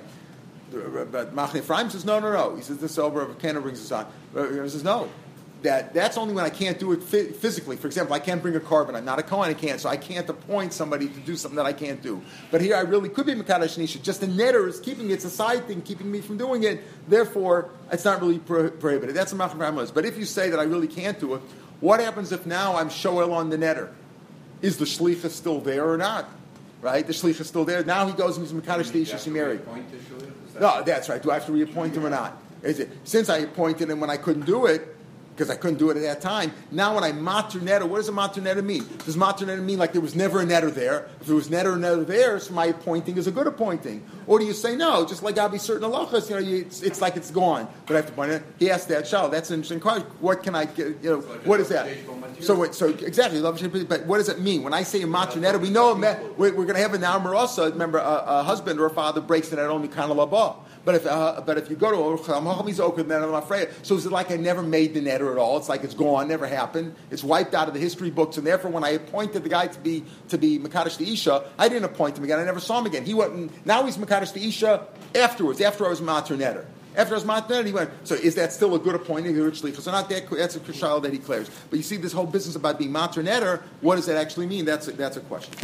Uh, 0.72 1.04
but 1.04 1.34
Machne 1.34 1.56
Ephraim 1.56 1.90
says 1.90 2.04
no, 2.04 2.20
no, 2.20 2.32
no. 2.32 2.56
He 2.56 2.62
says 2.62 2.78
this 2.78 2.98
over. 2.98 3.26
Kana 3.34 3.60
brings 3.60 3.80
this 3.80 3.90
on. 3.92 4.06
He 4.34 4.68
says 4.68 4.84
no 4.84 5.08
that 5.62 5.94
that's 5.94 6.18
only 6.18 6.34
when 6.34 6.44
I 6.44 6.50
can't 6.50 6.78
do 6.78 6.92
it 6.92 7.02
physically. 7.02 7.76
For 7.76 7.86
example, 7.86 8.14
I 8.14 8.18
can't 8.18 8.42
bring 8.42 8.56
a 8.56 8.60
korban. 8.60 8.94
I'm 8.94 9.04
not 9.04 9.18
a 9.18 9.22
Kohen, 9.22 9.50
I 9.50 9.54
can't. 9.54 9.80
So 9.80 9.88
I 9.88 9.96
can't 9.96 10.28
appoint 10.28 10.72
somebody 10.72 11.08
to 11.08 11.20
do 11.20 11.36
something 11.36 11.56
that 11.56 11.66
I 11.66 11.72
can't 11.72 12.02
do. 12.02 12.22
But 12.50 12.60
here 12.60 12.76
I 12.76 12.80
really 12.80 13.08
could 13.08 13.26
be 13.26 13.34
Makadosh 13.34 13.78
Nisha. 13.78 14.02
Just 14.02 14.20
the 14.20 14.26
netter 14.26 14.68
is 14.68 14.80
keeping 14.80 15.10
it. 15.10 15.14
It's 15.14 15.24
a 15.24 15.30
side 15.30 15.66
thing, 15.66 15.82
keeping 15.82 16.10
me 16.10 16.20
from 16.20 16.36
doing 16.36 16.64
it. 16.64 16.82
Therefore, 17.08 17.70
it's 17.90 18.04
not 18.04 18.20
really 18.20 18.38
prohibited. 18.38 19.14
That's 19.14 19.32
what 19.32 19.52
a 19.52 19.56
Macham 19.56 19.88
But 19.94 20.04
if 20.04 20.18
you 20.18 20.24
say 20.24 20.50
that 20.50 20.58
I 20.58 20.64
really 20.64 20.88
can't 20.88 21.18
do 21.18 21.34
it, 21.34 21.42
what 21.82 22.00
happens 22.00 22.32
if 22.32 22.46
now 22.46 22.76
I'm 22.76 22.88
Shoel 22.88 23.32
on 23.34 23.50
the 23.50 23.58
neder? 23.58 23.90
Is 24.62 24.78
the 24.78 24.84
Shlicha 24.84 25.28
still 25.28 25.60
there 25.60 25.90
or 25.90 25.98
not? 25.98 26.28
Right? 26.80 27.06
The 27.06 27.12
Shlicha 27.12 27.40
is 27.40 27.48
still 27.48 27.64
there. 27.64 27.84
Now 27.84 28.06
he 28.06 28.12
goes 28.12 28.38
and 28.38 28.46
he's 28.46 28.54
Makadosh 28.54 28.92
Nisha 28.92 29.16
Shemiri. 29.16 29.60
No, 30.60 30.82
that's 30.82 31.08
right. 31.08 31.22
Do 31.22 31.30
I 31.30 31.34
have 31.34 31.46
to 31.46 31.52
reappoint 31.52 31.96
him 31.96 32.06
or 32.06 32.10
not? 32.10 32.40
Is 32.62 32.78
it 32.78 32.90
since 33.04 33.28
I 33.28 33.38
appointed 33.38 33.90
him 33.90 34.00
when 34.00 34.10
I 34.10 34.16
couldn't 34.16 34.46
do 34.46 34.66
it? 34.66 34.96
Because 35.34 35.50
I 35.50 35.56
couldn't 35.56 35.78
do 35.78 35.90
it 35.90 35.96
at 35.96 36.02
that 36.02 36.20
time. 36.20 36.52
Now, 36.70 36.94
when 36.94 37.04
I 37.04 37.12
matur 37.12 37.60
neder, 37.60 37.88
what 37.88 37.98
does 37.98 38.08
a 38.08 38.12
matur 38.12 38.42
neder 38.42 38.64
mean? 38.64 38.86
Does 39.04 39.16
matur 39.16 39.46
neder 39.46 39.62
mean 39.62 39.78
like 39.78 39.92
there 39.92 40.02
was 40.02 40.14
never 40.14 40.40
a 40.40 40.44
neder 40.44 40.72
there? 40.72 41.08
If 41.20 41.26
there 41.26 41.36
was 41.36 41.48
neder 41.48 41.76
neder 41.78 42.06
there, 42.06 42.38
so 42.38 42.52
my 42.52 42.66
appointing 42.66 43.16
is 43.16 43.26
a 43.26 43.30
good 43.30 43.46
appointing. 43.46 44.04
Or 44.26 44.38
do 44.38 44.44
you 44.44 44.52
say 44.52 44.76
no? 44.76 45.06
Just 45.06 45.22
like 45.22 45.38
I'll 45.38 45.48
be 45.48 45.58
certain 45.58 45.90
halachas, 45.90 46.28
you 46.28 46.36
know, 46.36 46.40
you, 46.40 46.56
it's, 46.58 46.82
it's, 46.82 47.00
like 47.00 47.16
it's 47.16 47.30
gone, 47.30 47.68
but 47.86 47.94
I 47.94 47.96
have 47.96 48.06
to 48.06 48.12
point 48.12 48.32
it. 48.32 48.42
He 48.58 48.70
asked 48.70 48.88
that 48.88 49.06
child. 49.06 49.32
That's 49.32 49.50
an 49.50 49.54
interesting 49.54 49.80
question. 49.80 50.06
What 50.20 50.42
can 50.42 50.54
I 50.54 50.66
get? 50.66 51.02
You 51.02 51.10
know, 51.10 51.16
like 51.18 51.46
what 51.46 51.60
is 51.60 51.68
that? 51.70 51.88
So, 52.40 52.70
so 52.72 52.88
exactly, 52.88 53.40
but 53.40 54.06
what 54.06 54.18
does 54.18 54.28
it 54.28 54.40
mean 54.40 54.62
when 54.62 54.74
I 54.74 54.82
say 54.82 55.02
a 55.02 55.06
matur 55.06 55.40
neder? 55.40 55.60
We 55.60 55.70
know 55.70 55.94
we're, 56.36 56.54
we're 56.54 56.64
going 56.64 56.74
to 56.74 56.80
have 56.80 56.94
a 56.94 56.98
now. 56.98 57.18
Remember, 57.18 57.98
a, 57.98 58.24
a, 58.26 58.42
husband 58.42 58.80
or 58.80 58.86
a 58.86 58.90
father 58.90 59.20
breaks 59.20 59.48
the 59.48 59.56
net 59.56 59.66
only 59.66 59.88
kind 59.88 60.10
of 60.10 60.16
labah. 60.16 60.56
But 60.84 60.96
if 60.96 61.06
uh, 61.06 61.42
but 61.46 61.58
if 61.58 61.70
you 61.70 61.76
go 61.76 61.90
to 61.90 61.96
Oruch, 61.96 62.96
then 63.08 63.22
I'm 63.22 63.34
afraid. 63.34 63.68
So 63.82 63.94
is 63.94 64.06
it 64.06 64.12
like 64.12 64.30
I 64.30 64.36
never 64.36 64.62
made 64.62 64.94
the 64.94 65.00
neder 65.00 65.30
at 65.30 65.38
all? 65.38 65.56
It's 65.56 65.68
like 65.68 65.84
it's 65.84 65.94
gone, 65.94 66.28
never 66.28 66.46
happened. 66.46 66.94
It's 67.10 67.22
wiped 67.22 67.54
out 67.54 67.68
of 67.68 67.74
the 67.74 67.80
history 67.80 68.10
books, 68.10 68.36
and 68.36 68.46
therefore, 68.46 68.70
when 68.70 68.82
I 68.82 68.90
appointed 68.90 69.44
the 69.44 69.48
guy 69.48 69.68
to 69.68 69.80
be 69.80 70.04
to 70.28 70.38
be 70.38 70.58
Makadosh 70.58 70.96
the 70.96 71.12
Isha, 71.12 71.44
I 71.58 71.68
didn't 71.68 71.84
appoint 71.84 72.18
him 72.18 72.24
again. 72.24 72.40
I 72.40 72.44
never 72.44 72.60
saw 72.60 72.80
him 72.80 72.86
again. 72.86 73.04
He 73.04 73.14
went. 73.14 73.32
and, 73.32 73.50
Now 73.64 73.84
he's 73.84 73.96
Makadosh 73.96 74.32
the 74.32 74.46
Isha 74.46 74.86
afterwards. 75.14 75.60
After 75.60 75.86
I 75.86 75.90
was 75.90 76.00
Mater 76.00 76.36
Neder. 76.36 76.64
After 76.96 77.14
was 77.14 77.24
Mater 77.24 77.62
he 77.62 77.72
went. 77.72 77.90
So 78.04 78.16
is 78.16 78.34
that 78.34 78.52
still 78.52 78.74
a 78.74 78.78
good 78.78 78.94
appointing? 78.94 79.36
Richly, 79.36 79.72
so 79.72 79.90
not 79.90 80.08
that. 80.10 80.28
That's 80.30 80.56
a 80.56 80.60
kashal 80.60 81.00
that 81.02 81.12
he 81.12 81.18
declares. 81.18 81.48
But 81.70 81.76
you 81.76 81.82
see, 81.82 81.96
this 81.96 82.12
whole 82.12 82.26
business 82.26 82.56
about 82.56 82.78
being 82.78 82.92
Mater 82.92 83.22
Neder. 83.22 83.62
What 83.80 83.96
does 83.96 84.06
that 84.06 84.16
actually 84.16 84.46
mean? 84.46 84.64
That's 84.64 84.88
a, 84.88 84.92
that's 84.92 85.16
a 85.16 85.20
question. 85.20 85.54